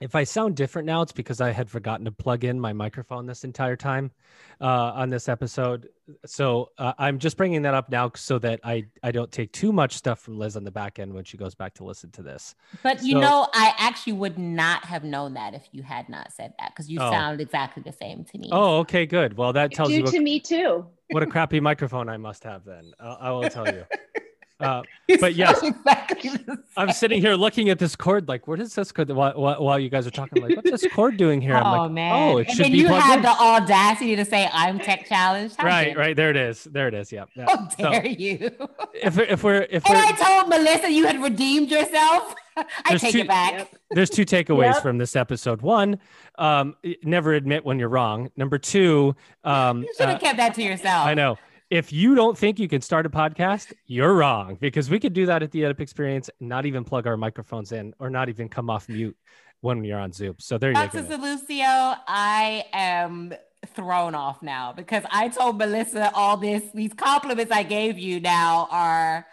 If 0.00 0.14
I 0.14 0.24
sound 0.24 0.56
different 0.56 0.86
now, 0.86 1.02
it's 1.02 1.12
because 1.12 1.42
I 1.42 1.50
had 1.50 1.70
forgotten 1.70 2.06
to 2.06 2.12
plug 2.12 2.44
in 2.44 2.58
my 2.58 2.72
microphone 2.72 3.26
this 3.26 3.44
entire 3.44 3.76
time 3.76 4.10
uh, 4.58 4.92
on 4.94 5.10
this 5.10 5.28
episode. 5.28 5.90
So 6.24 6.70
uh, 6.78 6.94
I'm 6.98 7.18
just 7.18 7.36
bringing 7.36 7.60
that 7.62 7.74
up 7.74 7.90
now 7.90 8.10
so 8.16 8.38
that 8.38 8.60
I 8.64 8.86
I 9.02 9.12
don't 9.12 9.30
take 9.30 9.52
too 9.52 9.72
much 9.72 9.94
stuff 9.94 10.20
from 10.20 10.38
Liz 10.38 10.56
on 10.56 10.64
the 10.64 10.70
back 10.70 10.98
end 10.98 11.12
when 11.12 11.24
she 11.24 11.36
goes 11.36 11.54
back 11.54 11.74
to 11.74 11.84
listen 11.84 12.10
to 12.12 12.22
this. 12.22 12.54
But 12.82 13.02
you 13.02 13.12
so, 13.12 13.20
know, 13.20 13.48
I 13.52 13.74
actually 13.76 14.14
would 14.14 14.38
not 14.38 14.84
have 14.86 15.04
known 15.04 15.34
that 15.34 15.52
if 15.52 15.68
you 15.70 15.82
had 15.82 16.08
not 16.08 16.32
said 16.32 16.54
that 16.58 16.72
because 16.72 16.88
you 16.88 16.98
oh. 16.98 17.10
sound 17.10 17.42
exactly 17.42 17.82
the 17.82 17.92
same 17.92 18.24
to 18.24 18.38
me. 18.38 18.48
Oh, 18.50 18.78
okay, 18.78 19.04
good. 19.04 19.36
Well, 19.36 19.52
that 19.52 19.72
tells 19.72 19.90
you, 19.90 19.98
you 19.98 20.04
what, 20.04 20.14
to 20.14 20.20
me 20.20 20.40
too. 20.40 20.86
What 21.10 21.22
a 21.22 21.26
crappy 21.26 21.60
microphone 21.70 22.08
I 22.08 22.16
must 22.16 22.42
have 22.44 22.64
then. 22.64 22.92
Uh, 22.98 23.16
I 23.20 23.30
will 23.32 23.50
tell 23.50 23.66
you. 23.66 23.84
Uh, 24.60 24.82
but 25.20 25.34
yes, 25.34 25.62
exactly 25.62 26.30
I'm 26.76 26.92
sitting 26.92 27.20
here 27.20 27.34
looking 27.34 27.70
at 27.70 27.78
this 27.78 27.96
cord, 27.96 28.28
like, 28.28 28.46
what 28.46 28.60
is 28.60 28.74
this 28.74 28.92
cord? 28.92 29.10
While, 29.10 29.32
while, 29.34 29.78
you 29.78 29.88
guys 29.88 30.06
are 30.06 30.10
talking, 30.10 30.42
like, 30.42 30.56
what's 30.56 30.70
this 30.70 30.92
cord 30.92 31.16
doing 31.16 31.40
here? 31.40 31.54
I'm 31.54 31.66
oh 31.66 31.82
like, 31.82 31.92
man! 31.92 32.12
Oh, 32.12 32.38
it 32.38 32.48
and 32.48 32.56
should 32.56 32.64
then 32.66 32.72
be 32.72 32.78
you 32.78 32.88
had 32.88 33.16
in. 33.16 33.22
the 33.22 33.30
audacity 33.30 34.16
to 34.16 34.24
say, 34.24 34.48
"I'm 34.52 34.78
tech 34.78 35.06
challenged." 35.06 35.56
How 35.56 35.66
right, 35.66 35.96
right. 35.96 36.14
There 36.14 36.30
it 36.30 36.36
is. 36.36 36.64
There 36.64 36.88
it 36.88 36.94
is. 36.94 37.10
Yeah. 37.10 37.24
yeah. 37.34 37.46
How 37.48 37.90
dare 37.90 38.04
so, 38.04 38.08
you? 38.08 38.50
If 38.94 39.18
if 39.18 39.42
we're 39.42 39.66
if 39.70 39.84
and 39.86 39.94
we're, 39.94 40.04
I 40.04 40.12
told 40.12 40.48
Melissa 40.48 40.90
you 40.90 41.06
had 41.06 41.22
redeemed 41.22 41.70
yourself. 41.70 42.34
I 42.84 42.96
take 42.96 43.12
two, 43.12 43.18
it 43.20 43.28
back. 43.28 43.72
There's 43.90 44.10
two 44.10 44.26
takeaways 44.26 44.74
yep. 44.74 44.82
from 44.82 44.98
this 44.98 45.16
episode. 45.16 45.62
One, 45.62 45.98
um, 46.38 46.76
never 47.02 47.32
admit 47.34 47.64
when 47.64 47.78
you're 47.78 47.88
wrong. 47.88 48.30
Number 48.36 48.58
two, 48.58 49.14
um, 49.44 49.82
you 49.82 49.94
should 49.96 50.08
have 50.08 50.16
uh, 50.16 50.20
kept 50.20 50.36
that 50.36 50.54
to 50.54 50.62
yourself. 50.62 51.06
I 51.06 51.14
know 51.14 51.38
if 51.70 51.92
you 51.92 52.16
don't 52.16 52.36
think 52.36 52.58
you 52.58 52.68
can 52.68 52.80
start 52.80 53.06
a 53.06 53.10
podcast, 53.10 53.72
you're 53.86 54.14
wrong 54.14 54.58
because 54.60 54.90
we 54.90 54.98
could 54.98 55.12
do 55.12 55.26
that 55.26 55.42
at 55.42 55.52
the 55.52 55.62
EdUp 55.62 55.80
experience, 55.80 56.28
not 56.40 56.66
even 56.66 56.82
plug 56.82 57.06
our 57.06 57.16
microphones 57.16 57.70
in 57.70 57.94
or 58.00 58.10
not 58.10 58.28
even 58.28 58.48
come 58.48 58.68
off 58.68 58.88
mute 58.88 59.16
when 59.60 59.84
you're 59.84 60.00
on 60.00 60.12
Zoom. 60.12 60.34
So 60.38 60.58
there 60.58 60.70
you 60.70 60.76
go. 60.76 60.86
Dr. 60.88 61.16
Lucio, 61.16 61.64
I 61.64 62.64
am 62.72 63.32
thrown 63.68 64.16
off 64.16 64.42
now 64.42 64.72
because 64.72 65.04
I 65.12 65.28
told 65.28 65.58
Melissa 65.58 66.10
all 66.12 66.36
this, 66.36 66.64
these 66.74 66.92
compliments 66.92 67.52
I 67.52 67.62
gave 67.62 67.98
you 67.98 68.18
now 68.18 68.66
are, 68.72 69.26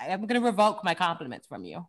I'm 0.00 0.20
going 0.26 0.40
to 0.40 0.46
revoke 0.46 0.82
my 0.84 0.94
compliments 0.94 1.46
from 1.46 1.64
you. 1.64 1.86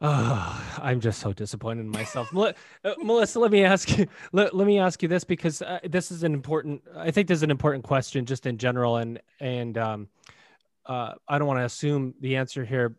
Oh, 0.00 0.78
I'm 0.80 1.00
just 1.00 1.20
so 1.20 1.32
disappointed 1.32 1.80
in 1.80 1.88
myself. 1.88 2.30
uh, 2.36 2.52
Melissa, 2.98 3.40
let 3.40 3.50
me 3.50 3.64
ask 3.64 3.98
you. 3.98 4.06
Let, 4.32 4.54
let 4.54 4.66
me 4.66 4.78
ask 4.78 5.02
you 5.02 5.08
this 5.08 5.24
because 5.24 5.60
uh, 5.60 5.80
this 5.88 6.12
is 6.12 6.22
an 6.22 6.34
important. 6.34 6.82
I 6.96 7.10
think 7.10 7.26
this 7.26 7.38
is 7.38 7.42
an 7.42 7.50
important 7.50 7.82
question, 7.82 8.24
just 8.24 8.46
in 8.46 8.58
general, 8.58 8.98
and 8.98 9.20
and 9.40 9.76
um, 9.76 10.08
uh, 10.86 11.14
I 11.26 11.38
don't 11.38 11.48
want 11.48 11.58
to 11.58 11.64
assume 11.64 12.14
the 12.20 12.36
answer 12.36 12.64
here. 12.64 12.96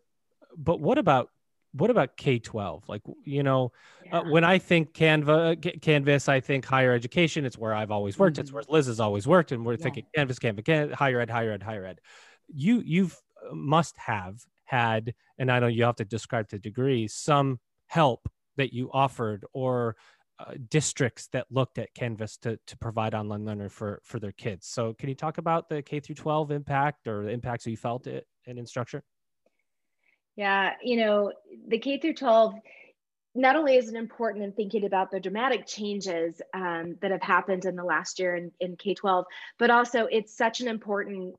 But 0.58 0.80
what 0.80 0.98
about 0.98 1.30
what 1.72 1.88
about 1.88 2.18
K 2.18 2.38
twelve? 2.38 2.86
Like 2.86 3.00
you 3.24 3.42
know, 3.42 3.72
uh, 4.12 4.22
yeah. 4.22 4.30
when 4.30 4.44
I 4.44 4.58
think 4.58 4.92
Canva, 4.92 5.80
Canvas, 5.80 6.28
I 6.28 6.40
think 6.40 6.66
higher 6.66 6.92
education. 6.92 7.46
It's 7.46 7.56
where 7.56 7.72
I've 7.72 7.90
always 7.90 8.18
worked. 8.18 8.36
Mm-hmm. 8.36 8.42
It's 8.42 8.52
where 8.52 8.64
Liz 8.68 8.88
has 8.88 9.00
always 9.00 9.26
worked, 9.26 9.52
and 9.52 9.64
we're 9.64 9.72
yeah. 9.72 9.84
thinking 9.84 10.06
Canvas, 10.14 10.38
Canvas, 10.38 10.64
Canvas, 10.64 10.98
higher 10.98 11.20
ed, 11.20 11.30
higher 11.30 11.52
ed, 11.52 11.62
higher 11.62 11.86
ed. 11.86 12.00
You 12.54 12.82
you've 12.84 13.18
uh, 13.50 13.54
must 13.54 13.96
have 13.96 14.44
had, 14.70 15.14
and 15.38 15.50
I 15.50 15.58
know 15.58 15.66
you 15.66 15.82
have 15.84 15.96
to 15.96 16.04
describe 16.04 16.48
to 16.48 16.58
degree, 16.58 17.08
some 17.08 17.58
help 17.88 18.28
that 18.56 18.72
you 18.72 18.88
offered 18.92 19.44
or 19.52 19.96
uh, 20.38 20.54
districts 20.68 21.28
that 21.32 21.46
looked 21.50 21.76
at 21.76 21.92
Canvas 21.92 22.36
to, 22.38 22.58
to 22.68 22.78
provide 22.78 23.14
online 23.14 23.44
learning 23.44 23.68
for, 23.68 24.00
for 24.04 24.20
their 24.20 24.32
kids. 24.32 24.68
So 24.68 24.94
can 24.94 25.08
you 25.08 25.14
talk 25.16 25.38
about 25.38 25.68
the 25.68 25.82
K 25.82 25.98
through 25.98 26.14
12 26.14 26.52
impact 26.52 27.08
or 27.08 27.24
the 27.24 27.30
impacts 27.30 27.66
you 27.66 27.76
felt 27.76 28.06
it 28.06 28.26
in 28.46 28.56
Instructure? 28.56 29.02
Yeah, 30.36 30.74
you 30.82 30.96
know, 30.96 31.32
the 31.66 31.78
K 31.78 31.98
through 31.98 32.14
12 32.14 32.54
not 33.34 33.56
only 33.56 33.76
is 33.76 33.88
it 33.88 33.94
important 33.94 34.44
in 34.44 34.52
thinking 34.52 34.84
about 34.84 35.10
the 35.10 35.20
dramatic 35.20 35.66
changes 35.66 36.40
um, 36.54 36.96
that 37.00 37.10
have 37.10 37.22
happened 37.22 37.64
in 37.64 37.76
the 37.76 37.84
last 37.84 38.18
year 38.18 38.34
in, 38.34 38.50
in 38.60 38.76
K 38.76 38.94
12, 38.94 39.24
but 39.58 39.70
also 39.70 40.06
it's 40.06 40.36
such 40.36 40.60
an 40.60 40.68
important 40.68 41.34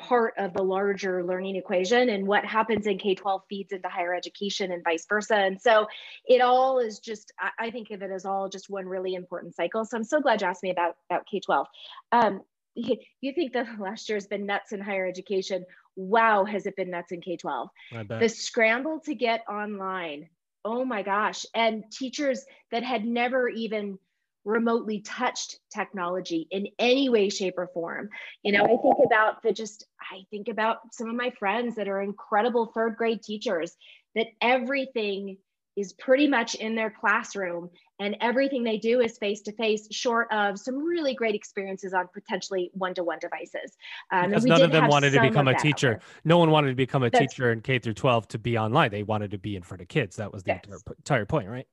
part 0.00 0.34
of 0.38 0.52
the 0.54 0.62
larger 0.62 1.22
learning 1.24 1.56
equation 1.56 2.08
and 2.08 2.26
what 2.26 2.44
happens 2.44 2.86
in 2.86 2.98
K-12 2.98 3.42
feeds 3.48 3.72
into 3.72 3.88
higher 3.88 4.14
education 4.14 4.72
and 4.72 4.82
vice 4.82 5.06
versa. 5.08 5.36
And 5.36 5.60
so 5.60 5.86
it 6.26 6.40
all 6.40 6.78
is 6.78 6.98
just, 6.98 7.32
I 7.58 7.70
think 7.70 7.90
of 7.90 8.02
it 8.02 8.10
as 8.10 8.24
all 8.24 8.48
just 8.48 8.70
one 8.70 8.86
really 8.86 9.14
important 9.14 9.54
cycle. 9.54 9.84
So 9.84 9.96
I'm 9.96 10.04
so 10.04 10.20
glad 10.20 10.40
you 10.40 10.48
asked 10.48 10.62
me 10.62 10.70
about, 10.70 10.96
about 11.08 11.26
K-12. 11.30 11.66
Um, 12.12 12.40
you 12.74 13.32
think 13.34 13.52
the 13.52 13.66
last 13.78 14.08
year 14.08 14.16
has 14.16 14.26
been 14.26 14.46
nuts 14.46 14.72
in 14.72 14.80
higher 14.80 15.06
education. 15.06 15.64
Wow, 15.96 16.44
has 16.44 16.66
it 16.66 16.76
been 16.76 16.90
nuts 16.90 17.12
in 17.12 17.20
K-12? 17.20 17.68
The 18.08 18.28
scramble 18.28 19.00
to 19.00 19.14
get 19.14 19.44
online. 19.48 20.28
Oh 20.64 20.84
my 20.84 21.02
gosh. 21.02 21.46
And 21.54 21.84
teachers 21.90 22.44
that 22.70 22.82
had 22.82 23.04
never 23.04 23.48
even 23.48 23.98
remotely 24.44 25.00
touched 25.00 25.58
technology 25.72 26.48
in 26.50 26.66
any 26.78 27.08
way 27.08 27.28
shape 27.28 27.54
or 27.56 27.68
form. 27.68 28.08
You 28.42 28.52
know 28.52 28.64
i 28.64 28.68
think 28.68 28.96
about 29.04 29.42
the 29.42 29.52
just 29.52 29.86
i 30.00 30.22
think 30.30 30.48
about 30.48 30.78
some 30.92 31.08
of 31.08 31.14
my 31.14 31.30
friends 31.38 31.76
that 31.76 31.88
are 31.88 32.00
incredible 32.00 32.72
third 32.74 32.96
grade 32.96 33.22
teachers 33.22 33.76
that 34.14 34.26
everything 34.40 35.36
is 35.76 35.92
pretty 35.94 36.26
much 36.26 36.56
in 36.56 36.74
their 36.74 36.90
classroom 36.90 37.70
and 38.00 38.16
everything 38.20 38.64
they 38.64 38.76
do 38.76 39.00
is 39.00 39.16
face 39.18 39.40
to 39.42 39.52
face 39.52 39.86
short 39.90 40.26
of 40.32 40.58
some 40.58 40.76
really 40.76 41.14
great 41.14 41.34
experiences 41.34 41.94
on 41.94 42.08
potentially 42.12 42.70
one-to-one 42.74 43.18
devices. 43.20 43.76
Um, 44.10 44.30
because 44.30 44.44
none 44.46 44.62
of 44.62 44.72
them 44.72 44.88
wanted 44.88 45.12
to 45.12 45.20
become 45.20 45.48
a 45.48 45.58
teacher. 45.58 46.00
no 46.24 46.38
one 46.38 46.50
wanted 46.50 46.70
to 46.70 46.74
become 46.74 47.02
a 47.02 47.10
That's, 47.10 47.32
teacher 47.32 47.52
in 47.52 47.60
k 47.60 47.78
through 47.78 47.94
12 47.94 48.28
to 48.28 48.38
be 48.38 48.58
online. 48.58 48.90
They 48.90 49.04
wanted 49.04 49.30
to 49.30 49.38
be 49.38 49.54
in 49.54 49.62
front 49.62 49.80
of 49.80 49.88
kids. 49.88 50.16
That 50.16 50.32
was 50.32 50.42
the 50.42 50.50
yes. 50.50 50.64
entire, 50.64 50.80
entire 50.98 51.26
point 51.26 51.48
right 51.48 51.66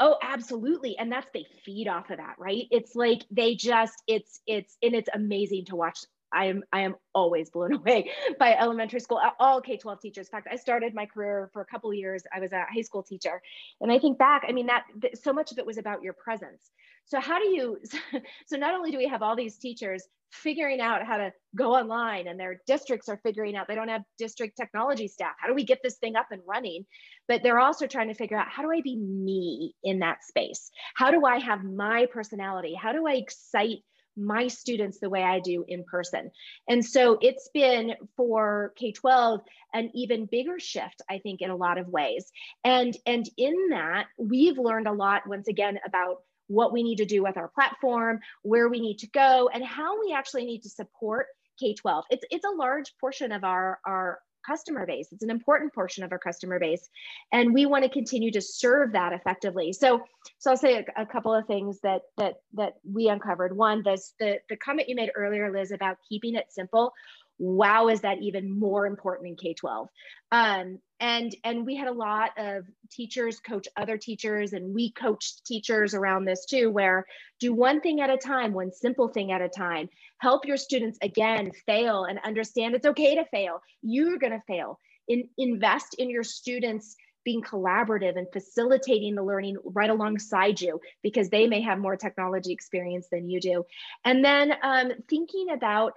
Oh, 0.00 0.16
absolutely. 0.22 0.96
And 0.98 1.12
that's 1.12 1.28
they 1.34 1.46
feed 1.64 1.86
off 1.86 2.10
of 2.10 2.16
that, 2.16 2.36
right? 2.38 2.64
It's 2.70 2.96
like 2.96 3.20
they 3.30 3.54
just 3.54 4.02
it's 4.06 4.40
it's 4.46 4.78
and 4.82 4.94
it's 4.94 5.10
amazing 5.14 5.66
to 5.66 5.76
watch 5.76 5.98
I 6.32 6.46
am 6.46 6.62
I 6.72 6.80
am 6.80 6.94
always 7.14 7.50
blown 7.50 7.72
away 7.80 8.10
by 8.38 8.54
elementary 8.56 9.00
school 9.00 9.20
all 9.38 9.60
K-12 9.60 10.00
teachers. 10.00 10.28
In 10.28 10.30
fact, 10.30 10.48
I 10.50 10.56
started 10.56 10.94
my 10.94 11.04
career 11.04 11.50
for 11.52 11.60
a 11.60 11.66
couple 11.66 11.92
years. 11.92 12.22
I 12.34 12.40
was 12.40 12.52
a 12.52 12.64
high 12.74 12.80
school 12.82 13.02
teacher. 13.02 13.42
And 13.82 13.92
I 13.92 13.98
think 13.98 14.18
back, 14.18 14.44
I 14.48 14.52
mean 14.52 14.66
that, 14.66 14.84
that 15.02 15.18
so 15.22 15.32
much 15.34 15.52
of 15.52 15.58
it 15.58 15.66
was 15.66 15.76
about 15.76 16.02
your 16.02 16.14
presence. 16.14 16.70
So 17.10 17.20
how 17.20 17.38
do 17.38 17.48
you 17.48 17.78
so 18.46 18.56
not 18.56 18.74
only 18.74 18.90
do 18.90 18.98
we 18.98 19.08
have 19.08 19.22
all 19.22 19.36
these 19.36 19.58
teachers 19.58 20.06
figuring 20.32 20.80
out 20.80 21.04
how 21.04 21.16
to 21.16 21.32
go 21.56 21.74
online 21.74 22.28
and 22.28 22.38
their 22.38 22.60
districts 22.66 23.08
are 23.08 23.20
figuring 23.24 23.56
out 23.56 23.66
they 23.66 23.74
don't 23.74 23.88
have 23.88 24.02
district 24.16 24.56
technology 24.56 25.08
staff. 25.08 25.32
How 25.40 25.48
do 25.48 25.54
we 25.54 25.64
get 25.64 25.80
this 25.82 25.96
thing 25.96 26.14
up 26.14 26.28
and 26.30 26.40
running? 26.46 26.86
But 27.26 27.42
they're 27.42 27.58
also 27.58 27.88
trying 27.88 28.08
to 28.08 28.14
figure 28.14 28.36
out 28.36 28.48
how 28.48 28.62
do 28.62 28.70
I 28.70 28.80
be 28.80 28.96
me 28.96 29.74
in 29.82 29.98
that 30.00 30.22
space? 30.22 30.70
How 30.94 31.10
do 31.10 31.24
I 31.24 31.38
have 31.40 31.64
my 31.64 32.06
personality? 32.12 32.74
How 32.74 32.92
do 32.92 33.08
I 33.08 33.14
excite 33.14 33.78
my 34.16 34.48
students 34.48 34.98
the 34.98 35.08
way 35.08 35.22
I 35.22 35.40
do 35.40 35.64
in 35.66 35.84
person. 35.84 36.30
And 36.68 36.84
so 36.84 37.18
it's 37.22 37.48
been 37.54 37.94
for 38.16 38.72
K 38.76 38.92
12 38.92 39.40
an 39.72 39.90
even 39.94 40.26
bigger 40.26 40.58
shift, 40.58 41.00
I 41.08 41.18
think, 41.18 41.40
in 41.40 41.50
a 41.50 41.56
lot 41.56 41.78
of 41.78 41.88
ways. 41.88 42.30
And, 42.64 42.94
and 43.06 43.28
in 43.36 43.54
that, 43.70 44.06
we've 44.18 44.58
learned 44.58 44.88
a 44.88 44.92
lot, 44.92 45.28
once 45.28 45.48
again, 45.48 45.78
about 45.86 46.18
what 46.50 46.72
we 46.72 46.82
need 46.82 46.96
to 46.96 47.06
do 47.06 47.22
with 47.22 47.36
our 47.36 47.48
platform, 47.48 48.18
where 48.42 48.68
we 48.68 48.80
need 48.80 48.98
to 48.98 49.06
go, 49.08 49.48
and 49.54 49.64
how 49.64 50.00
we 50.00 50.12
actually 50.12 50.44
need 50.44 50.62
to 50.62 50.68
support 50.68 51.26
K 51.58 51.74
12. 51.74 52.04
It's, 52.10 52.24
it's 52.30 52.44
a 52.44 52.56
large 52.56 52.92
portion 53.00 53.30
of 53.32 53.44
our, 53.44 53.78
our 53.86 54.18
customer 54.44 54.84
base. 54.86 55.08
It's 55.12 55.22
an 55.22 55.30
important 55.30 55.72
portion 55.72 56.02
of 56.02 56.10
our 56.12 56.18
customer 56.18 56.58
base, 56.58 56.88
and 57.32 57.54
we 57.54 57.66
want 57.66 57.84
to 57.84 57.90
continue 57.90 58.32
to 58.32 58.40
serve 58.40 58.92
that 58.92 59.12
effectively. 59.12 59.72
So, 59.72 60.02
so 60.38 60.50
I'll 60.50 60.56
say 60.56 60.84
a, 60.96 61.02
a 61.02 61.06
couple 61.06 61.34
of 61.34 61.46
things 61.46 61.78
that 61.82 62.02
that 62.16 62.36
that 62.54 62.74
we 62.90 63.08
uncovered. 63.08 63.56
One, 63.56 63.82
this 63.84 64.14
the 64.18 64.38
the 64.48 64.56
comment 64.56 64.88
you 64.88 64.96
made 64.96 65.10
earlier, 65.14 65.52
Liz, 65.52 65.70
about 65.70 65.98
keeping 66.08 66.34
it 66.34 66.46
simple 66.50 66.92
wow 67.40 67.88
is 67.88 68.02
that 68.02 68.22
even 68.22 68.56
more 68.56 68.86
important 68.86 69.28
in 69.28 69.36
k-12 69.36 69.88
um, 70.30 70.78
and 71.00 71.34
and 71.42 71.66
we 71.66 71.74
had 71.74 71.88
a 71.88 71.92
lot 71.92 72.30
of 72.38 72.64
teachers 72.92 73.40
coach 73.40 73.66
other 73.76 73.96
teachers 73.96 74.52
and 74.52 74.74
we 74.74 74.92
coached 74.92 75.44
teachers 75.46 75.94
around 75.94 76.24
this 76.24 76.44
too 76.44 76.70
where 76.70 77.06
do 77.40 77.52
one 77.52 77.80
thing 77.80 78.00
at 78.00 78.10
a 78.10 78.16
time 78.16 78.52
one 78.52 78.70
simple 78.72 79.08
thing 79.08 79.32
at 79.32 79.40
a 79.40 79.48
time. 79.48 79.88
Help 80.18 80.44
your 80.44 80.56
students 80.56 80.98
again 81.02 81.50
fail 81.66 82.04
and 82.04 82.18
understand 82.24 82.74
it's 82.74 82.86
okay 82.86 83.14
to 83.16 83.24
fail. 83.26 83.62
You're 83.82 84.18
going 84.18 84.32
to 84.32 84.42
fail. 84.46 84.78
In, 85.08 85.28
invest 85.38 85.96
in 85.98 86.10
your 86.10 86.22
students 86.22 86.94
being 87.24 87.42
collaborative 87.42 88.16
and 88.16 88.26
facilitating 88.32 89.14
the 89.14 89.22
learning 89.22 89.56
right 89.64 89.90
alongside 89.90 90.60
you 90.60 90.80
because 91.02 91.28
they 91.28 91.46
may 91.46 91.60
have 91.62 91.78
more 91.78 91.96
technology 91.96 92.52
experience 92.52 93.08
than 93.10 93.28
you 93.28 93.40
do. 93.40 93.64
And 94.04 94.24
then 94.24 94.52
um, 94.62 94.92
thinking 95.08 95.50
about 95.50 95.94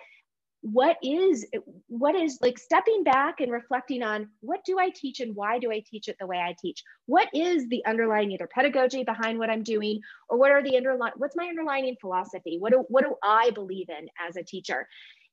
what 0.64 0.95
is 1.03 1.45
what 1.88 2.16
is 2.16 2.39
like 2.41 2.57
stepping 2.57 3.03
back 3.03 3.41
and 3.41 3.51
reflecting 3.51 4.01
on 4.01 4.30
what 4.39 4.64
do 4.64 4.80
i 4.80 4.89
teach 4.89 5.20
and 5.20 5.36
why 5.36 5.59
do 5.59 5.70
i 5.70 5.84
teach 5.86 6.07
it 6.07 6.16
the 6.22 6.26
way 6.26 6.38
i 6.38 6.55
teach? 6.57 6.84
What 7.05 7.28
is 7.34 7.68
the 7.68 7.84
underlying 7.86 8.32
either 8.32 8.47
pedagogy 8.47 9.03
behind 9.03 9.38
what 9.38 9.49
i'm 9.49 9.64
doing 9.64 9.99
or 10.30 10.38
what 10.38 10.51
are 10.51 10.64
the 10.64 10.78
underlying 10.78 11.14
what's 11.18 11.36
my 11.36 11.47
underlying 11.47 11.97
philosophy? 11.99 12.57
What 12.59 12.72
do, 12.72 12.86
what 12.88 13.03
do 13.03 13.16
i 13.22 13.51
believe 13.51 13.89
in 13.89 14.07
as 14.26 14.38
a 14.38 14.43
teacher? 14.43 14.88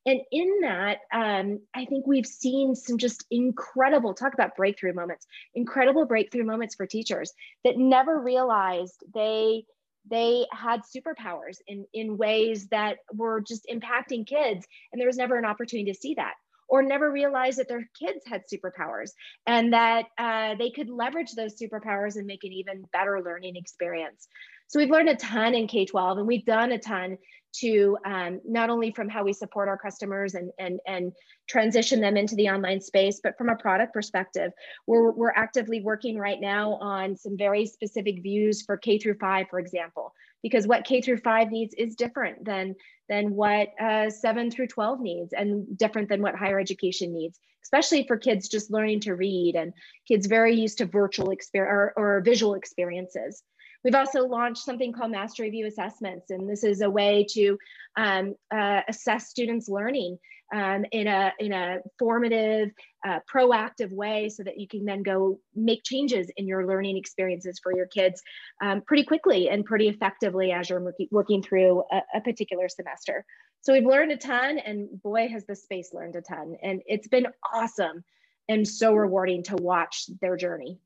And 0.05 0.21
in 0.33 0.63
that 0.63 0.99
um, 1.13 1.61
i 1.77 1.85
think 1.85 2.09
we've 2.09 2.27
seen 2.27 2.75
some 2.75 2.99
just 2.99 3.25
incredible 3.31 4.15
talk 4.15 4.35
about 4.35 4.57
breakthrough 4.57 4.95
moments 4.95 5.29
incredible 5.55 6.07
breakthrough 6.07 6.45
moments 6.45 6.75
for 6.75 6.87
teachers 6.87 7.33
that 7.63 7.77
never 7.77 8.21
realized 8.21 9.05
they 9.15 9.65
they 10.09 10.47
had 10.53 10.81
superpowers 10.83 11.59
in, 11.67 11.85
in 11.93 12.17
ways 12.17 12.69
that 12.69 12.99
were 13.13 13.41
just 13.41 13.67
impacting 13.73 14.27
kids. 14.27 14.67
And 14.93 15.01
there 15.01 15.09
was 15.09 15.17
never 15.17 15.37
an 15.37 15.45
opportunity 15.45 15.91
to 15.93 15.99
see 15.99 16.15
that 16.15 16.35
or 16.71 16.83
never 16.83 17.11
realized 17.11 17.59
that 17.59 17.69
their 17.69 17.89
kids 17.99 18.25
had 18.27 18.43
superpowers 18.53 19.11
and 19.47 19.73
that 19.73 20.07
uh, 20.17 20.55
they 20.57 20.71
could 20.71 20.89
leverage 20.89 21.33
those 21.33 21.61
superpowers 21.61 22.15
and 22.17 22.27
make 22.27 22.45
an 22.45 22.53
even 22.53 22.85
better 22.93 23.21
learning 23.23 23.57
experience. 23.57 24.29
So 24.71 24.79
we've 24.79 24.89
learned 24.89 25.09
a 25.09 25.17
ton 25.17 25.57
in 25.57 25.67
K 25.67 25.85
12 25.85 26.19
and 26.19 26.29
we've 26.29 26.45
done 26.45 26.71
a 26.71 26.79
ton 26.79 27.19
to 27.55 27.99
um, 28.07 28.41
not 28.47 28.71
only 28.71 28.93
from 28.93 29.09
how 29.09 29.25
we 29.25 29.33
support 29.33 29.69
our 29.69 29.77
customers 29.77 30.37
and, 30.37 30.53
and, 30.61 30.79
and 30.87 31.13
transition 31.49 32.01
them 32.01 32.17
into 32.17 32.37
the 32.37 32.49
online 32.49 32.81
space, 32.81 33.19
but 33.21 33.37
from 33.37 33.49
a 33.49 33.57
product 33.57 33.93
perspective, 33.93 34.53
we're, 34.87 35.11
we're 35.11 35.33
actively 35.33 35.81
working 35.81 36.17
right 36.17 36.41
now 36.41 36.75
on 36.75 37.17
some 37.17 37.37
very 37.37 37.67
specific 37.67 38.23
views 38.23 38.63
for 38.63 38.77
K 38.77 38.97
through 39.01 39.17
five, 39.19 39.47
for 39.51 39.59
example, 39.59 40.15
because 40.41 40.69
what 40.69 40.85
K 40.85 41.01
through 41.01 41.19
five 41.19 41.51
needs 41.51 41.75
is 41.75 41.97
different 41.97 42.45
than, 42.45 42.77
than 43.09 43.35
what 43.35 43.71
uh, 43.81 44.09
seven 44.09 44.53
through 44.53 44.69
12 44.69 45.01
needs 45.01 45.33
and 45.33 45.77
different 45.77 46.09
than 46.09 46.23
what 46.23 46.37
higher 46.37 46.61
education 46.61 47.13
needs, 47.13 47.41
especially 47.65 48.07
for 48.07 48.17
kids 48.17 48.49
just 48.49 48.71
learning 48.71 49.01
to 49.01 49.17
read 49.17 49.57
and 49.57 49.73
kids 50.07 50.29
very 50.29 50.55
used 50.55 50.79
to 50.79 50.87
virtual 50.87 51.33
experience 51.33 51.73
or, 51.73 51.93
or 51.97 52.21
visual 52.21 52.55
experiences. 52.55 53.43
We've 53.85 53.95
also 53.95 54.27
launched 54.27 54.63
something 54.65 54.93
called 54.93 55.11
Mastery 55.11 55.51
View 55.51 55.67
Assessments, 55.67 56.31
and 56.31 56.49
this 56.49 56.65
is 56.65 56.83
a 56.83 56.91
way 56.91 57.27
to 57.31 57.57
um, 57.97 58.35
uh, 58.55 58.83
assess 58.89 59.29
students' 59.29 59.69
learning 59.69 60.19
um, 60.55 60.85
in, 60.93 61.07
a, 61.07 61.33
in 61.39 61.53
a 61.53 61.79
formative, 61.99 62.71
uh, 63.07 63.21
proactive 63.33 63.93
way 63.93 64.29
so 64.29 64.43
that 64.43 64.59
you 64.59 64.69
can 64.69 64.85
then 64.85 65.03
go 65.03 65.39
make 65.55 65.83
changes 65.85 66.31
in 66.37 66.47
your 66.47 66.67
learning 66.67 66.99
experiences 66.99 67.59
for 67.63 67.75
your 67.75 67.87
kids 67.87 68.21
um, 68.61 68.83
pretty 68.83 69.05
quickly 69.05 69.49
and 69.49 69.65
pretty 69.65 69.89
effectively 69.89 70.53
as 70.53 70.69
you're 70.69 70.93
working 71.11 71.43
through 71.43 71.83
a, 71.91 72.01
a 72.17 72.21
particular 72.21 72.69
semester. 72.69 73.25
So 73.63 73.73
we've 73.73 73.87
learned 73.87 74.13
a 74.13 74.17
ton, 74.17 74.59
and 74.59 74.89
boy, 75.03 75.29
has 75.29 75.47
the 75.47 75.57
space 75.57 75.91
learned 75.95 76.17
a 76.17 76.21
ton. 76.21 76.57
And 76.63 76.83
it's 76.87 77.09
been 77.09 77.27
awesome 77.55 78.05
and 78.49 78.67
so 78.67 78.93
rewarding 78.93 79.45
to 79.45 79.57
watch 79.57 80.07
their 80.21 80.37
journey. 80.37 80.79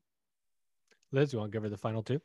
Liz, 1.11 1.33
you 1.33 1.39
want 1.39 1.51
to 1.51 1.55
give 1.55 1.63
her 1.63 1.69
the 1.69 1.77
final 1.77 2.03
two? 2.03 2.21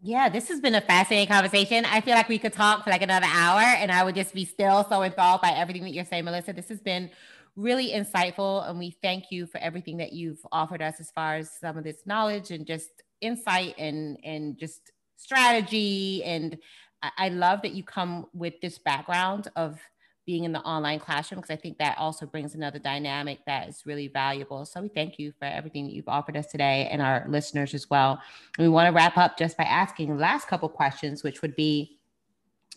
Yeah, 0.00 0.28
this 0.28 0.48
has 0.48 0.60
been 0.60 0.76
a 0.76 0.80
fascinating 0.80 1.26
conversation. 1.26 1.84
I 1.84 2.00
feel 2.00 2.14
like 2.14 2.28
we 2.28 2.38
could 2.38 2.52
talk 2.52 2.84
for 2.84 2.90
like 2.90 3.02
another 3.02 3.26
hour 3.28 3.60
and 3.60 3.90
I 3.90 4.04
would 4.04 4.14
just 4.14 4.32
be 4.32 4.44
still 4.44 4.86
so 4.88 5.02
enthralled 5.02 5.42
by 5.42 5.50
everything 5.50 5.82
that 5.82 5.92
you're 5.92 6.04
saying, 6.04 6.24
Melissa. 6.24 6.52
This 6.52 6.68
has 6.68 6.80
been 6.80 7.10
really 7.56 7.90
insightful 7.90 8.68
and 8.68 8.78
we 8.78 8.96
thank 9.02 9.32
you 9.32 9.46
for 9.46 9.58
everything 9.58 9.96
that 9.96 10.12
you've 10.12 10.38
offered 10.52 10.80
us 10.80 11.00
as 11.00 11.10
far 11.10 11.36
as 11.36 11.50
some 11.50 11.76
of 11.76 11.82
this 11.82 12.06
knowledge 12.06 12.52
and 12.52 12.64
just 12.64 13.02
insight 13.20 13.74
and 13.78 14.16
and 14.22 14.56
just 14.56 14.92
strategy 15.16 16.22
and 16.22 16.56
I 17.16 17.28
love 17.30 17.62
that 17.62 17.74
you 17.74 17.82
come 17.82 18.26
with 18.32 18.60
this 18.60 18.78
background 18.78 19.48
of 19.56 19.80
being 20.28 20.44
in 20.44 20.52
the 20.52 20.60
online 20.60 21.00
classroom 21.00 21.40
because 21.40 21.50
I 21.50 21.56
think 21.56 21.78
that 21.78 21.96
also 21.96 22.26
brings 22.26 22.54
another 22.54 22.78
dynamic 22.78 23.38
that 23.46 23.66
is 23.66 23.84
really 23.86 24.08
valuable. 24.08 24.66
So 24.66 24.82
we 24.82 24.88
thank 24.88 25.18
you 25.18 25.32
for 25.38 25.46
everything 25.46 25.86
that 25.86 25.94
you've 25.94 26.06
offered 26.06 26.36
us 26.36 26.48
today 26.48 26.86
and 26.92 27.00
our 27.00 27.24
listeners 27.30 27.72
as 27.72 27.88
well. 27.88 28.20
And 28.58 28.66
we 28.66 28.68
want 28.68 28.88
to 28.88 28.92
wrap 28.92 29.16
up 29.16 29.38
just 29.38 29.56
by 29.56 29.64
asking 29.64 30.10
the 30.10 30.20
last 30.20 30.46
couple 30.46 30.68
questions, 30.68 31.22
which 31.22 31.40
would 31.40 31.56
be 31.56 31.97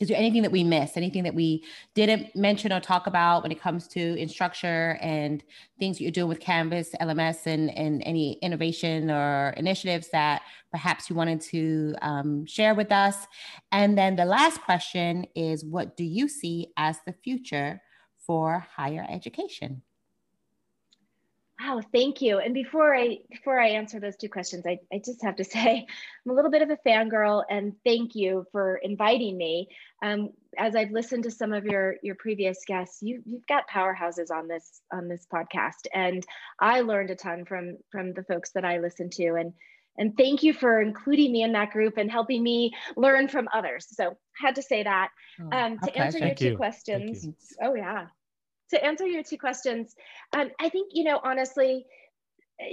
is 0.02 0.08
there 0.08 0.18
anything 0.18 0.42
that 0.42 0.52
we 0.52 0.64
missed? 0.64 0.98
Anything 0.98 1.24
that 1.24 1.36
we 1.36 1.64
didn't 1.94 2.36
mention 2.36 2.74
or 2.74 2.80
talk 2.80 3.06
about 3.06 3.44
when 3.44 3.52
it 3.52 3.62
comes 3.62 3.88
to 3.90 4.16
instructure 4.16 4.98
and 5.00 5.44
things 5.80 5.98
that 5.98 6.04
you're 6.04 6.12
doing 6.12 6.28
with 6.28 6.40
canvas 6.40 6.90
lms 7.00 7.46
and, 7.46 7.70
and 7.78 8.02
any 8.04 8.34
innovation 8.42 9.12
or 9.12 9.54
initiatives 9.58 10.10
that 10.10 10.42
perhaps 10.72 11.08
you 11.08 11.16
wanted 11.16 11.40
to 11.40 11.94
um, 12.02 12.46
share 12.48 12.74
with 12.74 12.92
us? 12.92 13.28
And 13.72 13.96
then 13.96 14.16
the 14.16 14.26
last 14.26 14.62
question 14.64 15.28
is 15.36 15.64
what 15.64 15.96
do 15.96 16.04
you 16.04 16.28
see 16.28 16.74
as 16.78 16.98
the 17.06 17.14
future 17.14 17.80
for 18.26 18.66
higher 18.76 19.06
education 19.08 19.84
Wow, 21.62 21.82
thank 21.94 22.22
you. 22.22 22.40
And 22.40 22.54
before 22.54 22.96
I 22.96 23.20
before 23.30 23.60
I 23.60 23.70
answer 23.70 24.00
those 24.00 24.16
two 24.16 24.30
questions, 24.30 24.66
I, 24.66 24.80
I 24.92 25.00
just 25.04 25.22
have 25.22 25.36
to 25.36 25.44
say 25.44 25.86
I'm 26.26 26.32
a 26.32 26.34
little 26.34 26.50
bit 26.50 26.62
of 26.62 26.70
a 26.70 26.78
fangirl 26.88 27.44
and 27.50 27.74
thank 27.86 28.16
you 28.16 28.46
for 28.52 28.78
inviting 28.78 29.38
me. 29.38 29.68
Um, 30.04 30.30
as 30.58 30.76
I've 30.76 30.92
listened 30.92 31.24
to 31.24 31.32
some 31.32 31.54
of 31.54 31.66
your 31.66 31.98
your 32.02 32.16
previous 32.16 32.60
guests, 32.66 33.02
you 33.02 33.22
you've 33.26 33.46
got 33.48 33.70
powerhouses 33.70 34.32
on 34.32 34.48
this 34.48 34.82
on 34.92 35.08
this 35.08 35.28
podcast. 35.32 35.88
And 35.94 36.26
I 36.60 36.82
learned 36.82 37.12
a 37.12 37.16
ton 37.16 37.46
from 37.46 37.78
from 37.92 38.14
the 38.14 38.24
folks 38.24 38.52
that 38.52 38.66
I 38.66 38.80
listened 38.80 39.12
to. 39.14 39.36
And 39.36 39.54
and 39.98 40.18
thank 40.18 40.42
you 40.42 40.54
for 40.54 40.82
including 40.82 41.32
me 41.32 41.44
in 41.44 41.52
that 41.52 41.72
group 41.72 41.98
and 41.98 42.10
helping 42.10 42.42
me 42.42 42.72
learn 42.96 43.28
from 43.28 43.48
others. 43.54 43.88
So 43.92 44.18
had 44.34 44.56
to 44.56 44.64
say 44.64 44.84
that. 44.84 45.10
Oh, 45.40 45.56
um, 45.56 45.80
to 45.80 45.96
answer 45.96 46.20
your 46.20 46.34
two 46.34 46.46
you. 46.52 46.58
questions. 46.58 47.28
Oh 47.62 47.76
yeah 47.76 48.08
to 48.72 48.84
answer 48.84 49.06
your 49.06 49.24
two 49.24 49.38
questions, 49.38 49.96
um, 50.34 50.50
I 50.60 50.70
think, 50.70 50.92
you 50.94 51.04
know, 51.04 51.20
honestly, 51.24 51.86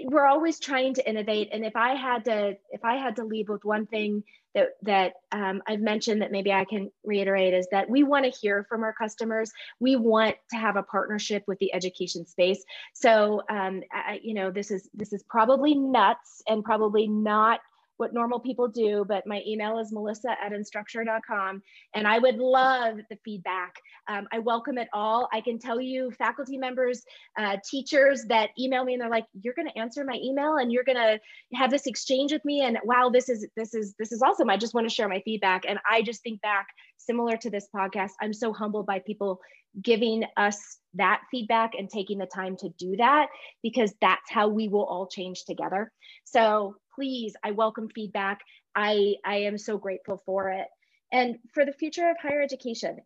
we're 0.04 0.26
always 0.26 0.60
trying 0.60 0.94
to 0.94 1.08
innovate. 1.08 1.48
And 1.52 1.64
if 1.64 1.74
i 1.76 1.94
had 1.94 2.24
to 2.26 2.56
if 2.70 2.84
i 2.84 2.96
had 2.96 3.16
to 3.16 3.24
leave 3.24 3.48
with 3.48 3.64
one 3.64 3.86
thing 3.86 4.22
that 4.54 4.70
that 4.82 5.14
um, 5.32 5.62
i've 5.66 5.80
mentioned 5.80 6.22
that 6.22 6.32
maybe 6.32 6.52
i 6.52 6.64
can 6.64 6.90
reiterate 7.04 7.54
is 7.54 7.66
that 7.70 7.88
we 7.88 8.02
want 8.02 8.24
to 8.24 8.30
hear 8.30 8.66
from 8.68 8.82
our 8.82 8.92
customers. 8.92 9.50
We 9.80 9.96
want 9.96 10.36
to 10.50 10.56
have 10.58 10.76
a 10.76 10.82
partnership 10.82 11.44
with 11.46 11.58
the 11.58 11.72
education 11.72 12.26
space. 12.26 12.62
So 12.94 13.42
um, 13.48 13.82
I, 13.92 14.20
you 14.22 14.34
know 14.34 14.50
this 14.50 14.70
is 14.70 14.88
this 14.94 15.12
is 15.12 15.22
probably 15.22 15.74
nuts 15.74 16.42
and 16.48 16.64
probably 16.64 17.08
not 17.08 17.60
what 17.98 18.14
normal 18.14 18.40
people 18.40 18.68
do, 18.68 19.04
but 19.06 19.26
my 19.26 19.42
email 19.46 19.78
is 19.78 19.92
melissa 19.92 20.30
at 20.42 20.52
instructure.com. 20.52 21.62
And 21.94 22.06
I 22.06 22.18
would 22.18 22.36
love 22.36 22.96
the 23.10 23.18
feedback. 23.24 23.74
Um, 24.08 24.26
I 24.32 24.38
welcome 24.38 24.78
it 24.78 24.88
all. 24.92 25.28
I 25.32 25.40
can 25.40 25.58
tell 25.58 25.80
you, 25.80 26.10
faculty 26.12 26.56
members, 26.56 27.02
uh, 27.36 27.56
teachers 27.68 28.24
that 28.28 28.50
email 28.58 28.84
me 28.84 28.94
and 28.94 29.02
they're 29.02 29.10
like, 29.10 29.26
you're 29.42 29.54
going 29.54 29.68
to 29.68 29.78
answer 29.78 30.04
my 30.04 30.18
email 30.22 30.56
and 30.56 30.72
you're 30.72 30.84
going 30.84 30.96
to 30.96 31.18
have 31.54 31.70
this 31.70 31.86
exchange 31.86 32.32
with 32.32 32.44
me. 32.44 32.62
And 32.62 32.78
wow, 32.84 33.10
this 33.12 33.28
is, 33.28 33.46
this 33.56 33.74
is, 33.74 33.94
this 33.98 34.12
is 34.12 34.22
awesome. 34.22 34.48
I 34.48 34.56
just 34.56 34.74
want 34.74 34.88
to 34.88 34.94
share 34.94 35.08
my 35.08 35.20
feedback. 35.24 35.64
And 35.68 35.78
I 35.88 36.02
just 36.02 36.22
think 36.22 36.40
back 36.40 36.68
similar 36.96 37.36
to 37.36 37.50
this 37.50 37.68
podcast. 37.74 38.12
I'm 38.20 38.32
so 38.32 38.52
humbled 38.52 38.86
by 38.86 39.00
people 39.00 39.40
giving 39.82 40.24
us 40.36 40.78
that 40.94 41.22
feedback 41.30 41.72
and 41.78 41.88
taking 41.90 42.18
the 42.18 42.26
time 42.26 42.56
to 42.56 42.68
do 42.78 42.96
that 42.96 43.28
because 43.62 43.92
that's 44.00 44.30
how 44.30 44.48
we 44.48 44.68
will 44.68 44.84
all 44.84 45.06
change 45.06 45.44
together. 45.44 45.92
So 46.24 46.76
please, 46.98 47.36
I 47.44 47.52
welcome 47.52 47.88
feedback. 47.94 48.40
I, 48.74 49.14
I 49.24 49.36
am 49.36 49.56
so 49.56 49.78
grateful 49.78 50.20
for 50.26 50.50
it. 50.50 50.66
And 51.12 51.36
for 51.54 51.64
the 51.64 51.72
future 51.72 52.10
of 52.10 52.16
higher 52.20 52.42
education, 52.42 52.98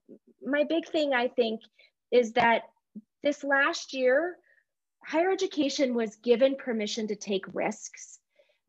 my 0.43 0.65
big 0.67 0.89
thing, 0.89 1.13
I 1.13 1.29
think, 1.29 1.61
is 2.11 2.33
that 2.33 2.63
this 3.23 3.45
last 3.45 3.93
year, 3.93 4.39
higher 5.05 5.31
education 5.31 5.95
was 5.95 6.17
given 6.17 6.57
permission 6.57 7.07
to 7.09 7.17
take 7.17 7.45
risks 7.53 8.19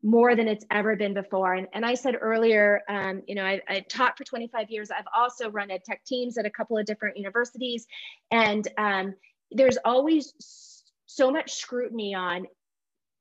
more 0.02 0.36
than 0.36 0.46
it's 0.46 0.66
ever 0.70 0.94
been 0.94 1.14
before. 1.14 1.54
And, 1.54 1.68
and 1.72 1.86
I 1.86 1.94
said 1.94 2.16
earlier, 2.20 2.82
um, 2.90 3.22
you 3.26 3.34
know, 3.34 3.44
I, 3.46 3.62
I 3.66 3.80
taught 3.80 4.18
for 4.18 4.24
25 4.24 4.70
years. 4.70 4.90
I've 4.90 5.06
also 5.16 5.50
run 5.50 5.70
ed 5.70 5.84
tech 5.86 6.04
teams 6.04 6.36
at 6.36 6.44
a 6.44 6.50
couple 6.50 6.76
of 6.76 6.84
different 6.84 7.16
universities. 7.16 7.86
And 8.30 8.68
um, 8.76 9.14
there's 9.50 9.78
always 9.86 10.34
so 11.06 11.30
much 11.30 11.54
scrutiny 11.54 12.14
on 12.14 12.46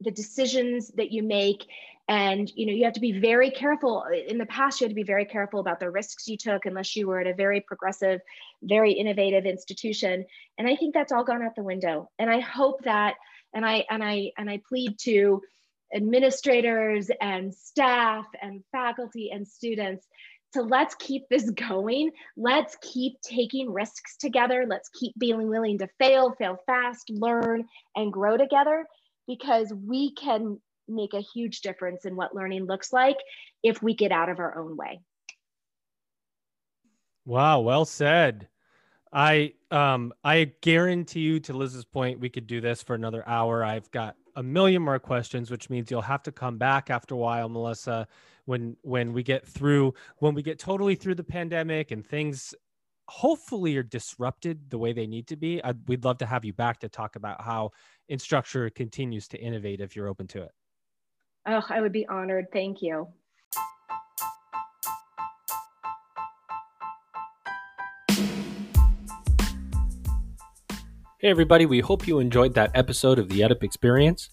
the 0.02 0.12
decisions 0.12 0.90
that 0.96 1.12
you 1.12 1.24
make. 1.24 1.66
And 2.10 2.52
you 2.56 2.66
know 2.66 2.74
you 2.74 2.84
have 2.84 2.94
to 2.94 3.00
be 3.00 3.18
very 3.18 3.50
careful. 3.50 4.04
In 4.28 4.38
the 4.38 4.46
past 4.46 4.82
you 4.82 4.86
had 4.86 4.92
to 4.92 4.96
be 4.96 5.04
very 5.04 5.24
careful 5.24 5.62
about 5.62 5.80
the 5.80 5.90
risks 5.90 6.28
you 6.28 6.36
took 6.36 6.66
unless 6.66 6.96
you 6.98 7.08
were 7.08 7.22
at 7.22 7.28
a 7.28 7.34
very 7.34 7.62
progressive 7.62 8.20
very 8.62 8.92
innovative 8.92 9.46
institution. 9.46 10.26
And 10.58 10.68
i 10.68 10.76
think 10.76 10.94
that's 10.94 11.14
all 11.14 11.24
gone 11.24 11.42
out 11.42 11.56
the 11.56 11.64
window. 11.64 12.10
And 12.20 12.30
i 12.30 12.42
hope 12.42 12.84
that 12.84 13.16
and 13.54 13.66
i 13.66 13.86
and 13.90 14.04
i 14.04 14.32
and 14.38 14.50
i 14.50 14.62
plead 14.68 15.00
to 15.04 15.42
administrators 15.96 17.10
and 17.22 17.54
staff 17.54 18.26
and 18.42 18.64
faculty 18.72 19.30
and 19.32 19.48
students 19.48 20.06
to 20.54 20.62
let's 20.62 20.96
keep 20.96 21.28
this 21.30 21.50
going. 21.50 22.12
Let's 22.38 22.78
keep 22.82 23.22
taking 23.22 23.72
risks 23.72 24.18
together. 24.18 24.66
Let's 24.68 24.90
keep 24.90 25.14
being 25.18 25.48
willing 25.48 25.80
to 25.80 25.88
fail, 26.00 26.36
fail 26.38 26.58
fast, 26.66 27.10
learn, 27.10 27.66
and 27.96 28.14
grow 28.14 28.38
together 28.38 28.86
because 29.28 29.74
we 29.74 30.14
can 30.14 30.60
make 30.88 31.14
a 31.14 31.22
huge 31.22 31.62
difference 31.62 32.06
in 32.06 32.16
what 32.16 32.36
learning 32.36 32.66
looks 32.66 32.92
like 32.92 33.18
if 33.64 33.82
we 33.82 33.94
get 33.96 34.12
out 34.12 34.30
of 34.30 34.40
our 34.40 34.58
own 34.58 34.76
way. 34.76 35.02
Wow, 37.26 37.62
well 37.62 37.86
said. 37.86 38.50
I 39.12 39.54
um 39.72 40.12
I 40.24 40.52
guarantee 40.62 41.22
you 41.22 41.40
to 41.42 41.54
Liz's 41.54 41.86
point 41.86 42.20
we 42.20 42.30
could 42.30 42.48
do 42.48 42.60
this 42.60 42.82
for 42.82 42.96
another 42.96 43.24
hour. 43.28 43.64
I've 43.64 43.90
got 43.92 44.16
a 44.36 44.44
million 44.44 44.82
more 44.82 45.00
questions 45.00 45.52
which 45.52 45.70
means 45.70 45.92
you'll 45.92 46.02
have 46.02 46.24
to 46.24 46.32
come 46.32 46.58
back 46.58 46.90
after 46.90 47.14
a 47.14 47.18
while 47.18 47.48
Melissa 47.48 48.08
when 48.46 48.76
when 48.82 49.14
we 49.14 49.22
get 49.22 49.48
through 49.48 49.94
when 50.18 50.34
we 50.34 50.42
get 50.42 50.58
totally 50.60 50.96
through 50.96 51.16
the 51.16 51.24
pandemic 51.24 51.92
and 51.92 52.06
things 52.06 52.56
hopefully 53.08 53.78
are 53.78 53.84
disrupted 53.84 54.70
the 54.70 54.78
way 54.78 54.94
they 54.94 55.08
need 55.08 55.28
to 55.28 55.36
be. 55.36 55.64
I'd, 55.64 55.88
we'd 55.88 56.06
love 56.06 56.18
to 56.20 56.26
have 56.26 56.46
you 56.46 56.54
back 56.54 56.80
to 56.80 56.90
talk 56.90 57.16
about 57.16 57.42
how 57.42 57.72
Instructure 58.12 58.74
continues 58.74 59.28
to 59.30 59.40
innovate 59.40 59.80
if 59.80 59.96
you're 59.96 60.08
open 60.08 60.28
to 60.28 60.44
it. 60.44 60.52
Oh, 61.48 61.62
I 61.70 61.82
would 61.82 61.92
be 61.92 62.08
honored. 62.08 62.48
Thank 62.52 62.82
you. 62.82 63.08
Hey, 71.20 71.30
everybody, 71.30 71.66
we 71.66 71.80
hope 71.80 72.06
you 72.06 72.20
enjoyed 72.20 72.54
that 72.56 72.72
episode 72.76 73.18
of 73.18 73.30
the 73.30 73.40
EdUp 73.40 73.64
Experience. 73.64 74.30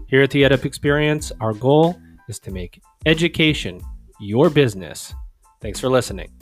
Here 0.08 0.22
at 0.22 0.30
the 0.30 0.44
EdUp 0.44 0.66
Experience, 0.66 1.32
our 1.42 1.54
goal 1.54 2.00
is 2.30 2.40
to 2.40 2.52
make 2.52 2.82
education 3.06 3.82
your 4.20 4.50
business. 4.50 5.14
Thanks 5.62 5.80
for 5.80 5.90
listening. 5.90 6.37